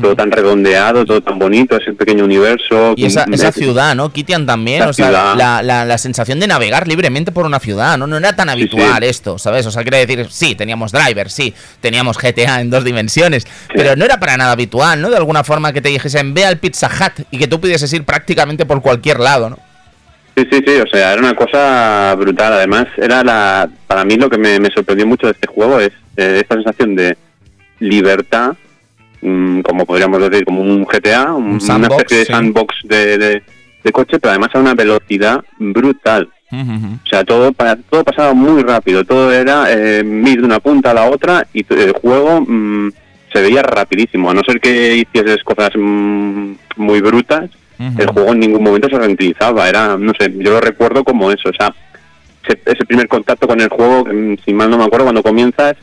todo 0.00 0.14
tan 0.14 0.30
redondeado, 0.30 1.04
todo 1.04 1.20
tan 1.20 1.38
bonito, 1.38 1.76
ese 1.76 1.92
pequeño 1.92 2.24
universo. 2.24 2.94
Y 2.96 3.04
esa, 3.06 3.26
ciudad, 3.52 3.94
¿no? 3.96 4.12
Kitian 4.12 4.46
también, 4.46 4.80
La 4.80 4.88
o 4.88 4.92
sea, 4.92 5.10
la, 5.10 5.62
la- 5.62 5.84
la 5.84 5.98
sensación 5.98 6.38
de 6.38 6.46
navegar 6.46 6.86
libremente 6.86 7.32
por 7.32 7.46
una 7.46 7.58
ciudad, 7.58 7.98
¿no? 7.98 8.06
No 8.06 8.16
era 8.16 8.34
tan 8.36 8.48
habitual 8.48 9.02
sí. 9.02 9.08
esto, 9.08 9.38
¿sabes? 9.38 9.66
O 9.66 9.70
sea, 9.70 9.82
quiere 9.82 10.06
decir, 10.06 10.26
sí, 10.30 10.54
teníamos 10.54 10.92
Driver, 10.92 11.28
sí, 11.30 11.52
teníamos 11.80 12.16
GTA 12.16 12.60
en 12.60 12.70
dos 12.70 12.84
dimensiones, 12.84 13.46
pero 13.74 13.96
no 13.96 14.04
era 14.04 14.20
para 14.20 14.36
nada 14.36 14.52
habitual, 14.52 15.00
¿no? 15.00 15.10
De 15.10 15.16
alguna 15.16 15.42
forma 15.42 15.72
que 15.72 15.80
te 15.80 15.88
dijesen, 15.88 16.32
ve 16.34 16.44
al 16.44 16.58
Pizza 16.58 16.88
Hut 16.88 17.26
y 17.30 17.38
que 17.38 17.48
tú 17.48 17.60
pudieses 17.60 17.92
ir 17.92 18.04
prácticamente 18.04 18.64
por 18.66 18.80
cualquier 18.82 19.18
lado, 19.20 19.50
¿no? 19.50 19.58
Sí, 20.36 20.46
sí, 20.50 20.62
sí, 20.66 20.74
o 20.80 20.86
sea, 20.86 21.12
era 21.12 21.20
una 21.20 21.34
cosa 21.34 22.14
brutal. 22.16 22.54
Además, 22.54 22.86
era 22.96 23.22
la, 23.22 23.68
para 23.86 24.02
mí 24.04 24.14
lo 24.16 24.30
que 24.30 24.38
me, 24.38 24.58
me 24.60 24.70
sorprendió 24.70 25.06
mucho 25.06 25.26
de 25.26 25.32
este 25.32 25.46
juego 25.46 25.78
es 25.78 25.90
eh, 26.16 26.38
esta 26.40 26.54
sensación 26.54 26.94
de 26.96 27.16
libertad, 27.80 28.52
como 29.62 29.86
podríamos 29.86 30.20
decir, 30.28 30.44
como 30.44 30.60
un 30.62 30.84
GTA, 30.84 31.32
un- 31.32 31.58
Un 31.62 31.70
una 31.70 31.86
especie 31.86 32.18
de 32.18 32.24
sí. 32.26 32.32
sandbox 32.32 32.74
de, 32.84 33.18
de- 33.18 33.42
de 33.84 33.92
coche, 33.92 34.18
pero 34.20 34.30
además 34.30 34.50
a 34.54 34.58
una 34.60 34.74
velocidad 34.74 35.42
brutal. 35.58 36.28
O 36.52 37.06
sea, 37.08 37.24
todo, 37.24 37.50
todo 37.88 38.04
pasaba 38.04 38.34
muy 38.34 38.62
rápido, 38.62 39.04
todo 39.04 39.32
era 39.32 39.66
eh, 39.72 40.04
ir 40.04 40.38
de 40.40 40.44
una 40.44 40.60
punta 40.60 40.90
a 40.90 40.94
la 40.94 41.08
otra 41.08 41.46
y 41.54 41.64
el 41.72 41.92
juego 41.92 42.42
mm, 42.46 42.90
se 43.32 43.40
veía 43.40 43.62
rapidísimo, 43.62 44.30
a 44.30 44.34
no 44.34 44.42
ser 44.46 44.60
que 44.60 44.96
hicieses 44.98 45.42
cosas 45.44 45.70
mm, 45.74 46.52
muy 46.76 47.00
brutas, 47.00 47.48
el 47.98 48.06
juego 48.06 48.32
en 48.32 48.40
ningún 48.40 48.62
momento 48.62 48.88
se 48.88 48.96
ralentizaba, 48.98 49.68
era, 49.68 49.96
no 49.96 50.12
sé, 50.16 50.32
yo 50.36 50.50
lo 50.52 50.60
recuerdo 50.60 51.02
como 51.02 51.32
eso, 51.32 51.48
o 51.48 51.52
sea, 51.54 51.74
ese, 52.46 52.60
ese 52.66 52.84
primer 52.84 53.08
contacto 53.08 53.48
con 53.48 53.60
el 53.60 53.68
juego, 53.70 54.04
mm, 54.04 54.34
si 54.44 54.52
mal 54.52 54.68
no 54.70 54.76
me 54.78 54.84
acuerdo, 54.84 55.06
cuando 55.06 55.22
comienzas, 55.22 55.74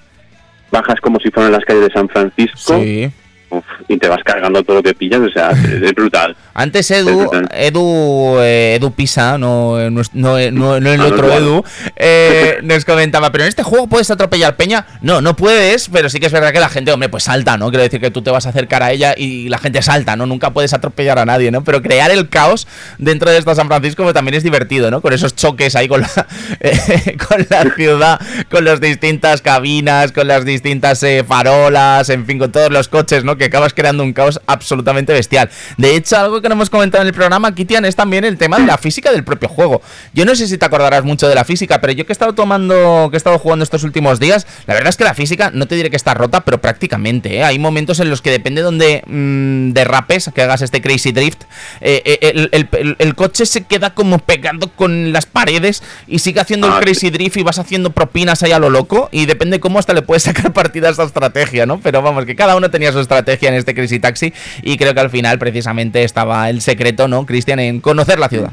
bajas 0.71 1.01
como 1.01 1.19
si 1.19 1.31
fueran 1.31 1.51
las 1.51 1.65
calles 1.65 1.87
de 1.87 1.91
San 1.93 2.07
Francisco 2.07 2.79
Sí. 2.79 3.09
Uf, 3.49 3.63
y 3.87 3.97
te 3.97 4.07
vas 4.07 4.19
cargando 4.23 4.63
todo 4.63 4.77
lo 4.77 4.83
que 4.83 4.93
pillas, 4.93 5.19
o 5.21 5.29
sea, 5.29 5.51
es, 5.51 5.93
brutal. 5.93 6.35
Antes 6.53 6.89
Es 6.91 6.97
Edu, 6.99 7.19
brutal. 7.21 7.49
Edu, 7.53 8.37
eh, 8.41 8.75
Edu 8.79 8.91
Pisa, 8.91 9.37
no, 9.37 9.79
eh, 9.79 9.89
no, 9.89 10.01
es- 10.01 10.13
no, 10.13 10.37
eh, 10.37 10.51
no- 10.51 10.79
no 10.79 10.91
el 10.93 10.99
Ah, 10.99 11.03
no, 11.07 11.13
otro 11.13 11.27
no. 11.27 11.33
Edu, 11.33 11.63
eh, 11.95 12.59
nos 12.63 12.85
comentaba, 12.85 13.31
pero 13.31 13.43
en 13.45 13.49
este 13.49 13.63
juego 13.63 13.87
puedes 13.87 14.09
atropellar 14.11 14.55
peña. 14.55 14.85
No, 15.01 15.21
no 15.21 15.35
puedes, 15.35 15.89
pero 15.89 16.09
sí 16.09 16.19
que 16.19 16.27
es 16.27 16.31
verdad 16.33 16.51
que 16.51 16.59
la 16.59 16.69
gente, 16.69 16.91
hombre, 16.91 17.09
pues 17.09 17.23
salta, 17.23 17.57
¿no? 17.57 17.69
Quiero 17.69 17.83
decir 17.83 17.99
que 17.99 18.11
tú 18.11 18.21
te 18.21 18.31
vas 18.31 18.45
a 18.45 18.49
acercar 18.49 18.83
a 18.83 18.91
ella 18.91 19.13
y 19.17 19.49
la 19.49 19.57
gente 19.57 19.81
salta, 19.81 20.15
¿no? 20.15 20.25
Nunca 20.25 20.51
puedes 20.51 20.73
atropellar 20.73 21.19
a 21.19 21.25
nadie, 21.25 21.51
¿no? 21.51 21.63
Pero 21.63 21.81
crear 21.81 22.11
el 22.11 22.29
caos 22.29 22.67
dentro 22.97 23.29
de 23.31 23.37
esta 23.37 23.55
San 23.55 23.67
Francisco 23.67 24.03
pues, 24.03 24.13
también 24.13 24.35
es 24.35 24.43
divertido, 24.43 24.91
¿no? 24.91 25.01
Con 25.01 25.13
esos 25.13 25.35
choques 25.35 25.75
ahí 25.75 25.87
con 25.87 26.01
la, 26.01 26.09
eh, 26.59 27.17
con 27.27 27.45
la 27.49 27.63
ciudad, 27.75 28.19
con 28.51 28.65
las 28.65 28.79
distintas 28.81 29.41
cabinas, 29.41 30.11
con 30.11 30.27
las 30.27 30.45
distintas 30.45 31.03
farolas, 31.27 32.09
en 32.09 32.25
fin, 32.25 32.39
con 32.39 32.51
todos 32.51 32.69
los 32.71 32.87
coches, 32.89 33.23
¿no? 33.23 33.37
Que 33.39 33.45
acabas 33.45 33.73
creando 33.73 34.03
un 34.03 34.13
caos 34.13 34.39
absolutamente 34.45 35.11
bestial. 35.13 35.49
De 35.77 35.95
hecho, 35.95 36.17
algo 36.17 36.41
que 36.41 36.49
no 36.49 36.53
hemos 36.53 36.69
comentado 36.69 37.01
en 37.01 37.07
el 37.07 37.13
programa, 37.15 37.55
Kitian, 37.55 37.85
es 37.85 37.95
también 37.95 38.23
el 38.25 38.37
tema 38.37 38.59
de 38.59 38.67
la 38.67 38.77
física 38.77 39.11
del 39.11 39.23
propio 39.23 39.49
juego. 39.49 39.81
Yo 40.13 40.25
no 40.25 40.35
sé 40.35 40.47
si 40.47 40.57
te 40.59 40.65
acordarás 40.65 41.03
mucho 41.03 41.27
de 41.27 41.33
la 41.33 41.43
física, 41.45 41.81
pero 41.81 41.93
yo 41.93 42.05
que 42.05 42.11
he 42.11 42.13
estado 42.13 42.33
tomando, 42.33 43.07
que 43.09 43.15
he 43.15 43.17
estado 43.17 43.39
jugando 43.39 43.63
estos 43.63 43.83
últimos 43.83 44.19
días, 44.19 44.45
la 44.67 44.73
verdad 44.75 44.89
es 44.89 44.97
que 44.97 45.03
la 45.05 45.13
física 45.15 45.49
no 45.53 45.65
te 45.67 45.75
diré 45.75 45.89
que 45.89 45.95
está 45.95 46.13
rota, 46.13 46.41
pero 46.41 46.59
prácticamente, 46.61 47.37
¿eh? 47.37 47.43
Hay 47.43 47.57
momentos 47.59 47.99
en 47.99 48.09
los 48.09 48.21
que 48.21 48.29
depende 48.31 48.61
de 48.61 48.65
donde 48.65 49.03
mm, 49.07 49.71
derrapes, 49.71 50.29
que 50.35 50.41
hagas 50.41 50.61
este 50.61 50.81
crazy 50.81 51.11
drift, 51.11 51.43
eh, 51.81 52.01
eh, 52.05 52.19
el, 52.21 52.49
el- 52.51 52.67
el- 52.73 52.95
el 52.99 53.15
coche 53.15 53.45
se 53.45 53.63
queda 53.63 53.93
como 53.93 54.19
pegando 54.19 54.69
con 54.71 55.13
las 55.13 55.25
paredes 55.25 55.81
y 56.07 56.19
sigue 56.19 56.41
haciendo 56.41 56.67
el 56.67 56.73
Ah, 56.73 56.79
crazy 56.81 57.09
drift 57.09 57.37
y 57.37 57.43
vas 57.43 57.59
haciendo 57.59 57.91
propinas 57.91 58.43
ahí 58.43 58.51
a 58.51 58.59
lo 58.59 58.69
loco 58.69 59.07
y 59.11 59.25
depende 59.25 59.59
cómo 59.59 59.79
hasta 59.79 59.93
le 59.93 60.01
puedes 60.01 60.23
sacar 60.23 60.51
partida 60.53 60.87
a 60.87 60.91
esta 60.91 61.03
estrategia, 61.03 61.65
¿no? 61.65 61.79
Pero 61.79 62.01
vamos, 62.01 62.25
que 62.25 62.35
cada 62.35 62.55
uno 62.55 62.69
tenía 62.69 62.91
su 62.91 62.99
estrategia 62.99 63.28
en 63.49 63.53
este 63.55 63.73
Crazy 63.75 63.99
Taxi 63.99 64.33
y 64.63 64.77
creo 64.77 64.93
que 64.93 64.99
al 64.99 65.09
final 65.09 65.37
precisamente 65.39 66.03
estaba 66.03 66.49
el 66.49 66.61
secreto, 66.61 67.07
¿no, 67.07 67.25
Cristian, 67.25 67.59
en 67.59 67.79
conocer 67.81 68.19
la 68.19 68.29
ciudad? 68.29 68.51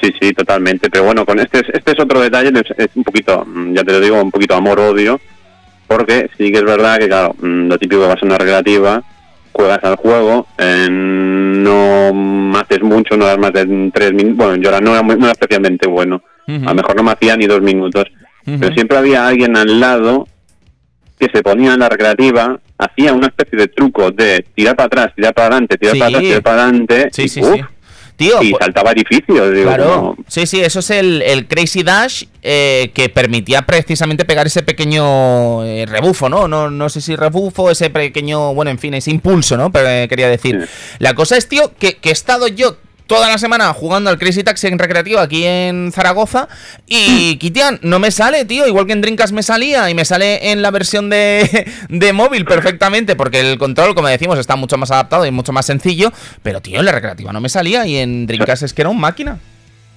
Sí, 0.00 0.12
sí, 0.20 0.32
totalmente. 0.32 0.90
Pero 0.90 1.04
bueno, 1.04 1.24
con 1.24 1.38
este, 1.40 1.60
este 1.72 1.92
es 1.92 1.98
otro 2.00 2.20
detalle, 2.20 2.50
es, 2.76 2.88
un 2.94 3.02
poquito, 3.04 3.44
mm, 3.46 3.74
ya 3.74 3.82
te 3.82 3.92
lo 3.92 4.00
digo, 4.00 4.20
un 4.22 4.30
poquito 4.30 4.54
amor-odio, 4.54 5.18
porque 5.86 6.28
sí 6.36 6.52
que 6.52 6.58
es 6.58 6.64
verdad 6.64 6.98
que, 6.98 7.06
claro, 7.08 7.34
mm, 7.40 7.68
lo 7.68 7.78
típico 7.78 8.02
que 8.02 8.08
vas 8.08 8.22
a 8.22 8.26
una 8.26 8.36
recreativa, 8.38 9.02
juegas 9.52 9.82
al 9.84 9.96
juego, 9.96 10.46
eh, 10.58 10.86
no 10.90 12.58
haces 12.58 12.82
mucho, 12.82 13.16
no 13.16 13.26
das 13.26 13.38
más 13.38 13.52
de 13.52 13.90
tres 13.92 14.12
minutos. 14.12 14.36
Bueno, 14.36 14.56
yo 14.62 14.68
era- 14.68 14.80
no 14.80 14.92
era, 14.92 15.02
muy- 15.02 15.16
no 15.16 15.24
era 15.24 15.32
especialmente 15.32 15.86
bueno. 15.88 16.22
A 16.48 16.52
lo 16.68 16.74
mejor 16.74 16.94
no 16.94 17.02
me 17.02 17.10
hacía 17.12 17.36
ni 17.36 17.46
dos 17.46 17.60
minutos. 17.60 18.04
Pero 18.44 18.72
siempre 18.74 18.96
había 18.96 19.26
alguien 19.26 19.56
al 19.56 19.80
lado 19.80 20.28
que 21.18 21.28
se 21.32 21.42
ponía 21.42 21.74
en 21.74 21.80
la 21.80 21.88
recreativa, 21.88 22.58
hacía 22.78 23.12
una 23.12 23.28
especie 23.28 23.58
de 23.58 23.68
truco 23.68 24.10
de 24.10 24.44
tirar 24.54 24.76
para 24.76 24.86
atrás, 24.86 25.12
tirar 25.16 25.32
para 25.34 25.46
adelante, 25.48 25.78
tirar 25.78 25.94
Sí. 25.94 25.98
para 25.98 26.08
atrás, 26.08 26.22
tirar 26.22 26.42
para 26.42 26.62
adelante. 26.64 27.08
Sí, 27.12 27.22
y, 27.22 27.28
sí, 27.28 27.40
uf. 27.42 27.60
Tío, 28.16 28.42
y 28.42 28.50
pues- 28.52 28.64
saltaba 28.64 28.92
edificios. 28.92 29.52
Digo, 29.52 29.64
Claro, 29.66 29.84
como- 29.94 30.16
sí, 30.26 30.46
sí, 30.46 30.60
eso 30.62 30.78
es 30.80 30.88
el, 30.90 31.20
el 31.20 31.46
Crazy 31.46 31.82
Dash 31.82 32.24
eh, 32.42 32.90
que 32.94 33.10
permitía 33.10 33.62
precisamente 33.62 34.24
pegar 34.24 34.46
ese 34.46 34.62
pequeño 34.62 35.64
eh, 35.64 35.84
rebufo, 35.86 36.28
¿no? 36.30 36.48
¿no? 36.48 36.70
No 36.70 36.88
sé 36.88 37.00
si 37.02 37.14
rebufo, 37.14 37.70
ese 37.70 37.90
pequeño, 37.90 38.54
bueno, 38.54 38.70
en 38.70 38.78
fin, 38.78 38.94
ese 38.94 39.10
impulso, 39.10 39.56
¿no? 39.58 39.70
Pero, 39.70 39.88
eh, 39.90 40.06
quería 40.08 40.28
decir. 40.28 40.62
Sí. 40.62 40.96
La 40.98 41.12
cosa 41.14 41.36
es, 41.36 41.46
tío, 41.48 41.72
que, 41.78 41.96
que 41.98 42.08
he 42.08 42.12
estado 42.12 42.48
yo 42.48 42.78
toda 43.06 43.28
la 43.28 43.38
semana 43.38 43.72
jugando 43.72 44.10
al 44.10 44.18
Crazy 44.18 44.42
Taxi 44.42 44.66
en 44.66 44.78
recreativo 44.78 45.20
aquí 45.20 45.44
en 45.44 45.92
Zaragoza. 45.92 46.48
Y 46.86 47.36
Kitian 47.36 47.78
no 47.82 47.98
me 47.98 48.10
sale, 48.10 48.44
tío, 48.44 48.66
igual 48.66 48.86
que 48.86 48.92
en 48.92 49.00
Drinkas 49.00 49.32
me 49.32 49.42
salía 49.42 49.88
y 49.90 49.94
me 49.94 50.04
sale 50.04 50.52
en 50.52 50.62
la 50.62 50.70
versión 50.70 51.10
de, 51.10 51.66
de 51.88 52.12
móvil 52.12 52.44
perfectamente 52.44 53.16
porque 53.16 53.40
el 53.40 53.58
control, 53.58 53.94
como 53.94 54.08
decimos, 54.08 54.38
está 54.38 54.56
mucho 54.56 54.76
más 54.76 54.90
adaptado 54.90 55.26
y 55.26 55.30
mucho 55.30 55.52
más 55.52 55.66
sencillo, 55.66 56.12
pero 56.42 56.60
tío, 56.60 56.80
en 56.80 56.86
la 56.86 56.92
recreativa 56.92 57.32
no 57.32 57.40
me 57.40 57.48
salía 57.48 57.86
y 57.86 57.96
en 57.96 58.26
Drinkas 58.26 58.62
es 58.62 58.72
que 58.72 58.82
era 58.82 58.90
un 58.90 59.00
máquina. 59.00 59.38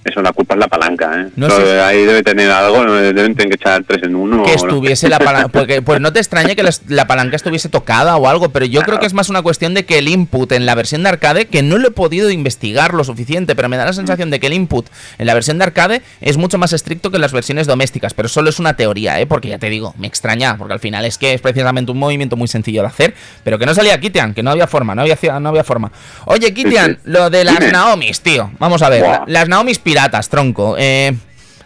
Eso, 0.02 0.22
la 0.22 0.32
culpa 0.32 0.54
es 0.54 0.60
la 0.60 0.68
palanca, 0.68 1.12
¿eh? 1.14 1.80
Ahí 1.82 2.06
debe 2.06 2.22
tener 2.22 2.50
algo, 2.50 2.84
deben 2.84 3.34
tener 3.34 3.48
que 3.50 3.56
echar 3.56 3.84
tres 3.84 4.02
en 4.02 4.14
uno. 4.14 4.44
Que 4.44 4.54
estuviese 4.54 5.10
la 5.10 5.18
palanca, 5.18 5.48
porque 5.52 5.82
pues 5.82 6.00
no 6.00 6.10
te 6.10 6.20
extraña 6.20 6.54
que 6.54 6.64
la 6.88 7.06
palanca 7.06 7.36
estuviese 7.36 7.68
tocada 7.68 8.16
o 8.16 8.26
algo, 8.26 8.48
pero 8.48 8.64
yo 8.64 8.80
creo 8.80 8.98
que 8.98 9.04
es 9.04 9.12
más 9.12 9.28
una 9.28 9.42
cuestión 9.42 9.74
de 9.74 9.84
que 9.84 9.98
el 9.98 10.08
input 10.08 10.52
en 10.52 10.64
la 10.64 10.74
versión 10.74 11.02
de 11.02 11.10
arcade, 11.10 11.46
que 11.46 11.62
no 11.62 11.76
lo 11.76 11.88
he 11.88 11.90
podido 11.90 12.30
investigar 12.30 12.94
lo 12.94 13.04
suficiente, 13.04 13.54
pero 13.54 13.68
me 13.68 13.76
da 13.76 13.84
la 13.84 13.92
sensación 13.92 14.30
de 14.30 14.40
que 14.40 14.46
el 14.46 14.54
input 14.54 14.86
en 15.18 15.26
la 15.26 15.34
versión 15.34 15.58
de 15.58 15.64
arcade 15.64 16.02
es 16.22 16.38
mucho 16.38 16.56
más 16.56 16.72
estricto 16.72 17.10
que 17.10 17.18
en 17.18 17.22
las 17.22 17.32
versiones 17.32 17.66
domésticas, 17.66 18.14
pero 18.14 18.28
solo 18.28 18.48
es 18.48 18.58
una 18.58 18.76
teoría, 18.76 19.20
¿eh? 19.20 19.26
Porque 19.26 19.48
ya 19.48 19.58
te 19.58 19.68
digo, 19.68 19.94
me 19.98 20.06
extraña, 20.06 20.56
porque 20.56 20.72
al 20.72 20.80
final 20.80 21.04
es 21.04 21.18
que 21.18 21.34
es 21.34 21.42
precisamente 21.42 21.92
un 21.92 21.98
movimiento 21.98 22.36
muy 22.36 22.48
sencillo 22.48 22.80
de 22.80 22.88
hacer, 22.88 23.14
pero 23.44 23.58
que 23.58 23.66
no 23.66 23.74
salía 23.74 24.00
Kitian, 24.00 24.32
que 24.32 24.42
no 24.42 24.50
había 24.50 24.66
forma, 24.66 24.94
no 24.94 25.02
había, 25.02 25.18
no 25.40 25.50
había 25.50 25.64
forma. 25.64 25.92
Oye, 26.24 26.54
Kitian, 26.54 27.00
lo 27.04 27.28
de 27.28 27.44
las 27.44 27.60
Naomis, 27.70 28.22
tío, 28.22 28.50
vamos 28.58 28.80
a 28.80 28.88
ver, 28.88 29.04
las 29.26 29.46
Naomis 29.46 29.78
piratas, 29.90 30.28
tronco. 30.28 30.76
Eh, 30.78 31.12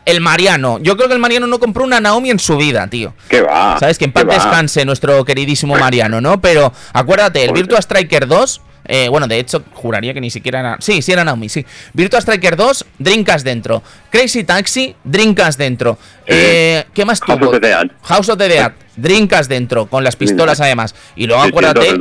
el 0.06 0.20
Mariano. 0.22 0.78
Yo 0.80 0.96
creo 0.96 1.08
que 1.08 1.14
el 1.14 1.20
Mariano 1.20 1.46
no 1.46 1.58
compró 1.58 1.84
una 1.84 2.00
Naomi 2.00 2.30
en 2.30 2.38
su 2.38 2.56
vida, 2.56 2.86
tío. 2.88 3.12
¿Qué 3.28 3.42
va? 3.42 3.78
¿Sabes? 3.78 3.98
Que 3.98 4.06
en 4.06 4.12
paz 4.12 4.24
descanse 4.26 4.84
nuestro 4.86 5.24
queridísimo 5.24 5.76
Mariano, 5.76 6.20
¿no? 6.22 6.40
Pero 6.40 6.72
acuérdate, 6.94 7.44
el 7.44 7.52
Virtua 7.52 7.80
Striker 7.80 8.26
2. 8.26 8.60
Eh, 8.86 9.08
bueno, 9.08 9.26
de 9.26 9.38
hecho, 9.38 9.62
juraría 9.72 10.12
que 10.12 10.20
ni 10.20 10.30
siquiera 10.30 10.60
era. 10.60 10.76
Sí, 10.80 11.02
sí 11.02 11.12
era 11.12 11.24
Naomi, 11.24 11.48
sí. 11.48 11.64
Virtua 11.92 12.20
Striker 12.20 12.56
2, 12.56 12.86
Drinkas 12.98 13.44
dentro. 13.44 13.82
Crazy 14.10 14.44
Taxi, 14.44 14.94
Drinkas 15.04 15.56
dentro. 15.56 15.98
Eh, 16.26 16.84
eh 16.84 16.84
¿Qué 16.94 17.04
más 17.04 17.20
tuvo? 17.20 17.38
House 17.38 17.46
of 17.46 17.60
the 17.60 17.66
Dead. 17.66 17.90
House 18.02 18.28
of 18.28 18.38
the 18.38 18.48
Dead, 18.48 18.72
Drinkas 18.96 19.48
dentro, 19.48 19.86
con 19.86 20.04
las 20.04 20.16
pistolas 20.16 20.60
además. 20.60 20.94
Y 21.16 21.26
luego 21.26 21.42
acuérdate 21.42 21.94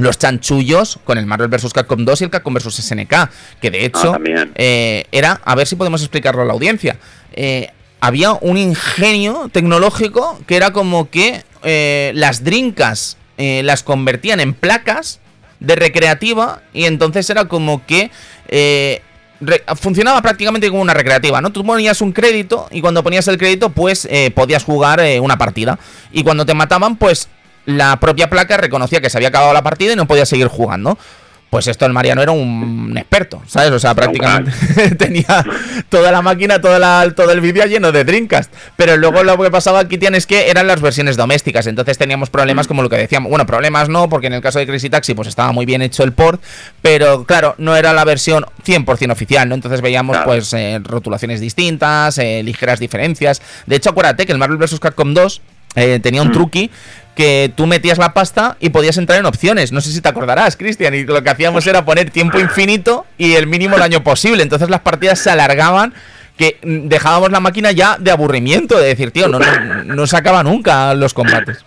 los 0.00 0.18
chanchullos 0.18 0.98
con 1.04 1.18
el 1.18 1.26
Marvel 1.26 1.48
vs. 1.48 1.72
Capcom 1.72 2.04
2 2.04 2.20
y 2.20 2.24
el 2.24 2.30
Capcom 2.30 2.54
vs. 2.54 2.74
SNK, 2.74 3.30
que 3.60 3.70
de 3.70 3.78
ah, 3.78 3.84
hecho 3.84 4.16
eh, 4.54 5.04
era, 5.12 5.40
a 5.44 5.54
ver 5.54 5.66
si 5.66 5.76
podemos 5.76 6.00
explicarlo 6.00 6.42
a 6.42 6.44
la 6.44 6.52
audiencia, 6.52 6.96
eh, 7.32 7.68
había 8.00 8.32
un 8.32 8.56
ingenio 8.56 9.50
tecnológico 9.52 10.40
que 10.46 10.56
era 10.56 10.72
como 10.72 11.10
que 11.10 11.44
eh, 11.62 12.12
las 12.14 12.44
drinkas 12.44 13.16
las 13.38 13.82
convertían 13.82 14.38
en 14.38 14.52
placas 14.52 15.18
de 15.60 15.74
recreativa 15.74 16.60
y 16.74 16.84
entonces 16.84 17.30
era 17.30 17.46
como 17.46 17.86
que 17.86 18.10
funcionaba 19.76 20.20
prácticamente 20.20 20.68
como 20.68 20.82
una 20.82 20.92
recreativa, 20.92 21.40
¿no? 21.40 21.50
Tú 21.50 21.64
ponías 21.64 22.02
un 22.02 22.12
crédito 22.12 22.68
y 22.70 22.82
cuando 22.82 23.02
ponías 23.02 23.26
el 23.28 23.38
crédito, 23.38 23.70
pues 23.70 24.06
podías 24.34 24.62
jugar 24.62 25.00
una 25.22 25.38
partida. 25.38 25.78
Y 26.12 26.22
cuando 26.22 26.44
te 26.44 26.52
mataban, 26.52 26.96
pues 26.96 27.30
la 27.76 27.98
propia 27.98 28.30
placa 28.30 28.56
reconocía 28.56 29.00
que 29.00 29.10
se 29.10 29.18
había 29.18 29.28
acabado 29.28 29.52
la 29.52 29.62
partida 29.62 29.92
y 29.92 29.96
no 29.96 30.06
podía 30.06 30.26
seguir 30.26 30.48
jugando. 30.48 30.98
Pues 31.50 31.66
esto 31.66 31.84
el 31.84 31.92
Mariano 31.92 32.22
era 32.22 32.30
un 32.30 32.96
experto, 32.96 33.42
¿sabes? 33.48 33.72
O 33.72 33.80
sea, 33.80 33.92
prácticamente 33.92 34.52
tenía 34.98 35.44
toda 35.88 36.12
la 36.12 36.22
máquina, 36.22 36.60
toda 36.60 36.78
la, 36.78 37.12
todo 37.14 37.32
el 37.32 37.40
vídeo 37.40 37.66
lleno 37.66 37.90
de 37.90 38.04
Dreamcast. 38.04 38.52
Pero 38.76 38.96
luego 38.96 39.24
lo 39.24 39.36
que 39.36 39.50
pasaba 39.50 39.80
aquí, 39.80 39.96
Kitian 39.96 40.14
es 40.14 40.28
que 40.28 40.48
eran 40.48 40.68
las 40.68 40.80
versiones 40.80 41.16
domésticas. 41.16 41.66
Entonces 41.66 41.98
teníamos 41.98 42.30
problemas 42.30 42.68
como 42.68 42.84
lo 42.84 42.88
que 42.88 42.96
decíamos. 42.96 43.30
Bueno, 43.30 43.46
problemas 43.46 43.88
no, 43.88 44.08
porque 44.08 44.28
en 44.28 44.34
el 44.34 44.42
caso 44.42 44.60
de 44.60 44.66
Crazy 44.68 44.90
Taxi 44.90 45.14
pues 45.14 45.26
estaba 45.26 45.50
muy 45.50 45.66
bien 45.66 45.82
hecho 45.82 46.04
el 46.04 46.12
port. 46.12 46.40
Pero 46.82 47.24
claro, 47.24 47.56
no 47.58 47.74
era 47.74 47.92
la 47.92 48.04
versión 48.04 48.46
100% 48.64 49.10
oficial, 49.10 49.48
¿no? 49.48 49.56
Entonces 49.56 49.80
veíamos 49.80 50.18
pues 50.18 50.52
eh, 50.52 50.78
rotulaciones 50.80 51.40
distintas, 51.40 52.16
eh, 52.18 52.44
ligeras 52.44 52.78
diferencias. 52.78 53.42
De 53.66 53.74
hecho, 53.74 53.90
acuérdate 53.90 54.24
que 54.24 54.30
el 54.30 54.38
Marvel 54.38 54.56
vs. 54.56 54.78
Capcom 54.78 55.14
2 55.14 55.42
eh, 55.74 55.98
tenía 56.00 56.22
un 56.22 56.30
truqui 56.30 56.70
que 57.20 57.52
tú 57.54 57.66
metías 57.66 57.98
la 57.98 58.14
pasta 58.14 58.56
y 58.60 58.70
podías 58.70 58.96
entrar 58.96 59.18
en 59.18 59.26
opciones. 59.26 59.72
No 59.72 59.82
sé 59.82 59.92
si 59.92 60.00
te 60.00 60.08
acordarás, 60.08 60.56
Cristian, 60.56 60.94
y 60.94 61.04
lo 61.04 61.22
que 61.22 61.28
hacíamos 61.28 61.66
era 61.66 61.84
poner 61.84 62.10
tiempo 62.10 62.38
infinito 62.38 63.04
y 63.18 63.34
el 63.34 63.46
mínimo 63.46 63.76
daño 63.76 64.02
posible. 64.02 64.42
Entonces 64.42 64.70
las 64.70 64.80
partidas 64.80 65.18
se 65.18 65.28
alargaban 65.28 65.92
que 66.38 66.56
mm, 66.62 66.88
dejábamos 66.88 67.30
la 67.30 67.40
máquina 67.40 67.72
ya 67.72 67.98
de 68.00 68.10
aburrimiento, 68.10 68.78
de 68.78 68.86
decir, 68.86 69.10
tío, 69.10 69.28
no, 69.28 69.38
no, 69.38 69.84
no 69.84 70.06
se 70.06 70.16
acaba 70.16 70.42
nunca 70.42 70.94
los 70.94 71.12
combates. 71.12 71.62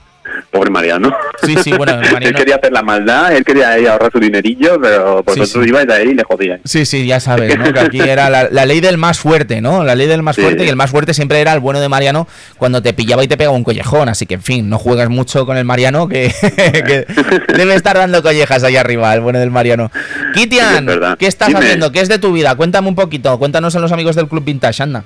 Pobre 0.52 0.70
Mariano. 0.70 1.16
Sí, 1.42 1.56
sí, 1.64 1.74
bueno, 1.74 1.96
Mariano... 1.98 2.28
él 2.28 2.36
quería 2.36 2.56
hacer 2.56 2.72
la 2.72 2.82
maldad, 2.82 3.36
él 3.36 3.44
quería 3.44 3.74
ahorrar 3.92 4.12
su 4.12 4.20
dinerillo, 4.20 4.80
pero 4.82 5.24
pues 5.24 5.38
vosotros 5.38 5.50
sí, 5.50 5.60
sí. 5.64 5.70
ibais 5.70 5.90
a 5.90 6.02
él 6.02 6.10
y 6.12 6.14
le 6.14 6.24
jodían. 6.24 6.62
Sí, 6.64 6.86
sí, 6.86 7.06
ya 7.06 7.20
sabes, 7.20 7.58
¿no? 7.58 7.74
Que 7.74 7.80
aquí 7.80 8.00
era 8.00 8.30
la, 8.30 8.66
ley 8.66 8.80
del 8.80 8.98
más 8.98 9.20
fuerte, 9.20 9.62
¿no? 9.62 9.84
La 9.84 9.96
ley 9.96 10.08
del 10.08 10.24
más 10.24 10.36
fuerte, 10.36 10.66
y 10.66 10.70
el 10.70 10.76
más 10.76 10.92
fuerte 10.92 11.14
siempre 11.14 11.40
era 11.40 11.54
el 11.54 11.60
bueno 11.60 11.80
de 11.80 11.90
Mariano 11.90 12.28
cuando 12.58 12.82
te 12.82 12.94
pillaba 12.94 13.24
y 13.24 13.28
te 13.28 13.38
pegaba 13.38 13.56
un 13.56 13.64
collejón. 13.64 14.10
Así 14.10 14.26
que, 14.26 14.36
en 14.36 14.42
fin, 14.42 14.70
no 14.70 14.78
juegas 14.78 15.10
mucho 15.10 15.46
con 15.46 15.58
el 15.58 15.66
Mariano, 15.66 16.08
que, 16.08 16.34
debe 17.56 17.76
estar 17.76 17.98
dando 17.98 18.22
collejas 18.22 18.64
ahí 18.64 18.76
arriba, 18.76 19.14
el 19.14 19.22
bueno 19.22 19.40
del 19.40 19.52
Mariano. 19.52 19.92
Kitian, 20.34 20.88
¿qué 21.18 21.28
estás 21.28 21.54
haciendo? 21.54 21.92
¿Qué 21.92 22.02
es 22.02 22.10
de 22.10 22.20
tu 22.20 22.32
vida? 22.32 22.56
Cuéntame 22.56 22.88
un 22.88 22.96
poquito, 22.96 23.38
cuéntanos 23.40 23.76
a 23.76 23.80
los 23.80 23.92
amigos 23.92 24.16
del 24.16 24.28
Club 24.28 24.44
Vintage, 24.44 24.84
anda. 24.84 25.04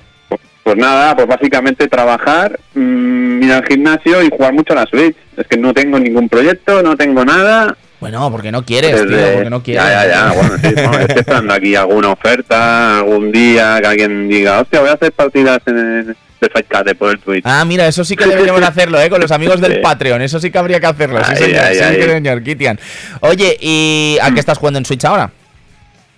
Pues 0.68 0.76
nada, 0.76 1.16
pues 1.16 1.26
básicamente 1.28 1.88
trabajar. 1.88 2.60
Mm, 2.76 3.17
ir 3.48 3.54
al 3.54 3.66
gimnasio 3.66 4.24
y 4.24 4.30
jugar 4.30 4.54
mucho 4.54 4.74
a 4.74 4.78
la 4.78 4.86
Switch. 4.86 5.16
Es 5.36 5.48
que 5.48 5.58
no 5.58 5.74
tengo 5.74 6.00
ningún 6.00 6.30
proyecto, 6.30 6.82
no 6.84 6.96
tengo 6.96 7.26
nada. 7.26 7.76
Bueno, 8.00 8.30
porque 8.32 8.52
no 8.52 8.64
quieres, 8.64 9.08
tío, 9.08 9.18
porque 9.34 9.50
no 9.50 9.64
quieres. 9.64 9.84
Ya, 9.84 10.06
ya, 10.06 10.10
ya. 10.10 10.32
Bueno, 10.34 10.58
sí, 10.58 10.76
no, 10.76 11.00
estoy 11.16 11.50
aquí 11.50 11.76
alguna 11.76 12.12
oferta, 12.12 13.00
algún 13.00 13.32
día 13.32 13.80
que 13.82 13.88
alguien 13.88 14.28
diga, 14.28 14.62
hostia, 14.62 14.82
voy 14.82 14.90
a 14.90 14.94
hacer 14.94 15.12
partidas 15.12 15.60
en 15.66 15.78
el 15.78 16.16
de 16.40 16.50
Fightcate 16.50 16.94
por 16.94 17.12
el 17.12 17.20
Twitch. 17.20 17.44
Ah, 17.46 17.66
mira, 17.66 17.88
eso 17.88 18.04
sí 18.04 18.16
que 18.16 18.26
deberíamos 18.26 18.62
hacerlo, 18.68 19.02
¿eh? 19.02 19.10
Con 19.10 19.20
los 19.20 19.32
amigos 19.32 19.60
del 19.60 19.82
Patreon, 19.82 20.22
eso 20.22 20.40
sí 20.40 20.52
que 20.52 20.58
habría 20.58 20.80
que 20.80 20.86
hacerlo. 20.86 21.24
Sí, 21.24 21.36
señor, 21.36 21.64
ay, 21.64 21.76
sí, 21.76 22.04
señor. 22.04 22.44
Kitian. 22.44 22.80
Oye, 23.22 23.58
¿y 23.60 24.18
a 24.22 24.32
qué 24.32 24.40
estás 24.40 24.60
jugando 24.60 24.78
en 24.78 24.86
Switch 24.86 25.04
ahora? 25.06 25.32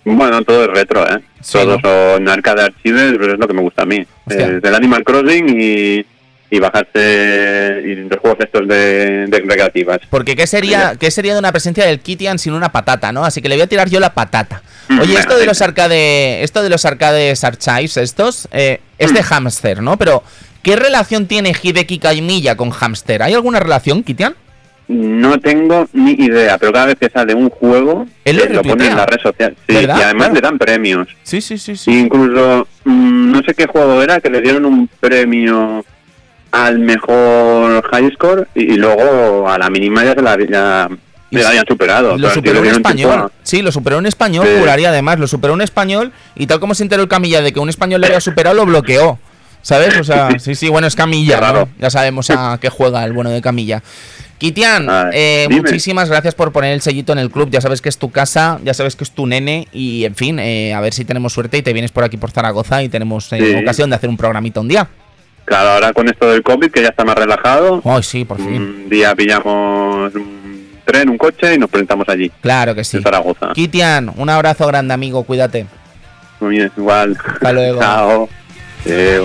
Bueno, 0.04 0.42
todo 0.42 0.64
es 0.64 0.68
retro, 0.68 1.06
¿eh? 1.08 1.20
Sí, 1.40 1.58
todo 1.58 1.78
¿no? 1.78 1.80
son 1.82 2.28
arcade 2.28 2.62
archives, 2.62 3.14
pero 3.18 3.34
es 3.34 3.38
lo 3.38 3.46
que 3.46 3.54
me 3.54 3.62
gusta 3.62 3.82
a 3.82 3.86
mí. 3.86 4.04
Es 4.28 4.36
el 4.36 4.74
Animal 4.74 5.04
Crossing 5.04 5.48
y 5.48 6.06
y 6.50 6.58
bajarse 6.58 7.82
y 7.86 7.94
los 7.94 8.18
juegos 8.20 8.40
estos 8.40 8.66
de, 8.66 9.26
de. 9.28 10.00
Porque 10.10 10.34
¿qué 10.34 10.46
sería, 10.46 10.96
¿qué 10.98 11.10
sería 11.10 11.34
de 11.34 11.38
una 11.38 11.52
presencia 11.52 11.86
del 11.86 12.00
Kitian 12.00 12.38
sin 12.38 12.54
una 12.54 12.72
patata, 12.72 13.12
no? 13.12 13.24
Así 13.24 13.40
que 13.40 13.48
le 13.48 13.54
voy 13.54 13.62
a 13.62 13.66
tirar 13.68 13.88
yo 13.88 14.00
la 14.00 14.12
patata. 14.12 14.62
Mm, 14.88 15.00
Oye, 15.00 15.14
esto 15.14 15.38
de 15.38 15.46
los 15.46 15.62
arcade, 15.62 16.42
esto 16.42 16.62
de 16.62 16.68
los 16.68 16.84
arcades 16.84 17.44
archives, 17.44 17.96
estos, 17.96 18.48
eh, 18.50 18.80
es 18.98 19.14
de 19.14 19.20
mm. 19.20 19.24
hamster, 19.24 19.82
¿no? 19.82 19.96
Pero, 19.96 20.24
¿qué 20.62 20.74
relación 20.74 21.26
tiene 21.26 21.54
Hideki 21.60 22.00
Kaimiya 22.00 22.56
con 22.56 22.70
hamster? 22.70 23.22
¿Hay 23.22 23.34
alguna 23.34 23.60
relación, 23.60 24.02
Kitian? 24.02 24.34
No 24.88 25.38
tengo 25.38 25.88
ni 25.92 26.12
idea, 26.12 26.58
pero 26.58 26.72
cada 26.72 26.86
vez 26.86 26.96
que 26.98 27.08
sale 27.08 27.32
un 27.32 27.48
juego, 27.48 28.08
Él 28.24 28.38
lo, 28.38 28.44
eh, 28.44 28.48
lo 28.48 28.62
ponen 28.62 28.88
en 28.88 28.96
la 28.96 29.06
red 29.06 29.20
social. 29.20 29.54
Sí, 29.68 29.76
y 29.76 29.88
además 29.88 30.32
le 30.32 30.40
dan 30.40 30.58
premios. 30.58 31.06
Sí, 31.22 31.40
sí, 31.40 31.58
sí. 31.58 31.76
sí. 31.76 31.96
Incluso, 31.96 32.66
mm, 32.82 33.30
no 33.30 33.40
sé 33.44 33.54
qué 33.54 33.66
juego 33.66 34.02
era, 34.02 34.20
que 34.20 34.30
le 34.30 34.40
dieron 34.40 34.64
un 34.64 34.88
premio 34.98 35.84
al 36.52 36.78
mejor 36.78 37.82
high 37.90 38.10
score 38.12 38.48
y, 38.54 38.76
luego 38.76 39.48
a 39.48 39.58
la 39.58 39.70
mínima 39.70 40.04
ya 40.04 40.14
se 40.14 40.22
la, 40.22 40.38
ya, 40.38 40.88
ya 41.30 41.42
la 41.42 41.48
habían 41.48 41.66
superado. 41.66 42.16
Lo 42.16 42.30
superó 42.30 42.60
un 42.60 42.66
español. 42.66 43.32
Sí, 43.42 43.62
lo 43.62 43.72
superó 43.72 43.98
un 43.98 44.06
español, 44.06 44.46
sí. 44.46 44.58
juraría 44.58 44.90
además. 44.90 45.18
Lo 45.18 45.26
superó 45.26 45.54
un 45.54 45.62
español 45.62 46.12
y 46.34 46.46
tal 46.46 46.60
como 46.60 46.74
se 46.74 46.82
enteró 46.82 47.02
el 47.02 47.08
Camilla 47.08 47.40
de 47.42 47.52
que 47.52 47.60
un 47.60 47.68
español 47.68 48.00
le 48.00 48.08
había 48.08 48.20
superado, 48.20 48.54
lo 48.54 48.66
bloqueó. 48.66 49.18
¿Sabes? 49.62 49.98
O 49.98 50.04
sea, 50.04 50.30
sí, 50.38 50.54
sí, 50.54 50.68
bueno, 50.68 50.86
es 50.86 50.94
Camilla, 50.94 51.40
¿no? 51.52 51.68
Ya 51.78 51.90
sabemos 51.90 52.30
a 52.30 52.58
qué 52.60 52.68
juega 52.68 53.04
el 53.04 53.12
bueno 53.12 53.30
de 53.30 53.42
Camilla. 53.42 53.82
Kitian, 54.38 54.88
ah, 54.88 55.10
eh, 55.12 55.48
muchísimas 55.50 56.08
gracias 56.08 56.34
por 56.34 56.50
poner 56.50 56.72
el 56.72 56.80
sellito 56.80 57.12
en 57.12 57.18
el 57.18 57.30
club. 57.30 57.50
Ya 57.50 57.60
sabes 57.60 57.82
que 57.82 57.90
es 57.90 57.98
tu 57.98 58.10
casa, 58.10 58.58
ya 58.64 58.72
sabes 58.72 58.96
que 58.96 59.04
es 59.04 59.10
tu 59.10 59.26
nene. 59.26 59.68
Y 59.70 60.06
en 60.06 60.14
fin, 60.14 60.38
eh, 60.38 60.72
a 60.72 60.80
ver 60.80 60.94
si 60.94 61.04
tenemos 61.04 61.34
suerte 61.34 61.58
y 61.58 61.62
te 61.62 61.74
vienes 61.74 61.92
por 61.92 62.04
aquí 62.04 62.16
por 62.16 62.30
Zaragoza 62.30 62.82
y 62.82 62.88
tenemos 62.88 63.30
eh, 63.34 63.60
ocasión 63.60 63.90
de 63.90 63.96
hacer 63.96 64.08
un 64.08 64.16
programita 64.16 64.60
un 64.60 64.68
día. 64.68 64.88
Claro, 65.50 65.70
ahora 65.70 65.92
con 65.92 66.08
esto 66.08 66.30
del 66.30 66.44
COVID, 66.44 66.70
que 66.70 66.80
ya 66.80 66.90
está 66.90 67.04
más 67.04 67.16
relajado. 67.16 67.80
Hoy 67.82 68.04
sí, 68.04 68.24
por 68.24 68.36
fin. 68.36 68.62
Un 68.62 68.88
día 68.88 69.16
pillamos 69.16 70.14
un 70.14 70.78
tren, 70.84 71.08
un 71.08 71.18
coche 71.18 71.56
y 71.56 71.58
nos 71.58 71.68
presentamos 71.68 72.08
allí. 72.08 72.30
Claro 72.40 72.72
que 72.72 72.84
sí. 72.84 72.98
En 72.98 73.02
Zaragoza. 73.02 73.50
Kitian, 73.52 74.12
un 74.16 74.30
abrazo 74.30 74.64
grande, 74.68 74.94
amigo. 74.94 75.24
Cuídate. 75.24 75.66
Muy 76.38 76.50
bien, 76.50 76.70
igual. 76.76 77.18
Hasta 77.26 77.52
luego. 77.52 77.80
Chao. 77.80 78.28
Chao. 78.86 79.24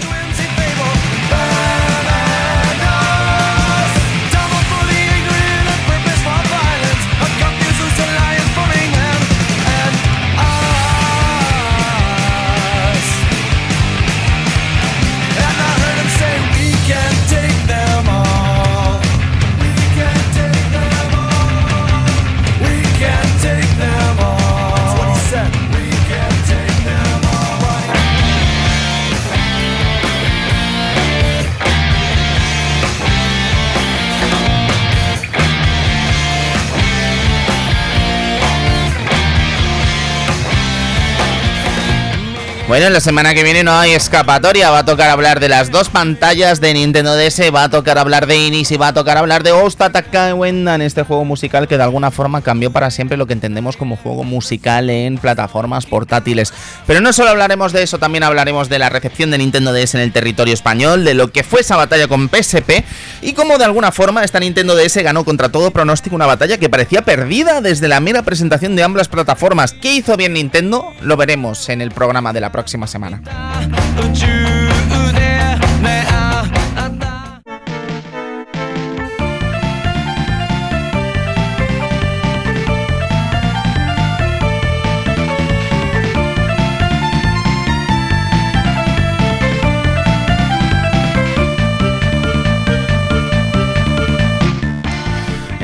Bueno, 42.76 42.89
la 42.89 42.99
semana 42.99 43.34
que 43.34 43.43
viene 43.43 43.63
no 43.63 43.71
hay 43.71 43.93
escapatoria. 43.93 44.69
Va 44.69 44.80
a 44.80 44.86
tocar 44.86 45.09
hablar 45.09 45.39
de 45.39 45.47
las 45.47 45.71
dos 45.71 45.88
pantallas 45.88 46.59
de 46.59 46.73
Nintendo 46.73 47.15
DS. 47.15 47.39
Va 47.55 47.63
a 47.63 47.69
tocar 47.69 47.97
hablar 47.97 48.28
de 48.28 48.36
Inis 48.36 48.69
y 48.69 48.76
va 48.76 48.89
a 48.89 48.93
tocar 48.93 49.17
hablar 49.17 49.43
de 49.43 49.53
en 50.45 50.82
este 50.82 51.03
juego 51.03 51.23
musical 51.23 51.69
que 51.69 51.78
de 51.78 51.84
alguna 51.84 52.11
forma 52.11 52.41
cambió 52.41 52.71
para 52.71 52.91
siempre 52.91 53.15
lo 53.15 53.28
que 53.28 53.32
entendemos 53.32 53.78
como 53.78 53.95
juego 53.95 54.26
musical 54.26 54.89
en 54.89 55.17
plataformas 55.17 55.86
portátiles. 55.86 56.53
Pero 56.86 56.99
no 56.99 57.13
solo 57.13 57.30
hablaremos 57.30 57.71
de 57.71 57.82
eso, 57.82 57.97
también 57.97 58.26
hablaremos 58.26 58.67
de 58.67 58.78
la 58.78 58.89
recepción 58.89 59.32
de 59.32 59.38
Nintendo 59.38 59.71
DS 59.71 59.95
en 59.95 60.01
el 60.01 60.11
territorio 60.11 60.53
español, 60.53 61.05
de 61.05 61.13
lo 61.13 61.32
que 61.32 61.45
fue 61.45 61.61
esa 61.61 61.78
batalla 61.78 62.09
con 62.09 62.28
PSP 62.28 62.84
y 63.21 63.32
cómo 63.32 63.57
de 63.57 63.63
alguna 63.63 63.93
forma 63.93 64.26
esta 64.26 64.41
Nintendo 64.41 64.76
DS 64.76 64.97
ganó 64.97 65.23
contra 65.23 65.47
todo 65.47 65.71
pronóstico 65.71 66.17
una 66.17 66.26
batalla 66.26 66.57
que 66.57 66.67
parecía 66.67 67.03
perdida 67.03 67.61
desde 67.61 67.88
la 67.88 68.01
mera 68.01 68.23
presentación 68.23 68.76
de 68.76 68.84
ambas 68.84 69.07
plataformas. 69.07 69.71
¿Qué 69.71 69.93
hizo 69.93 70.17
bien 70.17 70.34
Nintendo? 70.34 70.93
Lo 71.01 71.15
veremos 71.15 71.69
en 71.69 71.80
el 71.80 71.91
programa 71.91 72.34
de 72.34 72.41
la 72.41 72.51
próxima 72.51 72.64
semana. 72.68 73.20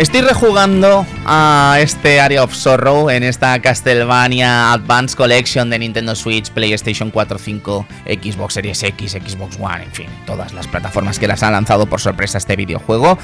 Estoy 0.01 0.21
rejugando 0.21 1.05
a 1.27 1.77
este 1.79 2.19
Area 2.19 2.43
of 2.43 2.55
Sorrow 2.55 3.11
en 3.11 3.21
esta 3.21 3.61
Castlevania 3.61 4.73
Advance 4.73 5.15
Collection 5.15 5.69
de 5.69 5.77
Nintendo 5.77 6.15
Switch, 6.15 6.49
PlayStation 6.49 7.11
4, 7.11 7.37
5, 7.37 7.85
Xbox 8.07 8.55
Series 8.55 8.81
X, 8.81 9.11
Xbox 9.11 9.59
One, 9.59 9.83
en 9.83 9.91
fin, 9.91 10.07
todas 10.25 10.53
las 10.53 10.65
plataformas 10.65 11.19
que 11.19 11.27
las 11.27 11.43
han 11.43 11.51
lanzado 11.51 11.85
por 11.85 12.01
sorpresa 12.01 12.39
este 12.39 12.55
videojuego. 12.55 13.19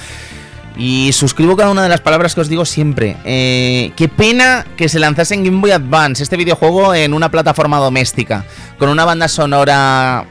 Y 0.78 1.13
suscribo 1.13 1.55
cada 1.55 1.71
una 1.71 1.82
de 1.82 1.89
las 1.89 2.01
palabras 2.01 2.36
que 2.36 2.41
os 2.41 2.47
digo 2.47 2.63
siempre. 2.63 3.17
Eh, 3.25 3.91
qué 3.95 4.07
pena 4.07 4.63
que 4.78 4.88
se 4.88 4.99
lanzase 4.99 5.34
en 5.34 5.45
Game 5.45 5.59
Boy 5.59 5.71
Advance 5.71 6.21
este 6.21 6.38
videojuego 6.38 6.93
en 6.93 7.15
una 7.15 7.32
plataforma 7.32 7.80
doméstica, 7.80 8.45
con 8.78 8.89
una 8.89 9.03
banda 9.03 9.28
sonora 9.28 10.28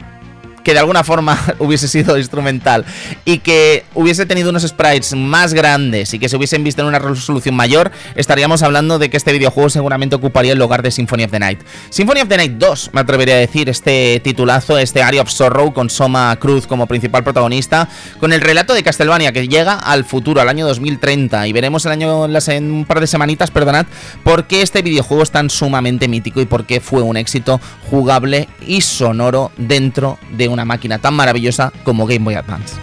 que 0.66 0.72
de 0.72 0.80
alguna 0.80 1.04
forma 1.04 1.38
hubiese 1.60 1.86
sido 1.86 2.18
instrumental 2.18 2.84
y 3.24 3.38
que 3.38 3.84
hubiese 3.94 4.26
tenido 4.26 4.50
unos 4.50 4.64
sprites 4.64 5.14
más 5.14 5.54
grandes 5.54 6.12
y 6.12 6.18
que 6.18 6.28
se 6.28 6.36
hubiesen 6.36 6.64
visto 6.64 6.82
en 6.82 6.88
una 6.88 6.98
resolución 6.98 7.54
mayor, 7.54 7.92
estaríamos 8.16 8.64
hablando 8.64 8.98
de 8.98 9.08
que 9.08 9.16
este 9.16 9.32
videojuego 9.32 9.70
seguramente 9.70 10.16
ocuparía 10.16 10.54
el 10.54 10.58
lugar 10.58 10.82
de 10.82 10.90
Symphony 10.90 11.22
of 11.22 11.30
the 11.30 11.38
Night. 11.38 11.60
Symphony 11.90 12.22
of 12.22 12.28
the 12.28 12.36
Night 12.36 12.54
2, 12.54 12.90
me 12.94 13.00
atrevería 13.02 13.36
a 13.36 13.38
decir, 13.38 13.68
este 13.68 14.20
titulazo, 14.24 14.76
este 14.76 15.04
Area 15.04 15.22
of 15.22 15.30
Sorrow 15.30 15.72
con 15.72 15.88
Soma 15.88 16.34
Cruz 16.40 16.66
como 16.66 16.88
principal 16.88 17.22
protagonista, 17.22 17.88
con 18.18 18.32
el 18.32 18.40
relato 18.40 18.74
de 18.74 18.82
Castlevania 18.82 19.30
que 19.30 19.46
llega 19.46 19.74
al 19.74 20.04
futuro, 20.04 20.40
al 20.40 20.48
año 20.48 20.66
2030, 20.66 21.46
y 21.46 21.52
veremos 21.52 21.86
el 21.86 21.92
año 21.92 22.26
en 22.26 22.72
un 22.72 22.84
par 22.86 22.98
de 22.98 23.06
semanitas, 23.06 23.52
perdonad, 23.52 23.86
por 24.24 24.48
qué 24.48 24.62
este 24.62 24.82
videojuego 24.82 25.22
es 25.22 25.30
tan 25.30 25.48
sumamente 25.48 26.08
mítico 26.08 26.40
y 26.40 26.46
por 26.46 26.64
qué 26.64 26.80
fue 26.80 27.02
un 27.02 27.16
éxito 27.16 27.60
jugable 27.88 28.48
y 28.66 28.80
sonoro 28.80 29.52
dentro 29.58 30.18
de 30.32 30.48
un 30.48 30.55
una 30.56 30.64
máquina 30.64 30.98
tan 30.98 31.14
maravillosa 31.14 31.70
como 31.84 32.06
Game 32.06 32.24
Boy 32.24 32.34
Advance. 32.34 32.76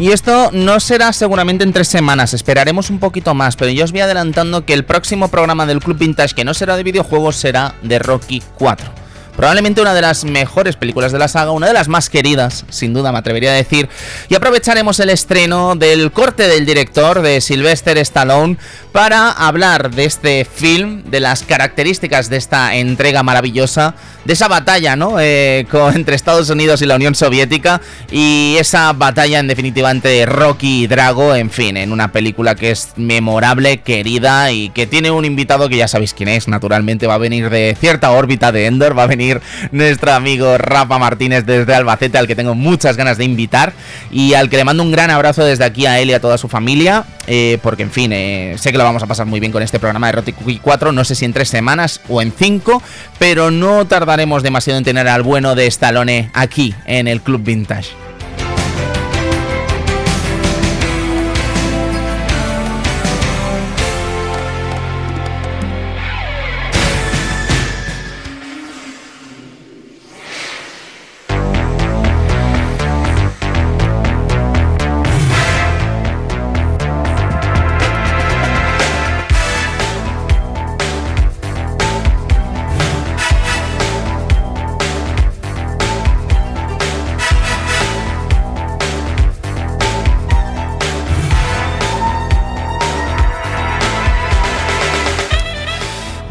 Y 0.00 0.12
esto 0.12 0.48
no 0.54 0.80
será 0.80 1.12
seguramente 1.12 1.62
en 1.62 1.74
tres 1.74 1.86
semanas, 1.86 2.32
esperaremos 2.32 2.88
un 2.88 2.98
poquito 2.98 3.34
más, 3.34 3.54
pero 3.54 3.70
yo 3.70 3.84
os 3.84 3.92
voy 3.92 4.00
adelantando 4.00 4.64
que 4.64 4.72
el 4.72 4.86
próximo 4.86 5.28
programa 5.28 5.66
del 5.66 5.80
Club 5.80 5.98
Vintage, 5.98 6.34
que 6.34 6.42
no 6.42 6.54
será 6.54 6.78
de 6.78 6.84
videojuegos, 6.84 7.36
será 7.36 7.74
de 7.82 7.98
Rocky 7.98 8.42
4. 8.56 8.99
Probablemente 9.40 9.80
una 9.80 9.94
de 9.94 10.02
las 10.02 10.24
mejores 10.24 10.76
películas 10.76 11.12
de 11.12 11.18
la 11.18 11.26
saga, 11.26 11.52
una 11.52 11.66
de 11.66 11.72
las 11.72 11.88
más 11.88 12.10
queridas, 12.10 12.66
sin 12.68 12.92
duda 12.92 13.10
me 13.10 13.16
atrevería 13.16 13.52
a 13.52 13.54
decir. 13.54 13.88
Y 14.28 14.34
aprovecharemos 14.34 15.00
el 15.00 15.08
estreno 15.08 15.76
del 15.76 16.12
corte 16.12 16.46
del 16.46 16.66
director 16.66 17.22
de 17.22 17.40
Sylvester 17.40 17.96
Stallone 17.96 18.58
para 18.92 19.30
hablar 19.30 19.92
de 19.92 20.04
este 20.04 20.44
film, 20.44 21.04
de 21.04 21.20
las 21.20 21.42
características 21.42 22.28
de 22.28 22.36
esta 22.36 22.74
entrega 22.74 23.22
maravillosa, 23.22 23.94
de 24.26 24.34
esa 24.34 24.46
batalla, 24.46 24.94
¿no? 24.94 25.18
Eh, 25.18 25.66
entre 25.94 26.16
Estados 26.16 26.50
Unidos 26.50 26.82
y 26.82 26.86
la 26.86 26.96
Unión 26.96 27.14
Soviética 27.14 27.80
y 28.10 28.56
esa 28.58 28.92
batalla 28.92 29.38
en 29.38 29.46
definitiva 29.46 29.90
entre 29.90 30.26
Rocky 30.26 30.82
y 30.82 30.86
Drago, 30.86 31.34
en 31.34 31.48
fin, 31.50 31.78
en 31.78 31.92
una 31.92 32.12
película 32.12 32.56
que 32.56 32.72
es 32.72 32.90
memorable, 32.96 33.78
querida 33.78 34.52
y 34.52 34.68
que 34.68 34.86
tiene 34.86 35.10
un 35.10 35.24
invitado 35.24 35.70
que 35.70 35.78
ya 35.78 35.88
sabéis 35.88 36.12
quién 36.12 36.28
es, 36.28 36.46
naturalmente 36.46 37.06
va 37.06 37.14
a 37.14 37.18
venir 37.18 37.48
de 37.48 37.74
cierta 37.80 38.10
órbita 38.10 38.52
de 38.52 38.66
Endor, 38.66 38.98
va 38.98 39.04
a 39.04 39.06
venir 39.06 39.29
nuestro 39.72 40.12
amigo 40.12 40.58
Rafa 40.58 40.98
Martínez 40.98 41.44
desde 41.44 41.74
Albacete, 41.74 42.18
al 42.18 42.26
que 42.26 42.36
tengo 42.36 42.54
muchas 42.54 42.96
ganas 42.96 43.18
de 43.18 43.24
invitar 43.24 43.72
y 44.10 44.34
al 44.34 44.48
que 44.48 44.56
le 44.56 44.64
mando 44.64 44.82
un 44.82 44.90
gran 44.90 45.10
abrazo 45.10 45.44
desde 45.44 45.64
aquí 45.64 45.86
a 45.86 46.00
él 46.00 46.10
y 46.10 46.14
a 46.14 46.20
toda 46.20 46.38
su 46.38 46.48
familia, 46.48 47.04
eh, 47.26 47.58
porque 47.62 47.82
en 47.82 47.90
fin, 47.90 48.12
eh, 48.12 48.56
sé 48.58 48.72
que 48.72 48.78
lo 48.78 48.84
vamos 48.84 49.02
a 49.02 49.06
pasar 49.06 49.26
muy 49.26 49.40
bien 49.40 49.52
con 49.52 49.62
este 49.62 49.78
programa 49.78 50.06
de 50.08 50.12
Rocky 50.12 50.60
4, 50.62 50.92
no 50.92 51.04
sé 51.04 51.14
si 51.14 51.24
en 51.24 51.32
tres 51.32 51.48
semanas 51.48 52.00
o 52.08 52.22
en 52.22 52.32
cinco, 52.32 52.82
pero 53.18 53.50
no 53.50 53.86
tardaremos 53.86 54.42
demasiado 54.42 54.78
en 54.78 54.84
tener 54.84 55.08
al 55.08 55.22
bueno 55.22 55.54
de 55.54 55.66
Stallone 55.66 56.30
aquí 56.34 56.74
en 56.86 57.08
el 57.08 57.20
Club 57.20 57.42
Vintage. 57.42 58.09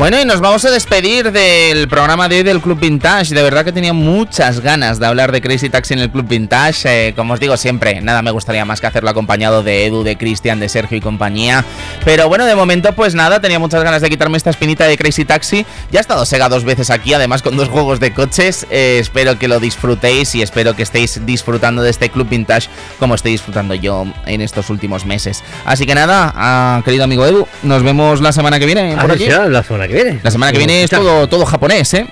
Bueno, 0.09 0.23
y 0.23 0.25
nos 0.25 0.41
vamos 0.41 0.65
a 0.65 0.71
despedir 0.71 1.31
del 1.31 1.87
programa 1.87 2.27
de 2.27 2.37
hoy 2.37 2.43
del 2.43 2.61
Club 2.61 2.79
Vintage. 2.79 3.35
De 3.35 3.43
verdad 3.43 3.63
que 3.63 3.71
tenía 3.71 3.93
muchas 3.93 4.59
ganas 4.59 4.97
de 4.97 5.05
hablar 5.05 5.31
de 5.31 5.39
Crazy 5.39 5.69
Taxi 5.69 5.93
en 5.93 5.99
el 5.99 6.09
Club 6.09 6.27
Vintage. 6.27 7.09
Eh, 7.09 7.13
como 7.15 7.35
os 7.35 7.39
digo 7.39 7.55
siempre, 7.57 8.01
nada 8.01 8.23
me 8.23 8.31
gustaría 8.31 8.65
más 8.65 8.81
que 8.81 8.87
hacerlo 8.87 9.11
acompañado 9.11 9.61
de 9.61 9.85
Edu, 9.85 10.01
de 10.01 10.17
Cristian, 10.17 10.59
de 10.59 10.67
Sergio 10.67 10.97
y 10.97 10.99
compañía. 10.99 11.63
Pero 12.05 12.27
bueno, 12.27 12.47
de 12.47 12.55
momento, 12.55 12.93
pues 12.93 13.13
nada, 13.13 13.39
tenía 13.39 13.59
muchas 13.59 13.83
ganas 13.83 14.01
de 14.01 14.09
quitarme 14.09 14.37
esta 14.37 14.49
espinita 14.49 14.85
de 14.85 14.97
Crazy 14.97 15.25
Taxi. 15.25 15.63
Ya 15.91 15.99
he 15.99 16.01
estado 16.01 16.25
Sega 16.25 16.49
dos 16.49 16.63
veces 16.63 16.89
aquí, 16.89 17.13
además 17.13 17.43
con 17.43 17.55
dos 17.55 17.69
juegos 17.69 17.99
de 17.99 18.11
coches. 18.11 18.65
Eh, 18.71 18.97
espero 18.99 19.37
que 19.37 19.47
lo 19.47 19.59
disfrutéis 19.59 20.33
y 20.33 20.41
espero 20.41 20.75
que 20.75 20.81
estéis 20.81 21.23
disfrutando 21.23 21.83
de 21.83 21.91
este 21.91 22.09
Club 22.09 22.27
Vintage 22.27 22.67
como 22.97 23.13
estoy 23.13 23.33
disfrutando 23.33 23.75
yo 23.75 24.07
en 24.25 24.41
estos 24.41 24.71
últimos 24.71 25.05
meses. 25.05 25.43
Así 25.65 25.85
que 25.85 25.93
nada, 25.93 26.33
ah, 26.35 26.81
querido 26.83 27.03
amigo 27.03 27.27
Edu, 27.27 27.47
nos 27.61 27.83
vemos 27.83 28.21
la 28.21 28.31
semana 28.31 28.57
que 28.57 28.65
viene. 28.65 28.97
Por 28.99 29.11
aquí. 29.11 29.27
la 29.27 29.61
semana 29.61 29.85
viene. 29.85 29.98
La 30.23 30.31
semana 30.31 30.51
que 30.51 30.57
viene 30.57 30.83
es 30.83 30.89
todo, 30.89 31.27
todo 31.27 31.45
japonés, 31.45 31.93
¿eh? 31.93 32.05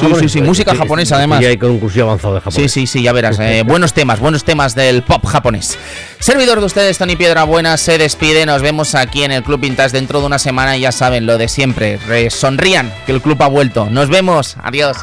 sí, 0.00 0.06
sí, 0.20 0.28
sí, 0.28 0.42
música 0.42 0.74
japonesa 0.74 1.16
además. 1.16 1.40
Y 1.42 1.46
hay 1.46 1.56
con 1.56 1.70
un 1.70 1.78
curso 1.78 2.02
avanzado 2.02 2.34
de 2.34 2.40
japonés. 2.40 2.72
Sí, 2.72 2.86
sí, 2.86 2.86
sí, 2.86 3.02
ya 3.02 3.12
verás. 3.12 3.38
Eh, 3.40 3.62
buenos 3.66 3.92
temas, 3.92 4.20
buenos 4.20 4.44
temas 4.44 4.74
del 4.74 5.02
pop 5.02 5.24
japonés. 5.24 5.78
Servidor 6.18 6.60
de 6.60 6.66
ustedes, 6.66 6.98
Tony 6.98 7.16
Piedra 7.16 7.44
Buena, 7.44 7.76
se 7.76 7.98
despide. 7.98 8.46
Nos 8.46 8.62
vemos 8.62 8.94
aquí 8.94 9.22
en 9.22 9.32
el 9.32 9.42
Club 9.42 9.60
Vintage 9.60 9.90
dentro 9.90 10.20
de 10.20 10.26
una 10.26 10.38
semana. 10.38 10.76
Y 10.76 10.80
ya 10.80 10.92
saben, 10.92 11.26
lo 11.26 11.38
de 11.38 11.48
siempre. 11.48 11.98
sonrían, 12.30 12.92
que 13.06 13.12
el 13.12 13.20
club 13.20 13.42
ha 13.42 13.48
vuelto. 13.48 13.88
Nos 13.90 14.08
vemos. 14.08 14.56
Adiós. 14.62 14.96